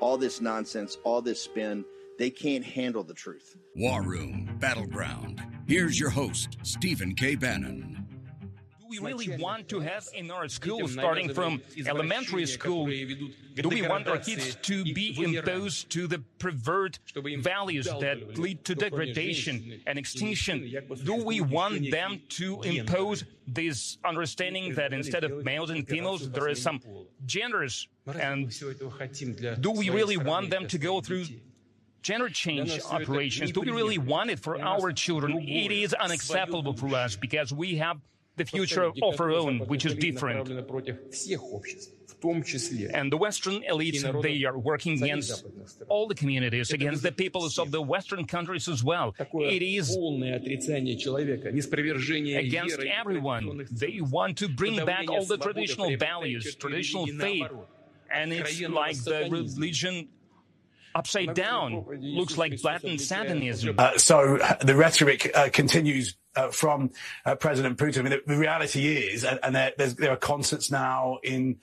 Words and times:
All 0.00 0.16
this 0.16 0.40
nonsense, 0.40 0.98
all 1.04 1.22
this 1.22 1.40
spin, 1.40 1.84
they 2.18 2.30
can't 2.30 2.64
handle 2.64 3.02
the 3.02 3.14
truth. 3.14 3.56
War 3.74 4.02
Room 4.02 4.56
Battleground. 4.58 5.42
Here's 5.66 5.98
your 5.98 6.10
host, 6.10 6.58
Stephen 6.62 7.14
K. 7.14 7.34
Bannon 7.34 8.05
we 9.00 9.12
really 9.12 9.36
want 9.36 9.68
to 9.68 9.80
have 9.80 10.08
in 10.14 10.30
our 10.30 10.48
schools, 10.48 10.92
starting 10.92 11.32
from 11.32 11.62
elementary 11.86 12.46
school? 12.46 12.86
Do 12.86 13.68
we 13.68 13.82
want 13.82 14.06
our 14.08 14.18
kids 14.18 14.56
to 14.62 14.84
be 14.84 15.16
imposed 15.22 15.90
to 15.90 16.06
the 16.06 16.22
pervert 16.38 16.98
values 17.38 17.86
that 17.86 18.38
lead 18.38 18.64
to 18.64 18.74
degradation 18.74 19.80
and 19.86 19.98
extinction? 19.98 20.70
Do 21.04 21.14
we 21.24 21.40
want 21.40 21.90
them 21.90 22.20
to 22.30 22.60
impose 22.62 23.24
this 23.46 23.98
understanding 24.04 24.74
that 24.74 24.92
instead 24.92 25.24
of 25.24 25.44
males 25.44 25.70
and 25.70 25.86
females, 25.86 26.30
there 26.30 26.48
is 26.48 26.60
some 26.60 26.80
genders? 27.24 27.88
And 28.06 28.50
do 29.60 29.70
we 29.70 29.90
really 29.90 30.16
want 30.16 30.50
them 30.50 30.66
to 30.68 30.78
go 30.78 31.00
through 31.00 31.24
gender 32.02 32.28
change 32.28 32.80
operations? 32.90 33.50
Do 33.50 33.62
we 33.62 33.70
really 33.70 33.98
want 33.98 34.30
it 34.30 34.38
for 34.38 34.60
our 34.60 34.92
children? 34.92 35.38
It 35.42 35.72
is 35.72 35.92
unacceptable 35.94 36.74
for 36.74 36.94
us 36.94 37.16
because 37.16 37.52
we 37.52 37.76
have 37.78 37.98
the 38.36 38.44
future 38.44 38.84
of 38.84 39.20
our 39.20 39.30
own, 39.30 39.58
which 39.60 39.84
is 39.86 39.94
different. 39.94 40.48
And 42.92 43.12
the 43.12 43.16
Western 43.18 43.62
elites, 43.62 44.22
they 44.22 44.44
are 44.44 44.58
working 44.58 45.02
against 45.02 45.44
all 45.88 46.06
the 46.08 46.14
communities, 46.14 46.70
against 46.70 47.02
the 47.02 47.12
peoples 47.12 47.58
of 47.58 47.70
the 47.70 47.82
Western 47.82 48.26
countries 48.26 48.68
as 48.68 48.82
well. 48.82 49.14
It 49.18 49.62
is 49.62 49.96
against 52.36 52.78
everyone. 52.80 53.66
They 53.70 54.00
want 54.00 54.38
to 54.38 54.48
bring 54.48 54.84
back 54.84 55.10
all 55.10 55.24
the 55.24 55.38
traditional 55.38 55.96
values, 55.96 56.54
traditional 56.54 57.06
faith. 57.06 57.50
And 58.10 58.32
it's 58.32 58.60
like 58.62 59.02
the 59.02 59.28
religion 59.30 60.08
upside 60.94 61.34
down. 61.34 61.84
Looks 62.00 62.38
like 62.38 62.62
Latin 62.64 62.98
Satanism. 62.98 63.74
Uh, 63.78 63.98
so 63.98 64.38
the 64.62 64.74
rhetoric 64.74 65.30
uh, 65.34 65.48
continues 65.52 66.16
uh, 66.36 66.48
from 66.48 66.90
uh, 67.24 67.34
President 67.34 67.78
Putin. 67.78 67.98
I 67.98 68.02
mean, 68.02 68.10
the, 68.10 68.34
the 68.34 68.38
reality 68.38 68.96
is, 68.96 69.24
and, 69.24 69.40
and 69.42 69.54
there, 69.54 69.72
there, 69.76 70.12
are 70.12 70.16
concerts 70.16 70.70
now 70.70 71.18
in 71.22 71.58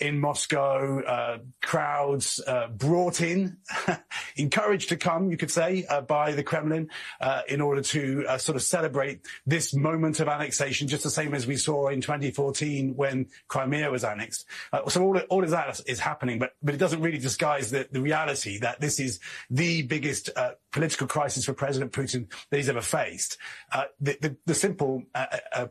in 0.00 0.20
Moscow, 0.20 1.00
uh, 1.02 1.38
crowds 1.62 2.40
uh, 2.46 2.66
brought 2.68 3.20
in, 3.20 3.58
encouraged 4.36 4.88
to 4.88 4.96
come, 4.96 5.30
you 5.30 5.36
could 5.36 5.52
say, 5.52 5.86
uh, 5.88 6.00
by 6.00 6.32
the 6.32 6.42
Kremlin 6.42 6.90
uh, 7.20 7.42
in 7.48 7.60
order 7.60 7.80
to 7.80 8.24
sort 8.38 8.56
of 8.56 8.62
celebrate 8.62 9.20
this 9.46 9.72
moment 9.72 10.18
of 10.18 10.26
annexation, 10.28 10.88
just 10.88 11.04
the 11.04 11.10
same 11.10 11.32
as 11.32 11.46
we 11.46 11.56
saw 11.56 11.88
in 11.88 12.00
2014 12.00 12.96
when 12.96 13.26
Crimea 13.46 13.88
was 13.90 14.02
annexed. 14.02 14.46
So 14.88 15.02
all, 15.04 15.18
all 15.30 15.44
of 15.44 15.50
that 15.50 15.80
is 15.86 16.00
happening, 16.00 16.40
but, 16.40 16.54
but 16.60 16.74
it 16.74 16.78
doesn't 16.78 17.00
really 17.00 17.18
disguise 17.18 17.70
the, 17.70 17.86
the 17.90 18.00
reality 18.00 18.58
that 18.58 18.80
this 18.80 18.98
is 18.98 19.20
the 19.48 19.82
biggest 19.82 20.30
political 20.74 21.06
crisis 21.06 21.44
for 21.44 21.54
President 21.54 21.92
Putin 21.92 22.28
that 22.50 22.56
he's 22.56 22.68
ever 22.68 22.82
faced. 22.82 23.38
The, 24.00 24.18
the, 24.20 24.36
the, 24.44 24.54
simple 24.54 25.04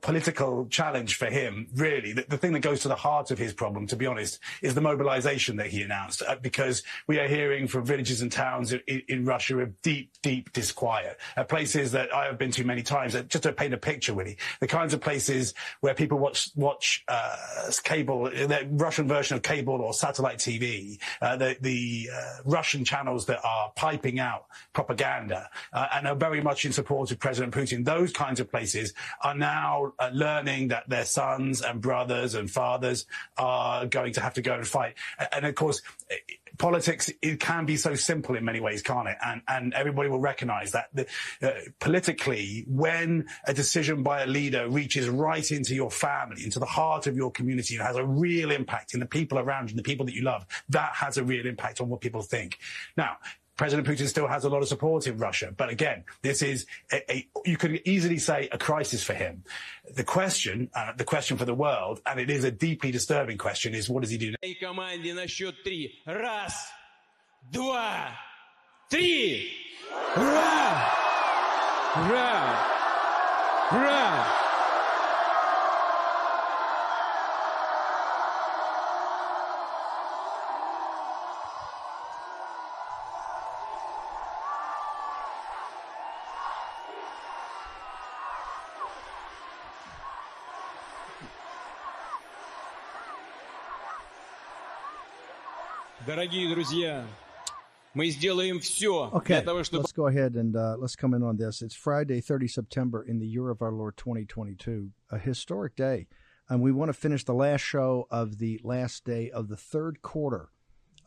political 0.01 0.65
challenge 0.67 1.15
for 1.15 1.25
him, 1.25 1.67
really, 1.75 2.13
the, 2.13 2.25
the 2.27 2.37
thing 2.37 2.53
that 2.53 2.61
goes 2.61 2.79
to 2.81 2.87
the 2.87 2.95
heart 2.95 3.29
of 3.29 3.37
his 3.37 3.53
problem, 3.53 3.85
to 3.87 3.97
be 3.97 4.05
honest, 4.05 4.39
is 4.61 4.75
the 4.75 4.81
mobilization 4.81 5.57
that 5.57 5.67
he 5.67 5.81
announced, 5.81 6.23
uh, 6.25 6.37
because 6.41 6.83
we 7.05 7.19
are 7.19 7.27
hearing 7.27 7.67
from 7.67 7.85
villages 7.85 8.21
and 8.21 8.31
towns 8.31 8.71
in, 8.71 9.01
in 9.09 9.25
Russia 9.25 9.57
of 9.59 9.81
deep, 9.81 10.11
deep 10.21 10.53
disquiet, 10.53 11.19
uh, 11.35 11.43
places 11.43 11.91
that 11.91 12.13
I 12.13 12.25
have 12.25 12.37
been 12.37 12.51
to 12.51 12.63
many 12.63 12.81
times. 12.81 13.13
Uh, 13.13 13.23
just 13.23 13.43
to 13.43 13.51
paint 13.51 13.73
a 13.73 13.77
picture, 13.77 14.13
really, 14.13 14.37
the 14.61 14.67
kinds 14.67 14.93
of 14.93 15.01
places 15.01 15.53
where 15.81 15.93
people 15.93 16.17
watch 16.17 16.49
watch 16.55 17.03
uh, 17.09 17.35
cable, 17.83 18.23
the 18.23 18.67
Russian 18.71 19.07
version 19.07 19.35
of 19.35 19.43
cable 19.43 19.81
or 19.81 19.93
satellite 19.93 20.37
TV, 20.37 20.99
uh, 21.21 21.35
the, 21.35 21.57
the 21.59 22.09
uh, 22.13 22.41
Russian 22.45 22.85
channels 22.85 23.25
that 23.25 23.39
are 23.43 23.71
piping 23.75 24.19
out 24.19 24.45
propaganda 24.93 25.49
uh, 25.71 25.87
and 25.93 26.07
are 26.07 26.15
very 26.15 26.41
much 26.41 26.65
in 26.65 26.71
support 26.71 27.11
of 27.11 27.19
President 27.19 27.53
Putin. 27.53 27.85
Those 27.85 28.11
kinds 28.11 28.39
of 28.39 28.49
places 28.49 28.93
are 29.21 29.35
now 29.35 29.93
uh, 29.99 30.09
learning 30.13 30.69
that 30.69 30.87
their 30.89 31.05
sons 31.05 31.61
and 31.61 31.81
brothers 31.81 32.35
and 32.35 32.49
fathers 32.49 33.05
are 33.37 33.85
going 33.85 34.13
to 34.13 34.21
have 34.21 34.33
to 34.35 34.41
go 34.41 34.55
and 34.55 34.67
fight. 34.67 34.95
And 35.31 35.45
of 35.45 35.55
course, 35.55 35.81
eh, 36.09 36.15
politics 36.57 37.09
it 37.21 37.39
can 37.39 37.65
be 37.65 37.77
so 37.77 37.95
simple 37.95 38.35
in 38.35 38.45
many 38.45 38.59
ways, 38.59 38.83
can't 38.83 39.07
it? 39.07 39.17
And 39.25 39.41
and 39.47 39.73
everybody 39.73 40.09
will 40.09 40.19
recognise 40.19 40.71
that 40.73 40.89
the, 40.93 41.07
uh, 41.41 41.51
politically, 41.79 42.65
when 42.67 43.25
a 43.47 43.53
decision 43.53 44.03
by 44.03 44.21
a 44.21 44.27
leader 44.27 44.69
reaches 44.69 45.09
right 45.09 45.51
into 45.51 45.73
your 45.73 45.89
family, 45.89 46.43
into 46.43 46.59
the 46.59 46.65
heart 46.65 47.07
of 47.07 47.15
your 47.15 47.31
community, 47.31 47.75
and 47.75 47.83
has 47.83 47.95
a 47.95 48.05
real 48.05 48.51
impact 48.51 48.93
in 48.93 48.99
the 48.99 49.05
people 49.05 49.39
around 49.39 49.71
you, 49.71 49.75
the 49.75 49.83
people 49.83 50.05
that 50.05 50.13
you 50.13 50.21
love, 50.21 50.45
that 50.69 50.93
has 50.93 51.17
a 51.17 51.23
real 51.23 51.47
impact 51.47 51.81
on 51.81 51.89
what 51.89 52.01
people 52.01 52.21
think. 52.21 52.59
Now, 52.95 53.17
President 53.58 53.88
Putin 53.88 54.06
still 54.06 54.28
has 54.28 54.44
a 54.44 54.48
lot 54.48 54.62
of 54.62 54.68
support 54.68 55.08
in 55.08 55.18
Russia. 55.18 55.52
But 55.54 55.68
again, 55.68 56.04
this 56.22 56.42
is 56.42 56.64
a, 56.92 57.12
a, 57.12 57.28
you 57.44 57.56
could 57.56 57.82
easily 57.84 58.18
say 58.18 58.48
a 58.52 58.56
crisis 58.56 59.02
for 59.02 59.14
him. 59.14 59.42
The 59.96 60.04
question, 60.04 60.70
uh, 60.74 60.92
the 60.96 61.04
question 61.04 61.36
for 61.36 61.44
the 61.44 61.54
world, 61.54 62.00
and 62.06 62.20
it 62.20 62.30
is 62.30 62.44
a 62.44 62.52
deeply 62.52 62.92
disturbing 62.92 63.36
question, 63.36 63.74
is 63.74 63.90
what 63.90 64.02
does 64.02 64.10
he 64.10 64.16
do 64.16 64.30
Раз, 66.06 66.54
два, 67.50 68.14
три. 68.88 69.50
Ура! 70.16 70.92
Ура! 71.96 72.78
Ура! 73.72 74.41
Дорогие 96.12 96.48
друзья, 96.52 97.06
мы 97.94 98.08
сделаем 98.10 98.60
все 98.60 99.10
okay, 99.12 99.26
для 99.26 99.42
того, 99.42 99.64
чтобы... 99.64 99.84
Let's 99.84 99.92
go 99.92 100.06
ahead 100.06 100.36
and 100.36 100.54
uh, 100.54 100.76
let's 100.78 100.96
come 100.96 101.14
in 101.14 101.22
on 101.22 101.36
this. 101.36 101.62
It's 101.62 101.74
Friday, 101.74 102.20
30 102.20 102.48
September 102.48 103.02
in 103.02 103.18
the 103.18 103.26
year 103.26 103.50
of 103.50 103.60
our 103.62 103.72
Lord 103.72 103.96
2022, 103.96 104.90
a 105.10 105.18
historic 105.18 105.74
day. 105.76 106.06
And 106.48 106.62
we 106.62 106.72
want 106.72 106.88
to 106.88 106.92
finish 106.94 107.24
the 107.24 107.34
last 107.34 107.60
show 107.60 108.06
of 108.10 108.38
the 108.38 108.60
last 108.62 109.04
day 109.04 109.30
of 109.30 109.48
the 109.48 109.56
third 109.56 110.00
quarter 110.00 110.48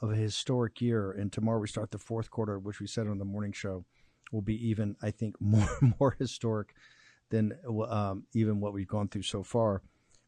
of 0.01 0.11
a 0.11 0.15
historic 0.15 0.81
year. 0.81 1.11
And 1.11 1.31
tomorrow 1.31 1.59
we 1.59 1.67
start 1.67 1.91
the 1.91 1.97
fourth 1.97 2.29
quarter, 2.29 2.59
which 2.59 2.79
we 2.79 2.87
said 2.87 3.07
on 3.07 3.17
the 3.17 3.25
morning 3.25 3.51
show 3.51 3.85
will 4.31 4.41
be 4.41 4.67
even, 4.69 4.95
I 5.01 5.11
think, 5.11 5.35
more 5.39 5.67
more 5.99 6.15
historic 6.19 6.73
than 7.29 7.53
um, 7.89 8.23
even 8.33 8.59
what 8.59 8.73
we've 8.73 8.87
gone 8.87 9.07
through 9.07 9.23
so 9.23 9.43
far. 9.43 9.81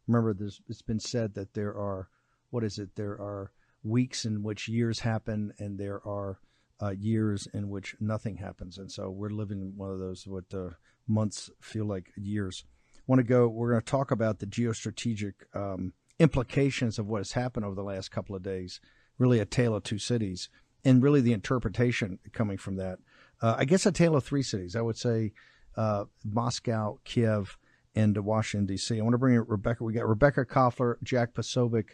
Remember, 0.07 0.35
it's 0.67 0.81
been 0.81 0.99
said 0.99 1.33
that 1.35 1.53
there 1.53 1.75
are, 1.77 2.09
what 2.49 2.63
is 2.63 2.79
it? 2.79 2.95
There 2.95 3.13
are 3.13 3.51
weeks 3.82 4.24
in 4.24 4.42
which 4.42 4.68
years 4.68 5.00
happen, 5.00 5.52
and 5.58 5.78
there 5.78 6.00
are 6.06 6.38
uh, 6.82 6.90
years 6.90 7.48
in 7.52 7.68
which 7.68 7.96
nothing 8.00 8.36
happens. 8.36 8.78
And 8.78 8.90
so 8.90 9.10
we're 9.10 9.30
living 9.30 9.60
in 9.60 9.72
one 9.76 9.90
of 9.90 9.98
those 9.98 10.26
what 10.26 10.44
uh, 10.54 10.70
months 11.06 11.50
feel 11.60 11.86
like 11.86 12.12
years. 12.16 12.64
Want 13.06 13.20
to 13.20 13.24
go? 13.24 13.48
We're 13.48 13.70
going 13.70 13.82
to 13.82 13.90
talk 13.90 14.10
about 14.10 14.38
the 14.38 14.46
geostrategic 14.46 15.32
um, 15.54 15.94
implications 16.18 16.98
of 16.98 17.06
what 17.06 17.18
has 17.18 17.32
happened 17.32 17.64
over 17.64 17.74
the 17.74 17.82
last 17.82 18.10
couple 18.10 18.36
of 18.36 18.42
days. 18.42 18.80
Really, 19.18 19.40
a 19.40 19.46
tale 19.46 19.74
of 19.74 19.82
two 19.82 19.98
cities, 19.98 20.48
and 20.84 21.02
really 21.02 21.20
the 21.20 21.32
interpretation 21.32 22.18
coming 22.32 22.58
from 22.58 22.76
that. 22.76 22.98
Uh, 23.40 23.56
I 23.58 23.64
guess 23.64 23.86
a 23.86 23.92
tale 23.92 24.14
of 24.14 24.24
three 24.24 24.42
cities. 24.42 24.76
I 24.76 24.80
would 24.80 24.96
say 24.96 25.32
uh, 25.76 26.04
Moscow, 26.24 26.98
Kiev, 27.04 27.56
and 27.94 28.16
Washington 28.18 28.66
D.C. 28.66 28.98
I 28.98 29.02
want 29.02 29.14
to 29.14 29.18
bring 29.18 29.34
in 29.34 29.44
Rebecca. 29.46 29.82
We 29.82 29.92
got 29.92 30.06
Rebecca 30.06 30.44
Koffler, 30.44 30.96
Jack 31.02 31.34
Posobiec, 31.34 31.90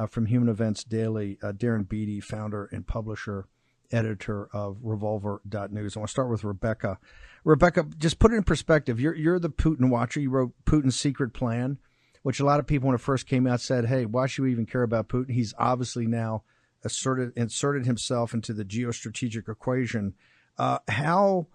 uh, 0.00 0.06
from 0.06 0.26
Human 0.26 0.48
Events 0.48 0.82
Daily, 0.82 1.38
uh, 1.42 1.52
Darren 1.52 1.86
Beattie, 1.86 2.20
founder 2.20 2.68
and 2.72 2.86
publisher, 2.86 3.46
editor 3.92 4.48
of 4.52 4.78
Revolver.news. 4.82 5.96
I 5.96 6.00
want 6.00 6.08
to 6.08 6.10
start 6.10 6.30
with 6.30 6.42
Rebecca. 6.42 6.98
Rebecca, 7.44 7.86
just 7.98 8.18
put 8.18 8.32
it 8.32 8.36
in 8.36 8.42
perspective. 8.42 8.98
You're 8.98 9.14
you're 9.14 9.38
the 9.38 9.50
Putin 9.50 9.90
watcher. 9.90 10.20
You 10.20 10.30
wrote 10.30 10.52
Putin's 10.64 10.98
Secret 10.98 11.34
Plan, 11.34 11.78
which 12.22 12.40
a 12.40 12.44
lot 12.44 12.60
of 12.60 12.66
people 12.66 12.86
when 12.86 12.94
it 12.94 13.00
first 13.00 13.26
came 13.26 13.46
out 13.46 13.60
said, 13.60 13.86
"Hey, 13.86 14.06
why 14.06 14.26
should 14.26 14.42
we 14.42 14.52
even 14.52 14.66
care 14.66 14.82
about 14.82 15.08
Putin? 15.08 15.32
He's 15.32 15.52
obviously 15.58 16.06
now 16.06 16.44
asserted 16.82 17.32
inserted 17.36 17.84
himself 17.84 18.32
into 18.32 18.54
the 18.54 18.64
geostrategic 18.64 19.48
equation. 19.50 20.14
Uh, 20.56 20.78
how 20.88 21.46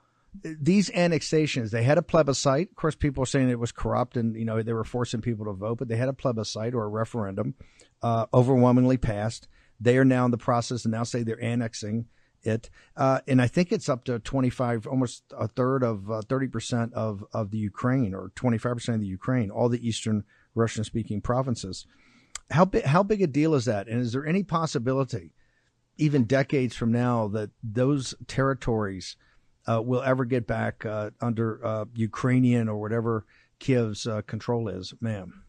these 0.43 0.89
annexations, 0.91 1.71
they 1.71 1.83
had 1.83 1.97
a 1.97 2.01
plebiscite. 2.01 2.69
Of 2.69 2.75
course, 2.75 2.95
people 2.95 3.23
are 3.23 3.27
saying 3.27 3.49
it 3.49 3.59
was 3.59 3.71
corrupt 3.71 4.17
and, 4.17 4.35
you 4.35 4.45
know, 4.45 4.61
they 4.61 4.73
were 4.73 4.83
forcing 4.83 5.21
people 5.21 5.45
to 5.45 5.53
vote, 5.53 5.77
but 5.77 5.87
they 5.87 5.97
had 5.97 6.09
a 6.09 6.13
plebiscite 6.13 6.73
or 6.73 6.83
a 6.83 6.89
referendum, 6.89 7.55
uh, 8.01 8.25
overwhelmingly 8.33 8.97
passed. 8.97 9.47
They 9.79 9.97
are 9.97 10.05
now 10.05 10.25
in 10.25 10.31
the 10.31 10.37
process 10.37 10.85
and 10.85 10.93
now 10.93 11.03
say 11.03 11.23
they're 11.23 11.43
annexing 11.43 12.05
it. 12.43 12.69
Uh, 12.95 13.19
and 13.27 13.41
I 13.41 13.47
think 13.47 13.71
it's 13.71 13.89
up 13.89 14.05
to 14.05 14.19
25, 14.19 14.87
almost 14.87 15.23
a 15.37 15.47
third 15.47 15.83
of 15.83 16.09
uh, 16.09 16.21
30% 16.27 16.93
of, 16.93 17.23
of 17.33 17.51
the 17.51 17.57
Ukraine 17.57 18.13
or 18.13 18.31
25% 18.35 18.95
of 18.95 19.01
the 19.01 19.07
Ukraine, 19.07 19.49
all 19.49 19.69
the 19.69 19.85
Eastern 19.85 20.23
Russian 20.53 20.83
speaking 20.83 21.21
provinces. 21.21 21.85
How, 22.51 22.65
bi- 22.65 22.83
how 22.85 23.03
big 23.03 23.21
a 23.21 23.27
deal 23.27 23.55
is 23.55 23.65
that? 23.65 23.87
And 23.87 23.99
is 23.99 24.13
there 24.13 24.25
any 24.25 24.43
possibility, 24.43 25.33
even 25.97 26.25
decades 26.25 26.75
from 26.75 26.91
now, 26.91 27.27
that 27.29 27.49
those 27.63 28.13
territories 28.27 29.17
uh, 29.67 29.81
will 29.81 30.01
ever 30.01 30.25
get 30.25 30.47
back 30.47 30.85
uh, 30.85 31.11
under 31.21 31.65
uh, 31.65 31.85
Ukrainian 31.95 32.69
or 32.69 32.79
whatever 32.79 33.25
Kiev's 33.59 34.05
uh, 34.05 34.21
control 34.21 34.67
is, 34.67 34.93
ma'am? 35.01 35.43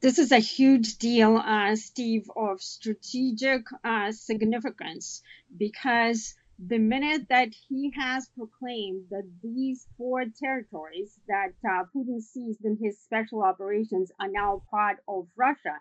This 0.00 0.18
is 0.18 0.32
a 0.32 0.38
huge 0.38 0.96
deal, 0.96 1.36
uh, 1.36 1.76
Steve, 1.76 2.30
of 2.34 2.62
strategic 2.62 3.66
uh, 3.84 4.12
significance 4.12 5.22
because 5.54 6.34
the 6.58 6.78
minute 6.78 7.28
that 7.28 7.50
he 7.68 7.92
has 7.96 8.28
proclaimed 8.36 9.04
that 9.10 9.28
these 9.42 9.86
four 9.98 10.24
territories 10.42 11.18
that 11.28 11.52
Putin 11.94 12.22
seized 12.22 12.64
in 12.64 12.78
his 12.80 12.98
special 12.98 13.42
operations 13.42 14.10
are 14.18 14.28
now 14.28 14.62
part 14.70 14.98
of 15.06 15.26
Russia, 15.36 15.76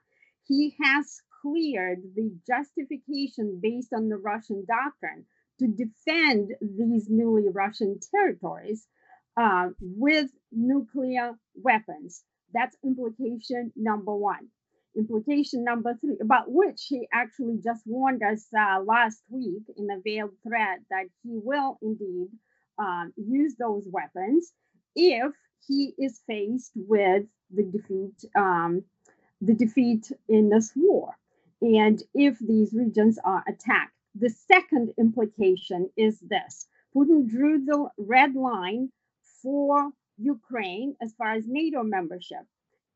he 0.45 0.75
has 0.83 1.21
cleared 1.41 2.01
the 2.15 2.31
justification 2.45 3.59
based 3.61 3.93
on 3.93 4.09
the 4.09 4.17
Russian 4.17 4.65
doctrine 4.65 5.25
to 5.59 5.67
defend 5.67 6.53
these 6.61 7.07
newly 7.09 7.49
Russian 7.49 7.99
territories 8.11 8.87
uh, 9.37 9.69
with 9.79 10.29
nuclear 10.51 11.33
weapons. 11.55 12.23
That's 12.53 12.75
implication 12.83 13.71
number 13.75 14.15
one. 14.15 14.47
Implication 14.97 15.63
number 15.63 15.95
three, 16.01 16.17
about 16.19 16.45
which 16.47 16.85
he 16.87 17.07
actually 17.13 17.59
just 17.63 17.83
warned 17.85 18.23
us 18.23 18.47
uh, 18.57 18.81
last 18.81 19.21
week 19.29 19.63
in 19.77 19.87
a 19.91 20.01
veiled 20.03 20.31
threat 20.45 20.79
that 20.89 21.05
he 21.23 21.39
will 21.43 21.77
indeed 21.81 22.27
um, 22.79 23.13
use 23.15 23.55
those 23.59 23.87
weapons 23.91 24.51
if 24.95 25.31
he 25.67 25.93
is 25.99 26.21
faced 26.25 26.71
with 26.75 27.25
the 27.51 27.63
defeat, 27.63 28.25
um, 28.35 28.83
the 29.41 29.53
defeat 29.53 30.11
in 30.27 30.49
this 30.49 30.71
war, 30.75 31.15
and 31.61 32.01
if 32.13 32.39
these 32.39 32.73
regions 32.73 33.19
are 33.23 33.43
attacked. 33.47 33.93
The 34.19 34.29
second 34.29 34.93
implication 34.97 35.89
is 35.95 36.19
this 36.19 36.67
Putin 36.93 37.29
drew 37.29 37.63
the 37.63 37.89
red 37.97 38.35
line 38.35 38.91
for 39.41 39.91
Ukraine 40.17 40.97
as 41.01 41.13
far 41.13 41.31
as 41.31 41.47
NATO 41.47 41.83
membership. 41.83 42.45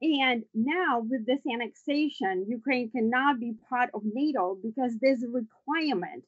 And 0.01 0.43
now, 0.53 0.99
with 0.99 1.25
this 1.25 1.39
annexation, 1.49 2.45
Ukraine 2.49 2.89
cannot 2.91 3.39
be 3.39 3.53
part 3.69 3.89
of 3.93 4.01
NATO 4.03 4.57
because 4.61 4.97
there's 4.99 5.23
a 5.23 5.29
requirement 5.29 6.25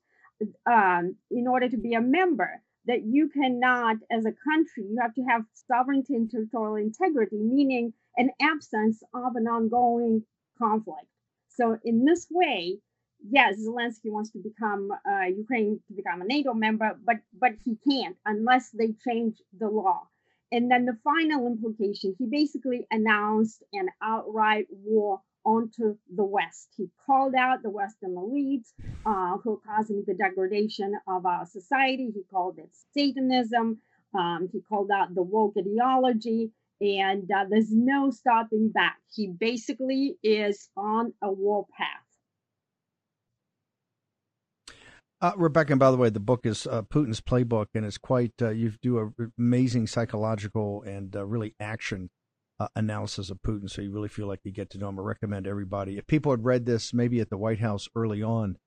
um, 0.66 1.18
in 1.30 1.46
order 1.46 1.68
to 1.68 1.78
be 1.78 1.94
a 1.94 2.00
member 2.00 2.62
that 2.86 3.04
you 3.04 3.28
cannot, 3.28 3.98
as 4.10 4.26
a 4.26 4.40
country, 4.50 4.86
you 4.90 4.98
have 5.02 5.14
to 5.16 5.24
have 5.24 5.44
sovereignty 5.70 6.16
and 6.16 6.32
territorial 6.32 6.76
integrity, 6.76 7.38
meaning 7.38 7.92
an 8.16 8.30
absence 8.40 9.04
of 9.14 9.36
an 9.36 9.48
ongoing 9.48 10.24
conflict. 10.58 11.10
So, 11.50 11.78
in 11.84 12.06
this 12.06 12.28
way, 12.32 12.80
yes, 13.30 13.56
Zelensky 13.60 14.12
wants 14.12 14.32
to 14.32 14.40
become 14.40 14.92
uh, 14.92 15.26
Ukraine 15.26 15.80
to 15.88 15.94
become 15.94 16.22
a 16.22 16.26
NATO 16.26 16.54
member, 16.54 16.98
but 17.04 17.18
but 17.40 17.54
he 17.64 17.78
can't 17.88 18.18
unless 18.26 18.70
they 18.72 18.94
change 19.08 19.36
the 19.58 19.68
law. 19.68 20.08
And 20.52 20.70
then 20.72 20.86
the 20.86 20.98
final 21.04 21.48
implication, 21.48 22.16
he 22.18 22.28
basically 22.28 22.88
announced 22.92 23.64
an 23.74 23.88
outright 24.02 24.68
war 24.70 25.22
onto 25.44 25.98
the 26.14 26.24
West. 26.24 26.70
He 26.78 26.88
called 27.06 27.36
out 27.36 27.62
the 27.62 27.70
Western 27.70 28.16
elites 28.16 28.74
uh, 29.06 29.38
who 29.38 29.54
are 29.54 29.76
causing 29.76 30.04
the 30.06 30.14
degradation 30.14 30.94
of 31.08 31.26
our 31.26 31.46
society. 31.46 32.12
He 32.14 32.24
called 32.32 32.58
it 32.60 32.70
Satanism. 32.94 33.80
Um, 34.18 34.50
he 34.52 34.62
called 34.62 34.92
out 34.92 35.14
the 35.14 35.24
woke 35.24 35.56
ideology. 35.58 36.52
And 36.82 37.30
uh, 37.32 37.46
there's 37.50 37.72
no 37.72 38.12
stopping 38.12 38.70
back. 38.70 38.98
He 39.14 39.28
basically 39.28 40.18
is 40.24 40.70
on 40.76 41.14
a 41.22 41.32
war 41.32 41.66
path. 41.78 42.05
Uh, 45.22 45.32
Rebecca, 45.38 45.72
and 45.74 45.80
by 45.80 45.92
the 45.92 45.98
way, 45.98 46.10
the 46.10 46.20
book 46.20 46.46
is 46.46 46.68
uh, 46.68 46.82
Putin's 46.82 47.22
Playbook, 47.22 47.68
and 47.74 47.86
it's 47.86 47.98
quite, 47.98 48.34
uh, 48.42 48.50
you 48.50 48.74
do 48.82 49.00
an 49.00 49.32
amazing 49.40 49.88
psychological 49.88 50.84
and 50.84 51.16
uh, 51.16 51.26
really 51.26 51.56
action 51.60 52.10
uh, 52.60 52.68
analysis 52.76 53.30
of 53.30 53.40
Putin, 53.42 53.70
so 53.70 53.82
you 53.82 53.92
really 53.92 54.10
feel 54.10 54.28
like 54.28 54.42
you 54.44 54.52
get 54.52 54.70
to 54.72 54.78
know 54.78 54.90
him. 54.90 55.00
I 55.00 55.04
recommend 55.04 55.48
everybody. 55.48 55.98
If 55.98 56.06
people 56.08 56.32
had 56.32 56.44
read 56.44 56.66
this 56.66 56.94
maybe 56.94 57.22
at 57.22 57.30
the 57.30 57.38
White 57.38 57.60
House 57.60 57.88
early 57.96 58.22
on, 58.22 58.58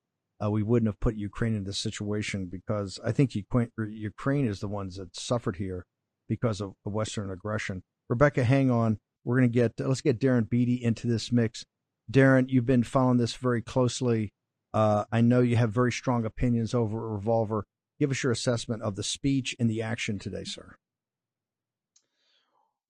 uh, 0.43 0.51
we 0.51 0.63
wouldn't 0.63 0.89
have 0.89 1.01
put 1.01 1.17
Ukraine 1.17 1.55
in 1.55 1.65
this 1.65 1.79
situation 1.79 2.47
because 2.47 2.99
I 3.05 3.13
think 3.13 3.35
Ukraine, 3.35 3.71
Ukraine 3.79 4.47
is 4.47 4.61
the 4.61 4.69
ones 4.69 4.97
that 4.97 5.17
suffered 5.17 5.57
here 5.57 5.85
because 6.29 6.61
of 6.61 6.75
Western 6.85 7.31
aggression. 7.31 7.83
Rebecca, 8.09 8.45
hang 8.45 8.71
on. 8.71 8.99
We're 9.25 9.39
going 9.39 9.51
to 9.51 9.55
get, 9.55 9.73
let's 9.79 10.01
get 10.01 10.21
Darren 10.21 10.49
Beattie 10.49 10.83
into 10.83 11.07
this 11.07 11.31
mix. 11.33 11.65
Darren, 12.11 12.47
you've 12.49 12.67
been 12.67 12.85
following 12.85 13.19
this 13.19 13.35
very 13.35 13.61
closely. 13.61 14.33
Uh, 14.73 15.05
I 15.11 15.21
know 15.21 15.41
you 15.41 15.57
have 15.57 15.71
very 15.71 15.93
strong 15.93 16.25
opinions 16.25 16.75
over 16.75 16.99
a 16.99 17.13
Revolver. 17.15 17.65
Give 17.99 18.11
us 18.11 18.23
your 18.23 18.33
assessment 18.33 18.83
of 18.83 18.97
the 18.97 19.03
speech 19.03 19.57
and 19.59 19.69
the 19.69 19.83
action 19.83 20.19
today, 20.19 20.45
sir. 20.45 20.77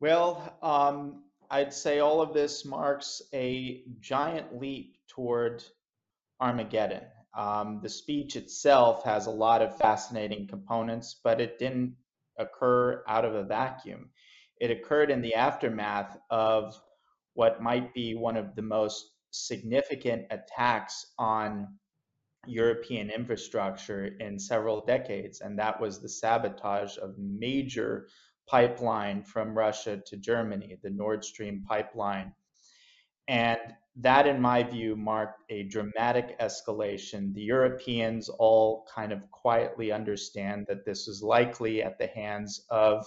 Well, 0.01 0.57
um, 0.63 1.25
I'd 1.51 1.73
say 1.73 1.99
all 1.99 2.21
of 2.21 2.35
this 2.35 2.65
marks 2.65 3.23
a 3.33 3.83
giant 4.01 4.59
leap 4.59 4.97
toward 5.09 5.65
Armageddon. 6.41 7.05
Um, 7.37 7.81
the 7.83 7.89
speech 7.89 8.37
itself 8.37 9.05
has 9.05 9.27
a 9.27 9.31
lot 9.31 9.63
of 9.63 9.77
fascinating 9.79 10.47
components, 10.47 11.21
but 11.23 11.41
it 11.41 11.59
didn't 11.59 11.95
occur 12.39 13.03
out 13.09 13.25
of 13.25 13.35
a 13.35 13.43
vacuum. 13.43 14.11
It 14.61 14.71
occurred 14.71 15.11
in 15.11 15.23
the 15.23 15.35
aftermath 15.35 16.17
of 16.31 16.81
what 17.35 17.63
might 17.63 17.95
be 17.95 18.15
one 18.15 18.37
of 18.37 18.55
the 18.55 18.63
most 18.63 19.13
significant 19.47 20.27
attacks 20.31 21.07
on 21.19 21.69
European 22.47 23.11
infrastructure 23.11 24.17
in 24.21 24.39
several 24.39 24.85
decades, 24.85 25.41
and 25.41 25.59
that 25.59 25.81
was 25.81 26.01
the 26.01 26.09
sabotage 26.09 26.97
of 26.99 27.19
major 27.19 28.09
pipeline 28.47 29.23
from 29.23 29.57
Russia 29.57 30.01
to 30.07 30.17
Germany, 30.17 30.79
the 30.83 30.91
Nord 30.91 31.25
Stream 31.25 31.65
pipeline. 31.69 32.33
And 33.27 33.59
that, 33.97 34.27
in 34.27 34.41
my 34.41 34.63
view, 34.63 34.97
marked 34.97 35.43
a 35.51 35.65
dramatic 35.65 36.39
escalation. 36.41 37.35
The 37.35 37.43
Europeans 37.43 38.29
all 38.29 38.87
kind 38.95 39.13
of 39.13 39.31
quietly 39.31 39.93
understand 39.93 40.67
that 40.69 40.87
this 40.87 41.09
is 41.09 41.23
likely 41.23 41.83
at 41.83 41.99
the 41.99 42.07
hands 42.07 42.65
of 42.71 43.07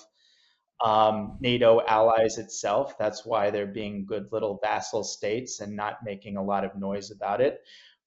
um, 0.83 1.38
NATO 1.39 1.81
allies 1.88 2.38
itself. 2.38 2.97
That's 2.97 3.25
why 3.25 3.50
they're 3.50 3.65
being 3.65 4.05
good 4.05 4.31
little 4.31 4.59
vassal 4.61 5.03
states 5.03 5.59
and 5.59 5.75
not 5.75 5.97
making 6.03 6.38
a 6.38 6.43
lot 6.43 6.63
of 6.65 6.75
noise 6.75 7.11
about 7.11 7.41
it. 7.41 7.61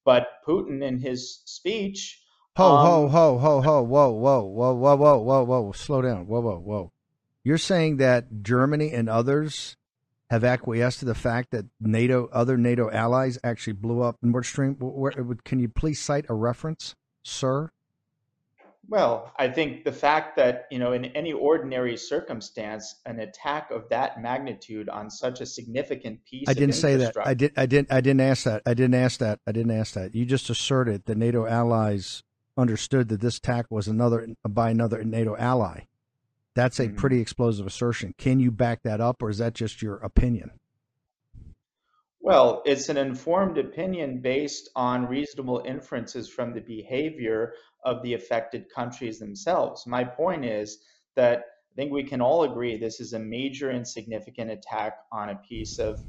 But 0.04 0.26
Putin, 0.46 0.82
in 0.82 0.98
his 0.98 1.42
speech, 1.44 2.22
ho 2.56 2.64
um, 2.64 2.86
ho 2.86 3.08
ho 3.08 3.38
ho 3.38 3.60
ho 3.60 3.82
whoa 3.82 4.10
whoa 4.10 4.42
whoa 4.44 4.74
whoa 4.74 4.96
whoa 4.96 5.18
whoa 5.18 5.44
whoa 5.44 5.72
slow 5.72 6.02
down 6.02 6.26
whoa 6.26 6.40
whoa 6.40 6.58
whoa. 6.58 6.92
You're 7.42 7.58
saying 7.58 7.98
that 7.98 8.42
Germany 8.42 8.92
and 8.92 9.08
others 9.08 9.76
have 10.30 10.44
acquiesced 10.44 11.00
to 11.00 11.04
the 11.04 11.14
fact 11.14 11.50
that 11.50 11.66
NATO, 11.80 12.28
other 12.32 12.56
NATO 12.56 12.90
allies, 12.90 13.38
actually 13.44 13.74
blew 13.74 14.02
up 14.02 14.16
Nord 14.22 14.46
Stream. 14.46 14.76
Where, 14.80 15.12
can 15.44 15.58
you 15.58 15.68
please 15.68 16.00
cite 16.00 16.24
a 16.28 16.34
reference, 16.34 16.94
sir? 17.22 17.70
Well, 18.88 19.32
I 19.38 19.48
think 19.48 19.84
the 19.84 19.92
fact 19.92 20.36
that, 20.36 20.66
you 20.70 20.78
know, 20.78 20.92
in 20.92 21.06
any 21.06 21.32
ordinary 21.32 21.96
circumstance, 21.96 22.96
an 23.06 23.20
attack 23.20 23.70
of 23.70 23.88
that 23.88 24.20
magnitude 24.20 24.88
on 24.88 25.10
such 25.10 25.40
a 25.40 25.46
significant 25.46 26.24
piece 26.24 26.48
I 26.48 26.54
didn't 26.54 26.74
say 26.74 26.96
that. 26.96 27.16
I 27.24 27.34
did 27.34 27.52
I 27.56 27.66
didn't 27.66 27.92
I 27.92 28.00
didn't 28.00 28.20
ask 28.20 28.44
that. 28.44 28.62
I 28.66 28.74
didn't 28.74 28.94
ask 28.94 29.20
that. 29.20 29.40
I 29.46 29.52
didn't 29.52 29.72
ask 29.72 29.94
that. 29.94 30.14
You 30.14 30.24
just 30.24 30.50
asserted 30.50 31.06
that 31.06 31.16
NATO 31.16 31.46
allies 31.46 32.22
understood 32.56 33.08
that 33.08 33.20
this 33.20 33.38
attack 33.38 33.66
was 33.70 33.88
another 33.88 34.28
by 34.48 34.70
another 34.70 35.02
NATO 35.04 35.36
ally. 35.36 35.84
That's 36.54 36.78
a 36.78 36.86
mm-hmm. 36.86 36.96
pretty 36.96 37.20
explosive 37.20 37.66
assertion. 37.66 38.14
Can 38.16 38.38
you 38.38 38.50
back 38.50 38.82
that 38.84 39.00
up 39.00 39.22
or 39.22 39.30
is 39.30 39.38
that 39.38 39.54
just 39.54 39.82
your 39.82 39.96
opinion? 39.96 40.52
Well, 42.24 42.62
it's 42.64 42.88
an 42.88 42.96
informed 42.96 43.58
opinion 43.58 44.22
based 44.22 44.70
on 44.74 45.04
reasonable 45.04 45.62
inferences 45.66 46.26
from 46.26 46.54
the 46.54 46.62
behavior 46.62 47.52
of 47.84 48.02
the 48.02 48.14
affected 48.14 48.64
countries 48.74 49.18
themselves. 49.18 49.86
My 49.86 50.04
point 50.04 50.46
is 50.46 50.78
that 51.16 51.40
I 51.40 51.74
think 51.76 51.92
we 51.92 52.02
can 52.02 52.22
all 52.22 52.44
agree 52.44 52.78
this 52.78 52.98
is 52.98 53.12
a 53.12 53.18
major 53.18 53.68
and 53.68 53.86
significant 53.86 54.50
attack 54.50 54.94
on 55.12 55.28
a 55.28 55.34
piece 55.46 55.78
of 55.78 56.00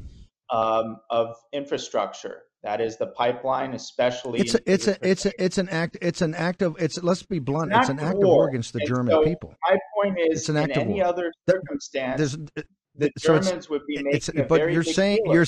um, 0.50 1.02
of 1.10 1.36
infrastructure. 1.52 2.44
That 2.64 2.80
is 2.80 2.96
the 2.96 3.08
pipeline, 3.08 3.74
especially. 3.74 4.40
It's 4.40 4.56
a, 4.56 4.72
it's 4.72 4.88
a, 4.88 4.98
it's 5.06 5.26
a, 5.26 5.44
it's 5.44 5.58
an 5.58 5.68
act. 5.68 5.98
It's 6.02 6.22
an 6.22 6.34
act 6.34 6.62
of. 6.62 6.78
It's 6.80 7.04
let's 7.04 7.24
be 7.24 7.40
blunt. 7.40 7.74
It's 7.74 7.90
an, 7.90 7.98
it's 7.98 8.04
an 8.04 8.08
act 8.08 8.24
of 8.24 8.30
war 8.30 8.48
against 8.48 8.72
the 8.72 8.80
and 8.80 8.88
German 8.88 9.12
so 9.12 9.24
people. 9.26 9.54
My 9.70 9.78
point 10.02 10.18
is, 10.18 10.40
it's 10.40 10.50
an 10.50 10.56
act 10.56 10.78
in 10.78 10.84
any 10.84 10.94
war. 10.94 11.06
other 11.08 11.34
circumstance, 11.50 12.18
There's, 12.18 12.66
the 12.96 13.12
so 13.18 13.38
Germans 13.38 13.70
would 13.70 13.86
be 13.86 14.02
making 14.02 14.40
a 14.40 14.44
but 14.46 14.72
you're 14.72 14.82
saying 14.82 15.20
you're. 15.26 15.46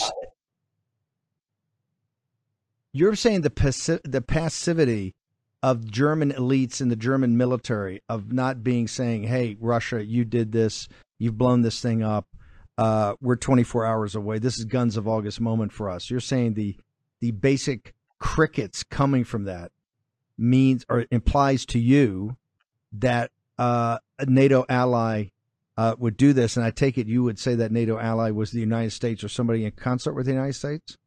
You're 2.97 3.15
saying 3.15 3.41
the 3.41 3.49
passi- 3.49 4.01
the 4.03 4.21
passivity 4.21 5.13
of 5.63 5.89
German 5.89 6.31
elites 6.31 6.81
in 6.81 6.89
the 6.89 6.95
German 6.95 7.37
military 7.37 8.01
of 8.07 8.31
not 8.31 8.63
being 8.63 8.87
saying, 8.87 9.23
"Hey, 9.23 9.57
Russia, 9.59 10.03
you 10.03 10.25
did 10.25 10.51
this. 10.51 10.87
You've 11.19 11.37
blown 11.37 11.61
this 11.61 11.81
thing 11.81 12.03
up. 12.03 12.27
Uh, 12.77 13.15
we're 13.21 13.35
24 13.35 13.85
hours 13.85 14.15
away. 14.15 14.37
This 14.39 14.59
is 14.59 14.65
guns 14.65 14.97
of 14.97 15.07
August 15.07 15.41
moment 15.41 15.71
for 15.73 15.89
us." 15.89 16.09
You're 16.09 16.19
saying 16.19 16.53
the 16.53 16.77
the 17.19 17.31
basic 17.31 17.93
crickets 18.19 18.83
coming 18.83 19.23
from 19.23 19.45
that 19.45 19.71
means 20.37 20.85
or 20.89 21.05
implies 21.11 21.65
to 21.65 21.79
you 21.79 22.37
that 22.93 23.31
uh, 23.57 23.97
a 24.19 24.25
NATO 24.25 24.65
ally 24.69 25.25
uh, 25.75 25.95
would 25.99 26.17
do 26.17 26.33
this, 26.33 26.57
and 26.57 26.65
I 26.65 26.71
take 26.71 26.97
it 26.97 27.07
you 27.07 27.23
would 27.23 27.39
say 27.39 27.55
that 27.55 27.71
NATO 27.71 27.99
ally 27.99 28.31
was 28.31 28.51
the 28.51 28.59
United 28.59 28.91
States 28.91 29.23
or 29.23 29.29
somebody 29.29 29.65
in 29.65 29.71
concert 29.71 30.13
with 30.13 30.25
the 30.25 30.31
United 30.33 30.53
States. 30.53 30.97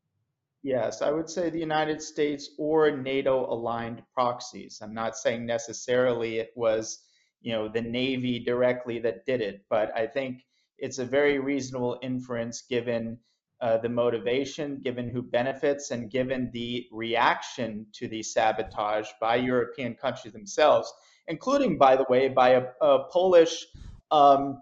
Yes, 0.62 1.00
I 1.00 1.10
would 1.10 1.30
say 1.30 1.48
the 1.48 1.58
United 1.58 2.02
States 2.02 2.50
or 2.58 2.90
NATO 2.90 3.46
aligned 3.50 4.02
proxies. 4.12 4.80
I'm 4.82 4.92
not 4.92 5.16
saying 5.16 5.46
necessarily 5.46 6.38
it 6.38 6.50
was, 6.54 7.00
you 7.40 7.52
know, 7.52 7.68
the 7.68 7.80
Navy 7.80 8.38
directly 8.38 8.98
that 9.00 9.24
did 9.24 9.40
it, 9.40 9.64
but 9.70 9.90
I 9.96 10.06
think 10.06 10.44
it's 10.76 10.98
a 10.98 11.04
very 11.04 11.38
reasonable 11.38 11.98
inference 12.02 12.62
given 12.62 13.18
uh, 13.62 13.78
the 13.78 13.88
motivation, 13.88 14.80
given 14.82 15.08
who 15.08 15.22
benefits, 15.22 15.90
and 15.90 16.10
given 16.10 16.50
the 16.52 16.86
reaction 16.92 17.86
to 17.92 18.08
the 18.08 18.22
sabotage 18.22 19.08
by 19.20 19.36
European 19.36 19.94
countries 19.94 20.32
themselves, 20.32 20.92
including, 21.28 21.78
by 21.78 21.96
the 21.96 22.06
way, 22.08 22.28
by 22.28 22.50
a, 22.50 22.64
a 22.80 23.04
Polish 23.10 23.66
um, 24.10 24.60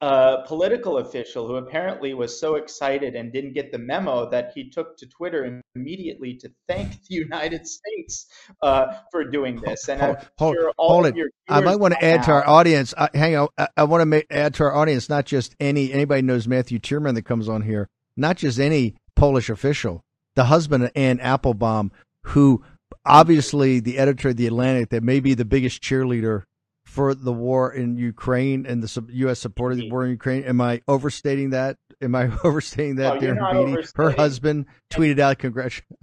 a 0.00 0.44
political 0.46 0.98
official 0.98 1.46
who 1.46 1.56
apparently 1.56 2.14
was 2.14 2.40
so 2.40 2.54
excited 2.54 3.14
and 3.14 3.32
didn't 3.32 3.52
get 3.52 3.70
the 3.70 3.78
memo 3.78 4.28
that 4.30 4.52
he 4.54 4.70
took 4.70 4.96
to 4.96 5.06
Twitter 5.06 5.60
immediately 5.74 6.34
to 6.34 6.50
thank 6.68 6.92
the 7.04 7.14
United 7.16 7.66
States 7.66 8.26
uh, 8.62 8.86
for 9.10 9.24
doing 9.24 9.60
this. 9.60 9.88
And 9.88 10.00
hold, 10.00 10.16
I'm 10.16 10.26
hold, 10.38 10.54
sure 10.56 10.72
hold 10.78 11.06
of 11.06 11.12
it. 11.12 11.16
your 11.16 11.28
I 11.48 11.60
might 11.60 11.76
want 11.76 11.94
to 11.94 12.04
add 12.04 12.22
to 12.24 12.32
our 12.32 12.48
audience. 12.48 12.94
I, 12.96 13.10
hang 13.12 13.36
on, 13.36 13.48
I, 13.58 13.68
I 13.76 13.84
want 13.84 14.00
to 14.00 14.06
make, 14.06 14.26
add 14.30 14.54
to 14.54 14.64
our 14.64 14.74
audience 14.74 15.08
not 15.08 15.26
just 15.26 15.54
any 15.60 15.92
anybody 15.92 16.22
knows 16.22 16.48
Matthew 16.48 16.78
Tyrmand 16.78 17.16
that 17.16 17.22
comes 17.22 17.48
on 17.48 17.62
here, 17.62 17.88
not 18.16 18.36
just 18.36 18.58
any 18.58 18.94
Polish 19.16 19.50
official, 19.50 20.02
the 20.34 20.44
husband 20.44 20.84
of 20.84 20.92
Anne 20.94 21.20
Applebaum, 21.20 21.92
who 22.22 22.64
obviously 23.04 23.80
the 23.80 23.98
editor 23.98 24.30
of 24.30 24.36
the 24.36 24.46
Atlantic, 24.46 24.88
that 24.90 25.02
may 25.02 25.20
be 25.20 25.34
the 25.34 25.44
biggest 25.44 25.82
cheerleader 25.82 26.44
for 26.90 27.14
the 27.14 27.32
war 27.32 27.72
in 27.72 27.96
Ukraine 27.96 28.66
and 28.66 28.82
the 28.82 29.06
U.S. 29.10 29.38
supported 29.38 29.78
the 29.78 29.90
war 29.90 30.04
in 30.04 30.10
Ukraine. 30.10 30.42
Am 30.42 30.60
I 30.60 30.82
overstating 30.88 31.50
that? 31.50 31.76
Am 32.02 32.16
I 32.16 32.28
overstating 32.44 32.96
that, 32.96 33.14
No, 33.14 33.20
dear 33.20 33.28
you're 33.28 33.36
not 33.36 33.54
Habini? 33.54 33.96
Her 33.96 34.10
husband 34.10 34.66
tweeted 34.90 35.20
out 35.20 35.38
congratulations. 35.38 36.00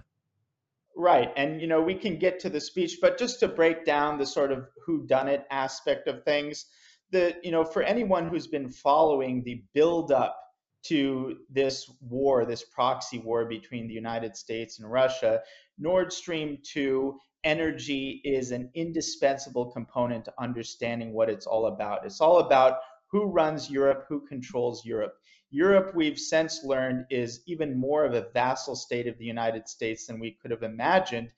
Right. 0.96 1.29
And, 1.36 1.60
you 1.60 1.67
know, 1.67 1.82
we 1.82 1.94
can 1.94 2.17
get 2.17 2.39
to 2.39 2.50
the 2.50 2.62
speech, 2.62 3.00
but 3.01 3.20
just 3.20 3.41
to 3.41 3.50
break 3.50 3.84
down 3.84 4.17
the 4.17 4.25
sort 4.25 4.53
of 4.53 4.65
who 4.86 5.06
done 5.06 5.27
it 5.27 5.46
aspect 5.51 6.08
of 6.08 6.24
things, 6.24 6.65
the, 7.12 7.36
you 7.44 7.51
know, 7.51 7.65
for 7.65 7.84
anyone 7.84 8.29
who's 8.29 8.48
been 8.48 8.70
following 8.70 9.44
the 9.44 9.63
build 9.74 10.13
up 10.13 10.39
to 10.86 11.36
this 11.50 11.91
war, 12.00 12.46
this 12.46 12.63
proxy 12.63 13.20
war 13.20 13.44
between 13.44 13.88
the 13.88 13.94
United 13.94 14.38
States 14.38 14.79
and 14.79 14.89
Russia, 14.89 15.41
Nord 15.77 16.13
Stream 16.13 16.60
2 16.63 17.20
energy 17.44 18.22
is 18.24 18.51
an 18.51 18.70
indispensable 18.74 19.72
component 19.72 20.25
to 20.25 20.34
understanding 20.39 21.13
what 21.13 21.29
it's 21.29 21.46
all 21.46 21.67
about. 21.67 22.06
It's 22.06 22.22
all 22.22 22.39
about 22.39 22.79
who 23.10 23.25
runs 23.25 23.70
Europe, 23.70 24.06
who 24.10 24.25
controls 24.27 24.86
Europe. 24.86 25.15
Europe, 25.50 25.96
we've 25.96 26.20
since 26.20 26.63
learned, 26.63 27.06
is 27.10 27.41
even 27.48 27.79
more 27.79 28.03
of 28.03 28.13
a 28.13 28.27
vassal 28.34 28.75
state 28.75 29.08
of 29.08 29.17
the 29.17 29.25
United 29.25 29.67
States 29.70 30.06
than 30.06 30.20
we 30.20 30.32
could 30.41 30.51
have 30.51 30.63
imagined. 30.63 31.29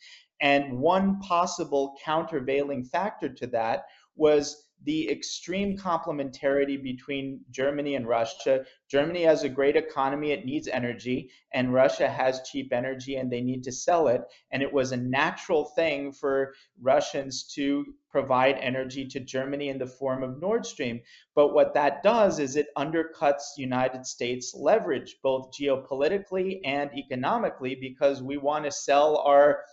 And 0.42 0.80
one 0.80 1.20
possible 1.20 1.96
countervailing 2.04 2.86
factor 2.86 3.30
to 3.30 3.48
that 3.48 3.86
was 4.16 4.69
the 4.84 5.10
extreme 5.12 5.78
complementarity 5.78 6.82
between 6.82 7.42
Germany 7.52 7.96
and 7.96 8.08
Russia. 8.08 8.66
Germany 8.90 9.24
has 9.24 9.44
a 9.44 9.50
great 9.50 9.76
economy, 9.76 10.32
it 10.32 10.46
needs 10.46 10.70
energy, 10.70 11.30
and 11.54 11.74
Russia 11.74 12.08
has 12.08 12.48
cheap 12.50 12.72
energy 12.72 13.18
and 13.18 13.30
they 13.30 13.42
need 13.42 13.64
to 13.64 13.72
sell 13.74 14.08
it. 14.08 14.22
And 14.52 14.64
it 14.64 14.72
was 14.72 14.92
a 14.92 14.98
natural 14.98 15.66
thing 15.66 16.14
for 16.14 16.54
Russians 16.82 17.44
to 17.56 17.86
provide 18.10 18.56
energy 18.56 19.06
to 19.08 19.20
Germany 19.20 19.68
in 19.68 19.78
the 19.78 19.86
form 19.86 20.24
of 20.24 20.40
Nord 20.40 20.66
Stream. 20.66 21.02
But 21.36 21.54
what 21.54 21.74
that 21.74 22.02
does 22.02 22.40
is 22.40 22.56
it 22.56 22.68
undercuts 22.78 23.58
United 23.58 24.06
States 24.06 24.56
leverage, 24.56 25.18
both 25.22 25.52
geopolitically 25.52 26.62
and 26.64 26.90
economically, 26.98 27.76
because 27.76 28.24
we 28.24 28.38
want 28.38 28.64
to 28.66 28.72
sell 28.72 29.18
our 29.18 29.64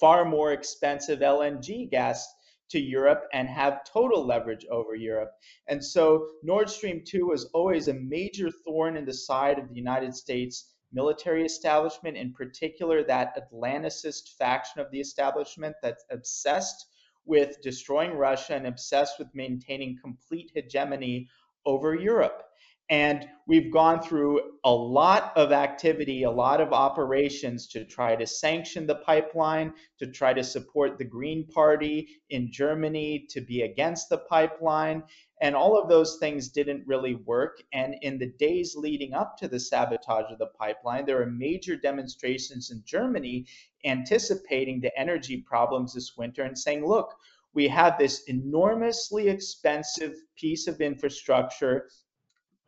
far 0.00 0.24
more 0.24 0.52
expensive 0.52 1.20
LNG 1.20 1.90
gas 1.90 2.26
to 2.70 2.80
Europe 2.80 3.24
and 3.32 3.48
have 3.48 3.84
total 3.84 4.24
leverage 4.24 4.66
over 4.70 4.94
Europe. 4.94 5.32
And 5.68 5.84
so 5.84 6.26
Nord 6.42 6.68
Stream 6.68 7.02
2 7.06 7.26
was 7.26 7.46
always 7.54 7.88
a 7.88 7.94
major 7.94 8.50
thorn 8.50 8.96
in 8.96 9.04
the 9.04 9.14
side 9.14 9.58
of 9.58 9.68
the 9.68 9.74
United 9.74 10.14
States 10.14 10.74
military 10.92 11.44
establishment, 11.44 12.16
in 12.16 12.32
particular 12.32 13.02
that 13.04 13.36
Atlanticist 13.36 14.36
faction 14.38 14.80
of 14.80 14.90
the 14.90 15.00
establishment 15.00 15.76
that's 15.82 16.04
obsessed 16.10 16.86
with 17.24 17.60
destroying 17.62 18.12
Russia 18.12 18.54
and 18.54 18.66
obsessed 18.66 19.18
with 19.18 19.28
maintaining 19.34 19.98
complete 20.02 20.50
hegemony 20.54 21.28
over 21.66 21.94
Europe. 21.94 22.42
And 22.90 23.28
we've 23.46 23.70
gone 23.70 24.00
through 24.00 24.40
a 24.64 24.72
lot 24.72 25.36
of 25.36 25.52
activity, 25.52 26.22
a 26.22 26.30
lot 26.30 26.60
of 26.60 26.72
operations 26.72 27.66
to 27.68 27.84
try 27.84 28.16
to 28.16 28.26
sanction 28.26 28.86
the 28.86 28.94
pipeline, 28.94 29.74
to 29.98 30.06
try 30.06 30.32
to 30.32 30.42
support 30.42 30.96
the 30.96 31.04
Green 31.04 31.46
Party 31.48 32.08
in 32.30 32.50
Germany 32.50 33.26
to 33.28 33.42
be 33.42 33.62
against 33.62 34.08
the 34.08 34.18
pipeline. 34.18 35.02
And 35.42 35.54
all 35.54 35.78
of 35.78 35.90
those 35.90 36.16
things 36.16 36.48
didn't 36.48 36.86
really 36.86 37.14
work. 37.14 37.62
And 37.74 37.94
in 38.00 38.18
the 38.18 38.32
days 38.38 38.74
leading 38.74 39.12
up 39.12 39.36
to 39.38 39.48
the 39.48 39.60
sabotage 39.60 40.32
of 40.32 40.38
the 40.38 40.50
pipeline, 40.58 41.04
there 41.04 41.18
were 41.18 41.26
major 41.26 41.76
demonstrations 41.76 42.70
in 42.70 42.82
Germany 42.86 43.46
anticipating 43.84 44.80
the 44.80 44.98
energy 44.98 45.44
problems 45.46 45.92
this 45.92 46.16
winter 46.16 46.42
and 46.42 46.58
saying, 46.58 46.86
look, 46.86 47.14
we 47.52 47.68
have 47.68 47.98
this 47.98 48.22
enormously 48.28 49.28
expensive 49.28 50.14
piece 50.36 50.66
of 50.66 50.80
infrastructure 50.80 51.88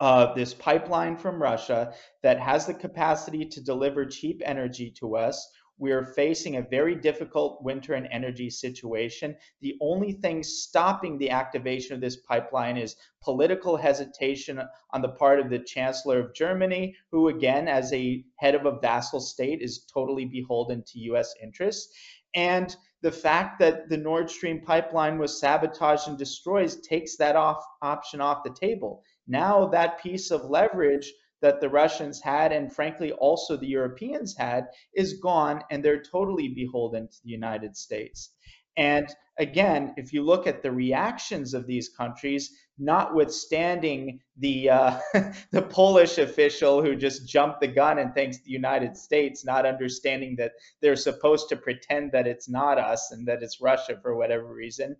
uh, 0.01 0.33
this 0.33 0.51
pipeline 0.51 1.15
from 1.15 1.41
Russia 1.41 1.93
that 2.23 2.39
has 2.39 2.65
the 2.65 2.73
capacity 2.73 3.45
to 3.45 3.61
deliver 3.61 4.03
cheap 4.03 4.41
energy 4.43 4.89
to 4.89 5.15
us. 5.15 5.47
We 5.77 5.91
are 5.91 6.05
facing 6.05 6.57
a 6.57 6.67
very 6.69 6.95
difficult 6.95 7.63
winter 7.63 7.93
and 7.93 8.07
energy 8.11 8.49
situation. 8.49 9.35
The 9.61 9.75
only 9.79 10.13
thing 10.13 10.41
stopping 10.43 11.17
the 11.17 11.29
activation 11.29 11.93
of 11.93 12.01
this 12.01 12.17
pipeline 12.17 12.77
is 12.77 12.95
political 13.21 13.77
hesitation 13.77 14.59
on 14.91 15.01
the 15.01 15.09
part 15.09 15.39
of 15.39 15.49
the 15.49 15.59
Chancellor 15.59 16.19
of 16.19 16.33
Germany, 16.33 16.95
who, 17.11 17.29
again, 17.29 17.67
as 17.67 17.93
a 17.93 18.23
head 18.37 18.55
of 18.55 18.65
a 18.65 18.79
vassal 18.79 19.19
state, 19.19 19.61
is 19.61 19.85
totally 19.85 20.25
beholden 20.25 20.83
to 20.87 20.99
US 20.99 21.33
interests. 21.41 21.93
And 22.33 22.75
the 23.01 23.11
fact 23.11 23.59
that 23.59 23.89
the 23.89 23.97
Nord 23.97 24.29
Stream 24.29 24.61
pipeline 24.61 25.17
was 25.17 25.39
sabotaged 25.39 26.07
and 26.07 26.17
destroyed 26.17 26.71
takes 26.83 27.17
that 27.17 27.35
off 27.35 27.63
option 27.81 28.21
off 28.21 28.43
the 28.43 28.53
table. 28.53 29.03
Now 29.27 29.67
that 29.67 30.01
piece 30.01 30.31
of 30.31 30.49
leverage 30.49 31.11
that 31.41 31.59
the 31.59 31.69
Russians 31.69 32.21
had, 32.21 32.51
and 32.51 32.73
frankly 32.73 33.11
also 33.13 33.57
the 33.57 33.67
Europeans 33.67 34.35
had, 34.37 34.67
is 34.93 35.19
gone, 35.19 35.63
and 35.71 35.83
they're 35.83 36.03
totally 36.03 36.49
beholden 36.49 37.07
to 37.07 37.23
the 37.23 37.31
United 37.31 37.75
States. 37.75 38.31
And 38.77 39.13
again, 39.37 39.93
if 39.97 40.13
you 40.13 40.23
look 40.23 40.47
at 40.47 40.61
the 40.61 40.71
reactions 40.71 41.53
of 41.53 41.67
these 41.67 41.89
countries, 41.89 42.51
notwithstanding 42.77 44.19
the 44.37 44.69
uh, 44.69 44.99
the 45.51 45.61
Polish 45.61 46.17
official 46.17 46.81
who 46.81 46.95
just 46.95 47.27
jumped 47.27 47.59
the 47.59 47.67
gun 47.67 47.99
and 47.99 48.13
thanks 48.13 48.39
the 48.39 48.51
United 48.51 48.95
States, 48.95 49.45
not 49.45 49.65
understanding 49.65 50.35
that 50.37 50.53
they're 50.81 50.95
supposed 50.95 51.49
to 51.49 51.55
pretend 51.55 52.11
that 52.11 52.27
it's 52.27 52.49
not 52.49 52.77
us 52.77 53.11
and 53.11 53.27
that 53.27 53.43
it's 53.43 53.61
Russia 53.61 53.99
for 54.01 54.15
whatever 54.15 54.53
reason. 54.53 54.95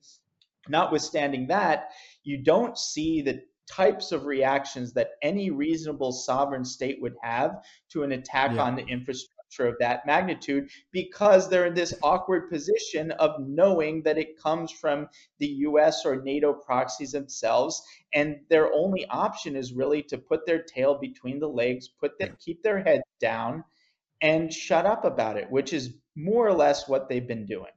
Notwithstanding 0.69 1.47
that, 1.47 1.89
you 2.23 2.37
don't 2.37 2.77
see 2.77 3.21
the 3.21 3.41
types 3.71 4.11
of 4.11 4.25
reactions 4.25 4.93
that 4.93 5.11
any 5.21 5.49
reasonable 5.49 6.11
sovereign 6.11 6.65
state 6.65 7.01
would 7.01 7.15
have 7.21 7.63
to 7.89 8.03
an 8.03 8.11
attack 8.11 8.51
Yeah. 8.55 8.63
on 8.63 8.75
the 8.75 8.85
infrastructure 8.85 9.67
of 9.67 9.75
that 9.79 10.05
magnitude 10.05 10.69
because 10.91 11.49
they're 11.49 11.65
in 11.65 11.73
this 11.73 11.93
awkward 12.03 12.49
position 12.49 13.11
of 13.11 13.39
knowing 13.39 14.01
that 14.03 14.17
it 14.17 14.37
comes 14.37 14.71
from 14.71 15.07
the 15.39 15.47
US 15.47 16.05
or 16.05 16.21
NATO 16.21 16.53
proxies 16.53 17.11
themselves 17.11 17.81
and 18.13 18.39
their 18.49 18.73
only 18.73 19.05
option 19.07 19.55
is 19.55 19.73
really 19.73 20.03
to 20.03 20.17
put 20.17 20.45
their 20.45 20.63
tail 20.63 20.95
between 20.97 21.39
the 21.39 21.49
legs, 21.49 21.87
put 21.87 22.17
them 22.17 22.37
keep 22.39 22.63
their 22.63 22.81
head 22.81 23.01
down 23.19 23.63
and 24.21 24.53
shut 24.53 24.85
up 24.85 25.03
about 25.03 25.37
it, 25.37 25.49
which 25.49 25.73
is 25.73 25.95
more 26.15 26.47
or 26.47 26.53
less 26.53 26.87
what 26.87 27.09
they've 27.09 27.27
been 27.27 27.45
doing. 27.45 27.71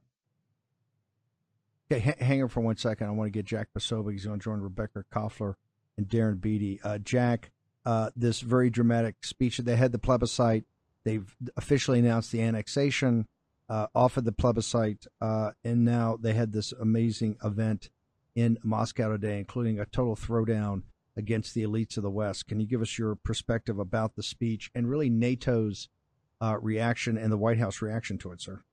Okay, 1.91 2.15
hang 2.19 2.41
on 2.41 2.49
for 2.49 2.61
one 2.61 2.77
second. 2.77 3.07
I 3.07 3.11
want 3.11 3.27
to 3.27 3.31
get 3.31 3.45
Jack 3.45 3.67
Posobiec. 3.77 4.13
He's 4.13 4.25
going 4.25 4.39
to 4.39 4.43
join 4.43 4.59
Rebecca 4.59 5.03
Koffler 5.13 5.55
and 5.97 6.07
Darren 6.07 6.39
Beattie. 6.39 6.79
Uh, 6.83 6.97
Jack, 6.97 7.51
uh, 7.85 8.09
this 8.15 8.41
very 8.41 8.69
dramatic 8.69 9.23
speech. 9.23 9.57
They 9.57 9.75
had 9.75 9.91
the 9.91 9.99
plebiscite. 9.99 10.65
They've 11.03 11.35
officially 11.55 11.99
announced 11.99 12.31
the 12.31 12.41
annexation, 12.41 13.27
uh, 13.69 13.87
offered 13.93 14.25
the 14.25 14.31
plebiscite, 14.31 15.05
uh, 15.21 15.51
and 15.63 15.85
now 15.85 16.17
they 16.19 16.33
had 16.33 16.51
this 16.51 16.71
amazing 16.71 17.37
event 17.43 17.89
in 18.35 18.57
Moscow 18.63 19.09
today, 19.09 19.37
including 19.37 19.79
a 19.79 19.85
total 19.85 20.15
throwdown 20.15 20.83
against 21.15 21.53
the 21.53 21.63
elites 21.63 21.95
of 21.95 22.03
the 22.03 22.09
West. 22.09 22.47
Can 22.47 22.59
you 22.59 22.67
give 22.67 22.81
us 22.81 22.97
your 22.97 23.15
perspective 23.15 23.79
about 23.79 24.15
the 24.15 24.23
speech 24.23 24.69
and 24.75 24.89
really 24.89 25.09
NATO's 25.09 25.89
uh, 26.41 26.57
reaction 26.59 27.17
and 27.17 27.31
the 27.31 27.37
White 27.37 27.59
House 27.59 27.81
reaction 27.81 28.17
to 28.19 28.31
it, 28.31 28.41
sir? 28.41 28.63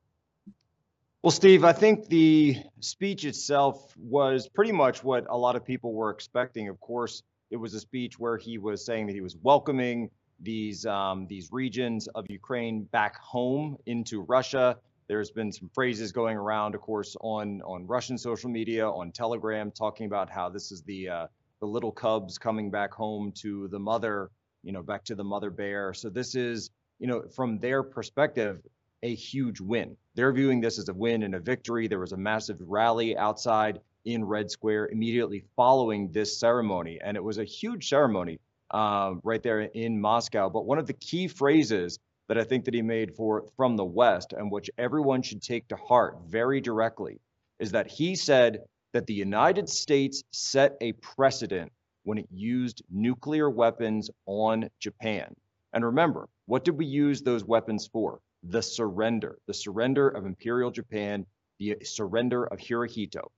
Well, 1.22 1.30
Steve, 1.30 1.62
I 1.62 1.72
think 1.72 2.08
the 2.08 2.56
speech 2.80 3.24
itself 3.24 3.94
was 3.96 4.48
pretty 4.48 4.72
much 4.72 5.04
what 5.04 5.24
a 5.30 5.38
lot 5.38 5.54
of 5.54 5.64
people 5.64 5.92
were 5.92 6.10
expecting. 6.10 6.68
Of 6.68 6.80
course, 6.80 7.22
it 7.52 7.56
was 7.56 7.74
a 7.74 7.80
speech 7.80 8.18
where 8.18 8.36
he 8.36 8.58
was 8.58 8.84
saying 8.84 9.06
that 9.06 9.12
he 9.12 9.20
was 9.20 9.36
welcoming 9.36 10.10
these 10.40 10.84
um, 10.84 11.28
these 11.28 11.50
regions 11.52 12.08
of 12.08 12.26
Ukraine 12.28 12.82
back 12.90 13.16
home 13.20 13.76
into 13.86 14.22
Russia. 14.22 14.76
There's 15.06 15.30
been 15.30 15.52
some 15.52 15.70
phrases 15.72 16.10
going 16.10 16.36
around, 16.36 16.74
of 16.74 16.80
course, 16.80 17.16
on 17.20 17.62
on 17.62 17.86
Russian 17.86 18.18
social 18.18 18.50
media, 18.50 18.90
on 18.90 19.12
Telegram, 19.12 19.70
talking 19.70 20.06
about 20.06 20.28
how 20.28 20.48
this 20.48 20.72
is 20.72 20.82
the 20.82 21.08
uh, 21.08 21.26
the 21.60 21.66
little 21.66 21.92
cubs 21.92 22.36
coming 22.36 22.68
back 22.68 22.92
home 22.92 23.30
to 23.42 23.68
the 23.68 23.78
mother, 23.78 24.32
you 24.64 24.72
know, 24.72 24.82
back 24.82 25.04
to 25.04 25.14
the 25.14 25.22
mother 25.22 25.50
bear. 25.50 25.94
So 25.94 26.10
this 26.10 26.34
is, 26.34 26.70
you 26.98 27.06
know, 27.06 27.22
from 27.36 27.60
their 27.60 27.84
perspective, 27.84 28.60
a 29.04 29.14
huge 29.14 29.60
win. 29.60 29.96
They're 30.14 30.32
viewing 30.32 30.60
this 30.60 30.78
as 30.78 30.88
a 30.88 30.94
win 30.94 31.22
and 31.22 31.34
a 31.34 31.40
victory. 31.40 31.88
There 31.88 31.98
was 31.98 32.12
a 32.12 32.16
massive 32.16 32.58
rally 32.60 33.16
outside 33.16 33.80
in 34.04 34.24
Red 34.24 34.50
Square 34.50 34.88
immediately 34.88 35.44
following 35.56 36.10
this 36.12 36.38
ceremony, 36.38 36.98
and 37.02 37.16
it 37.16 37.24
was 37.24 37.38
a 37.38 37.44
huge 37.44 37.88
ceremony 37.88 38.38
uh, 38.72 39.14
right 39.22 39.42
there 39.42 39.60
in 39.60 40.00
Moscow. 40.00 40.50
But 40.50 40.66
one 40.66 40.78
of 40.78 40.86
the 40.86 40.92
key 40.92 41.28
phrases 41.28 41.98
that 42.28 42.38
I 42.38 42.44
think 42.44 42.64
that 42.64 42.74
he 42.74 42.82
made 42.82 43.14
for 43.14 43.44
from 43.56 43.76
the 43.76 43.84
West, 43.84 44.32
and 44.32 44.50
which 44.50 44.70
everyone 44.78 45.22
should 45.22 45.42
take 45.42 45.68
to 45.68 45.76
heart 45.76 46.18
very 46.26 46.60
directly, 46.60 47.20
is 47.58 47.72
that 47.72 47.90
he 47.90 48.14
said 48.14 48.58
that 48.92 49.06
the 49.06 49.14
United 49.14 49.68
States 49.68 50.22
set 50.30 50.76
a 50.80 50.92
precedent 50.92 51.72
when 52.04 52.18
it 52.18 52.26
used 52.30 52.82
nuclear 52.90 53.48
weapons 53.48 54.10
on 54.26 54.68
Japan. 54.80 55.34
And 55.72 55.84
remember, 55.84 56.28
what 56.46 56.64
did 56.64 56.76
we 56.76 56.86
use 56.86 57.22
those 57.22 57.44
weapons 57.44 57.86
for? 57.86 58.20
The 58.42 58.62
surrender, 58.62 59.38
the 59.46 59.54
surrender 59.54 60.08
of 60.08 60.26
Imperial 60.26 60.70
Japan, 60.70 61.26
the 61.58 61.76
surrender 61.84 62.44
of 62.44 62.58
Hirohito. 62.58 63.28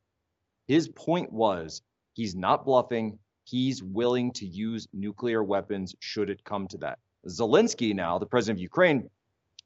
His 0.66 0.88
point 0.88 1.32
was 1.32 1.82
he's 2.14 2.34
not 2.34 2.64
bluffing. 2.64 3.18
He's 3.44 3.82
willing 3.82 4.32
to 4.32 4.46
use 4.46 4.88
nuclear 4.92 5.44
weapons 5.44 5.94
should 6.00 6.30
it 6.30 6.44
come 6.44 6.66
to 6.68 6.78
that. 6.78 6.98
Zelensky, 7.28 7.94
now 7.94 8.18
the 8.18 8.26
president 8.26 8.58
of 8.58 8.62
Ukraine, 8.62 9.10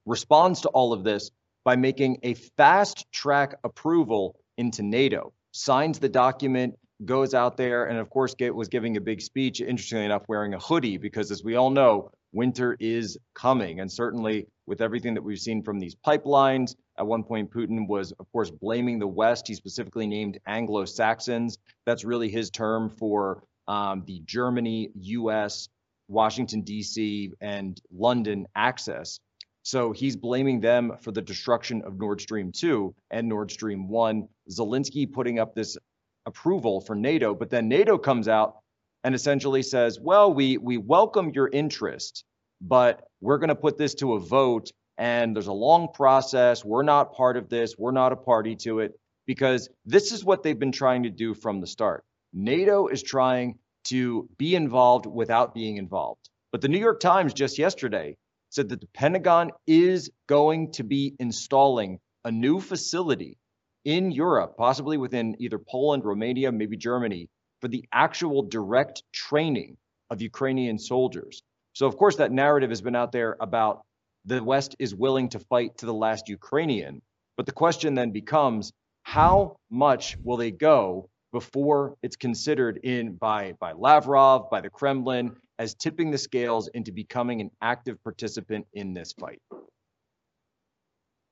responds 0.06 0.62
to 0.62 0.68
all 0.70 0.92
of 0.92 1.04
this 1.04 1.30
by 1.64 1.76
making 1.76 2.18
a 2.22 2.34
fast 2.34 3.10
track 3.12 3.54
approval 3.62 4.40
into 4.56 4.82
NATO, 4.82 5.32
signs 5.52 5.98
the 5.98 6.08
document, 6.08 6.78
goes 7.04 7.34
out 7.34 7.56
there, 7.56 7.84
and 7.84 7.98
of 7.98 8.10
course, 8.10 8.34
was 8.40 8.68
giving 8.68 8.96
a 8.96 9.00
big 9.00 9.20
speech, 9.20 9.60
interestingly 9.60 10.04
enough, 10.04 10.22
wearing 10.28 10.54
a 10.54 10.58
hoodie, 10.58 10.98
because 10.98 11.30
as 11.30 11.44
we 11.44 11.54
all 11.54 11.70
know, 11.70 12.10
winter 12.32 12.76
is 12.78 13.18
coming. 13.34 13.80
And 13.80 13.90
certainly, 13.90 14.46
with 14.66 14.80
everything 14.80 15.14
that 15.14 15.22
we've 15.22 15.38
seen 15.38 15.62
from 15.62 15.78
these 15.78 15.94
pipelines, 15.94 16.74
at 16.98 17.06
one 17.06 17.22
point, 17.22 17.50
Putin 17.50 17.86
was, 17.88 18.12
of 18.12 18.30
course, 18.32 18.50
blaming 18.50 18.98
the 18.98 19.06
West. 19.06 19.48
He 19.48 19.54
specifically 19.54 20.06
named 20.06 20.38
Anglo 20.46 20.84
Saxons. 20.84 21.58
That's 21.86 22.04
really 22.04 22.28
his 22.28 22.50
term 22.50 22.90
for 22.90 23.42
um, 23.66 24.02
the 24.06 24.20
Germany, 24.24 24.90
US, 24.94 25.68
Washington, 26.08 26.62
D.C., 26.62 27.32
and 27.40 27.80
London 27.92 28.46
access. 28.56 29.20
So 29.62 29.92
he's 29.92 30.16
blaming 30.16 30.60
them 30.60 30.92
for 31.00 31.12
the 31.12 31.20
destruction 31.20 31.82
of 31.82 31.98
Nord 31.98 32.20
Stream 32.20 32.52
2 32.52 32.94
and 33.10 33.28
Nord 33.28 33.50
Stream 33.50 33.88
1. 33.88 34.26
Zelensky 34.50 35.10
putting 35.10 35.38
up 35.38 35.54
this 35.54 35.76
approval 36.24 36.80
for 36.80 36.94
NATO, 36.94 37.34
but 37.34 37.50
then 37.50 37.68
NATO 37.68 37.98
comes 37.98 38.28
out 38.28 38.56
and 39.04 39.14
essentially 39.14 39.62
says, 39.62 39.98
well, 40.00 40.32
we, 40.32 40.58
we 40.58 40.76
welcome 40.76 41.32
your 41.34 41.48
interest, 41.48 42.24
but 42.60 43.02
we're 43.20 43.38
going 43.38 43.48
to 43.48 43.54
put 43.54 43.78
this 43.78 43.94
to 43.96 44.14
a 44.14 44.20
vote 44.20 44.70
and 44.96 45.34
there's 45.34 45.46
a 45.46 45.52
long 45.52 45.88
process. 45.94 46.64
We're 46.64 46.82
not 46.82 47.14
part 47.14 47.36
of 47.36 47.48
this. 47.48 47.74
We're 47.78 47.92
not 47.92 48.12
a 48.12 48.16
party 48.16 48.56
to 48.64 48.80
it 48.80 48.98
because 49.26 49.68
this 49.86 50.10
is 50.10 50.24
what 50.24 50.42
they've 50.42 50.58
been 50.58 50.72
trying 50.72 51.04
to 51.04 51.10
do 51.10 51.34
from 51.34 51.60
the 51.60 51.66
start. 51.66 52.04
NATO 52.32 52.88
is 52.88 53.02
trying 53.02 53.58
to 53.84 54.28
be 54.38 54.54
involved 54.54 55.06
without 55.06 55.54
being 55.54 55.76
involved. 55.76 56.28
But 56.50 56.62
the 56.62 56.68
New 56.68 56.78
York 56.78 57.00
Times 57.00 57.32
just 57.32 57.58
yesterday 57.58 58.16
said 58.50 58.70
that 58.70 58.80
the 58.80 58.88
Pentagon 58.88 59.50
is 59.66 60.10
going 60.26 60.72
to 60.72 60.82
be 60.82 61.14
installing 61.20 62.00
a 62.24 62.32
new 62.32 62.60
facility 62.60 63.38
in 63.84 64.10
Europe, 64.10 64.56
possibly 64.56 64.96
within 64.96 65.36
either 65.38 65.58
Poland, 65.58 66.04
Romania, 66.04 66.50
maybe 66.50 66.76
Germany, 66.76 67.28
for 67.60 67.68
the 67.68 67.84
actual 67.92 68.42
direct 68.42 69.02
training 69.12 69.76
of 70.10 70.22
Ukrainian 70.22 70.78
soldiers. 70.78 71.42
So, 71.72 71.86
of 71.86 71.96
course, 71.96 72.16
that 72.16 72.32
narrative 72.32 72.70
has 72.70 72.80
been 72.80 72.96
out 72.96 73.12
there 73.12 73.36
about 73.40 73.82
the 74.24 74.42
West 74.42 74.76
is 74.78 74.94
willing 74.94 75.28
to 75.30 75.38
fight 75.38 75.78
to 75.78 75.86
the 75.86 75.94
last 75.94 76.28
Ukrainian. 76.28 77.00
But 77.36 77.46
the 77.46 77.52
question 77.52 77.94
then 77.94 78.10
becomes 78.10 78.72
how 79.02 79.56
much 79.70 80.16
will 80.22 80.36
they 80.36 80.50
go 80.50 81.08
before 81.32 81.94
it's 82.02 82.16
considered 82.16 82.78
in 82.82 83.14
by, 83.14 83.54
by 83.60 83.72
Lavrov, 83.72 84.50
by 84.50 84.60
the 84.60 84.70
Kremlin, 84.70 85.36
as 85.58 85.74
tipping 85.74 86.10
the 86.10 86.18
scales 86.18 86.68
into 86.68 86.92
becoming 86.92 87.40
an 87.40 87.50
active 87.62 88.02
participant 88.02 88.66
in 88.72 88.92
this 88.92 89.12
fight? 89.12 89.40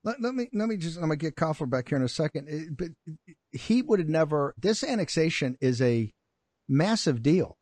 Let, 0.04 0.20
let, 0.20 0.34
me 0.34 0.48
let 0.52 0.68
me 0.68 0.76
just 0.76 0.96
I'm 0.96 1.02
gonna 1.02 1.16
get 1.16 1.34
Koffler 1.34 1.68
back 1.68 1.88
here 1.88 1.98
in 1.98 2.04
a 2.04 2.08
second. 2.08 2.48
It, 2.48 2.76
but 2.76 2.90
he 3.50 3.82
would 3.82 3.98
have 3.98 4.08
never. 4.08 4.54
This 4.56 4.84
annexation 4.84 5.56
is 5.60 5.82
a 5.82 6.12
massive 6.68 7.22
deal 7.22 7.56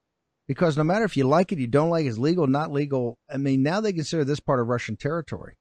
because 0.46 0.76
no 0.76 0.84
matter 0.84 1.04
if 1.04 1.16
you 1.16 1.24
like 1.24 1.52
it, 1.52 1.58
you 1.58 1.66
don't 1.66 1.90
like 1.90 2.04
it, 2.04 2.08
it's 2.08 2.18
legal, 2.18 2.46
not 2.46 2.72
legal. 2.72 3.18
I 3.32 3.36
mean, 3.38 3.62
now 3.62 3.80
they 3.80 3.92
consider 3.92 4.24
this 4.24 4.40
part 4.40 4.60
of 4.60 4.68
Russian 4.68 4.96
territory, 4.96 5.54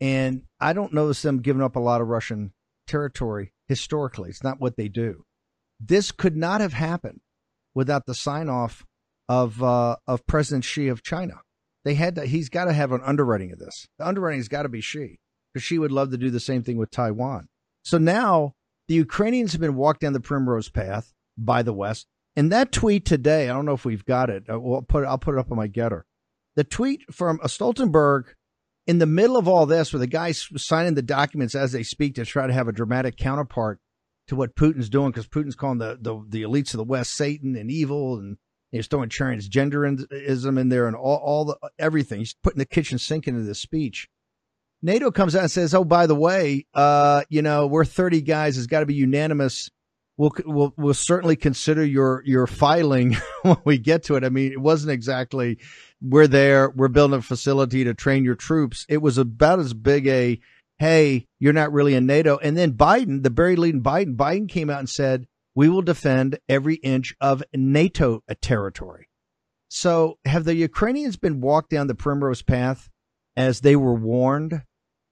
and 0.00 0.42
I 0.60 0.72
don't 0.72 0.92
notice 0.92 1.22
them 1.22 1.40
giving 1.40 1.62
up 1.62 1.76
a 1.76 1.80
lot 1.80 2.00
of 2.00 2.08
Russian 2.08 2.52
territory 2.86 3.52
historically. 3.66 4.30
It's 4.30 4.44
not 4.44 4.60
what 4.60 4.76
they 4.76 4.88
do. 4.88 5.24
This 5.80 6.12
could 6.12 6.36
not 6.36 6.60
have 6.60 6.72
happened 6.72 7.20
without 7.74 8.06
the 8.06 8.14
sign 8.14 8.48
off 8.48 8.84
of 9.28 9.62
uh, 9.62 9.96
of 10.06 10.26
President 10.26 10.64
Xi 10.64 10.88
of 10.88 11.02
China. 11.02 11.40
They 11.84 11.94
had 11.94 12.16
to. 12.16 12.26
He's 12.26 12.48
got 12.48 12.64
to 12.64 12.72
have 12.72 12.92
an 12.92 13.00
underwriting 13.04 13.52
of 13.52 13.58
this. 13.58 13.86
The 13.98 14.06
underwriting 14.06 14.40
has 14.40 14.48
got 14.48 14.62
to 14.62 14.68
be 14.68 14.80
Xi 14.80 15.18
because 15.52 15.64
Xi 15.64 15.78
would 15.78 15.92
love 15.92 16.10
to 16.10 16.18
do 16.18 16.30
the 16.30 16.40
same 16.40 16.62
thing 16.62 16.76
with 16.76 16.90
Taiwan. 16.90 17.48
So 17.82 17.96
now 17.98 18.54
the 18.88 18.94
Ukrainians 18.94 19.52
have 19.52 19.60
been 19.60 19.76
walked 19.76 20.00
down 20.00 20.12
the 20.12 20.20
primrose 20.20 20.68
path 20.68 21.12
by 21.36 21.62
the 21.62 21.72
West. 21.72 22.06
And 22.38 22.52
that 22.52 22.70
tweet 22.70 23.04
today, 23.04 23.50
I 23.50 23.52
don't 23.52 23.66
know 23.66 23.72
if 23.72 23.84
we've 23.84 24.04
got 24.04 24.30
it. 24.30 24.44
Uh, 24.48 24.60
we'll 24.60 24.82
put, 24.82 25.04
I'll 25.04 25.18
put 25.18 25.34
it 25.34 25.40
up 25.40 25.50
on 25.50 25.56
my 25.56 25.66
GETTR. 25.66 26.02
The 26.54 26.62
tweet 26.62 27.02
from 27.12 27.40
a 27.42 27.48
Stoltenberg 27.48 28.26
in 28.86 28.98
the 28.98 29.06
middle 29.06 29.36
of 29.36 29.48
all 29.48 29.66
this, 29.66 29.92
where 29.92 29.98
the 29.98 30.06
guy's 30.06 30.46
signing 30.56 30.94
the 30.94 31.02
documents 31.02 31.56
as 31.56 31.72
they 31.72 31.82
speak 31.82 32.14
to 32.14 32.24
try 32.24 32.46
to 32.46 32.52
have 32.52 32.68
a 32.68 32.72
dramatic 32.72 33.16
counterpart 33.16 33.80
to 34.28 34.36
what 34.36 34.54
Putin's 34.54 34.88
doing, 34.88 35.10
because 35.10 35.26
Putin's 35.26 35.56
calling 35.56 35.78
the, 35.78 35.98
the, 36.00 36.24
the 36.28 36.42
elites 36.42 36.72
of 36.72 36.78
the 36.78 36.84
West 36.84 37.16
Satan 37.16 37.56
and 37.56 37.72
evil, 37.72 38.16
and 38.16 38.36
he's 38.70 38.86
throwing 38.86 39.08
transgenderism 39.08 40.60
in 40.60 40.68
there 40.68 40.86
and 40.86 40.94
all, 40.94 41.16
all 41.16 41.44
the 41.44 41.56
everything. 41.76 42.20
He's 42.20 42.36
putting 42.40 42.60
the 42.60 42.66
kitchen 42.66 42.98
sink 42.98 43.26
into 43.26 43.42
this 43.42 43.58
speech. 43.58 44.06
NATO 44.80 45.10
comes 45.10 45.34
out 45.34 45.42
and 45.42 45.50
says, 45.50 45.74
"Oh, 45.74 45.82
by 45.82 46.06
the 46.06 46.14
way, 46.14 46.66
uh, 46.72 47.24
you 47.30 47.42
know, 47.42 47.66
we're 47.66 47.84
30 47.84 48.20
guys. 48.22 48.56
It's 48.56 48.68
got 48.68 48.80
to 48.80 48.86
be 48.86 48.94
unanimous. 48.94 49.70
We'll, 50.18 50.32
we'll 50.44 50.74
we'll 50.76 50.94
certainly 50.94 51.36
consider 51.36 51.84
your 51.84 52.22
your 52.26 52.46
filing 52.46 53.16
when 53.42 53.56
we 53.64 53.78
get 53.78 54.02
to 54.04 54.16
it. 54.16 54.24
I 54.24 54.28
mean, 54.28 54.52
it 54.52 54.60
wasn't 54.60 54.92
exactly 54.92 55.58
we're 56.02 56.26
there. 56.26 56.68
We're 56.70 56.88
building 56.88 57.18
a 57.18 57.22
facility 57.22 57.84
to 57.84 57.94
train 57.94 58.24
your 58.24 58.34
troops. 58.34 58.84
It 58.88 58.98
was 58.98 59.16
about 59.16 59.60
as 59.60 59.72
big 59.72 60.06
a 60.08 60.40
hey, 60.78 61.26
you're 61.38 61.52
not 61.52 61.72
really 61.72 61.94
in 61.94 62.06
NATO. 62.06 62.38
And 62.38 62.56
then 62.56 62.72
Biden, 62.72 63.22
the 63.22 63.30
very 63.30 63.56
leading 63.56 63.82
Biden, 63.82 64.16
Biden 64.16 64.48
came 64.48 64.70
out 64.70 64.78
and 64.78 64.88
said, 64.88 65.26
we 65.54 65.68
will 65.68 65.82
defend 65.82 66.38
every 66.48 66.76
inch 66.76 67.16
of 67.20 67.42
NATO 67.52 68.22
territory. 68.40 69.08
So 69.68 70.18
have 70.24 70.44
the 70.44 70.54
Ukrainians 70.54 71.16
been 71.16 71.40
walked 71.40 71.70
down 71.70 71.88
the 71.88 71.96
primrose 71.96 72.42
path 72.42 72.88
as 73.36 73.60
they 73.60 73.74
were 73.74 73.94
warned 73.94 74.62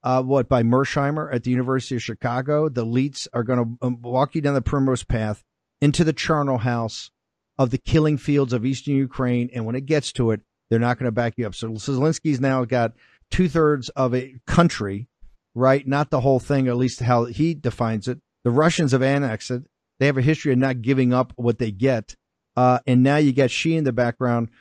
uh, 0.07 0.23
what 0.23 0.47
by 0.47 0.63
Mearsheimer 0.63 1.33
at 1.33 1.43
the 1.43 1.51
University 1.51 1.97
of 1.97 2.01
Chicago. 2.01 2.69
The 2.69 2.85
elites 2.85 3.27
are 3.33 3.43
going 3.43 3.59
to 3.59 3.85
um, 3.85 4.01
walk 4.01 4.35
you 4.35 4.41
down 4.41 4.53
the 4.53 4.61
primrose 4.61 5.03
path 5.03 5.43
into 5.81 6.05
the 6.05 6.13
charnel 6.13 6.59
house 6.59 7.11
of 7.57 7.71
the 7.71 7.77
killing 7.77 8.17
fields 8.17 8.53
of 8.53 8.65
eastern 8.65 8.95
Ukraine, 8.95 9.49
and 9.53 9.65
when 9.65 9.75
it 9.75 9.85
gets 9.85 10.13
to 10.13 10.31
it, 10.31 10.39
they're 10.69 10.79
not 10.79 10.97
going 10.97 11.07
to 11.07 11.11
back 11.11 11.33
you 11.35 11.45
up. 11.45 11.55
So 11.55 11.71
Zelensky's 11.71 12.39
now 12.39 12.63
got 12.63 12.93
two 13.31 13.49
thirds 13.49 13.89
of 13.89 14.15
a 14.15 14.35
country, 14.47 15.09
right? 15.53 15.85
Not 15.85 16.09
the 16.09 16.21
whole 16.21 16.39
thing, 16.39 16.69
at 16.69 16.77
least 16.77 17.01
how 17.01 17.25
he 17.25 17.53
defines 17.53 18.07
it. 18.07 18.19
The 18.45 18.51
Russians 18.51 18.93
have 18.93 19.03
annexed 19.03 19.51
it. 19.51 19.63
They 19.99 20.05
have 20.05 20.17
a 20.17 20.21
history 20.21 20.53
of 20.53 20.57
not 20.57 20.81
giving 20.81 21.11
up 21.11 21.33
what 21.35 21.57
they 21.57 21.71
get. 21.71 22.15
Uh, 22.55 22.79
and 22.87 23.03
now 23.03 23.17
you 23.17 23.33
got 23.33 23.51
Xi 23.51 23.75
in 23.75 23.83
the 23.83 23.91
background. 23.91 24.51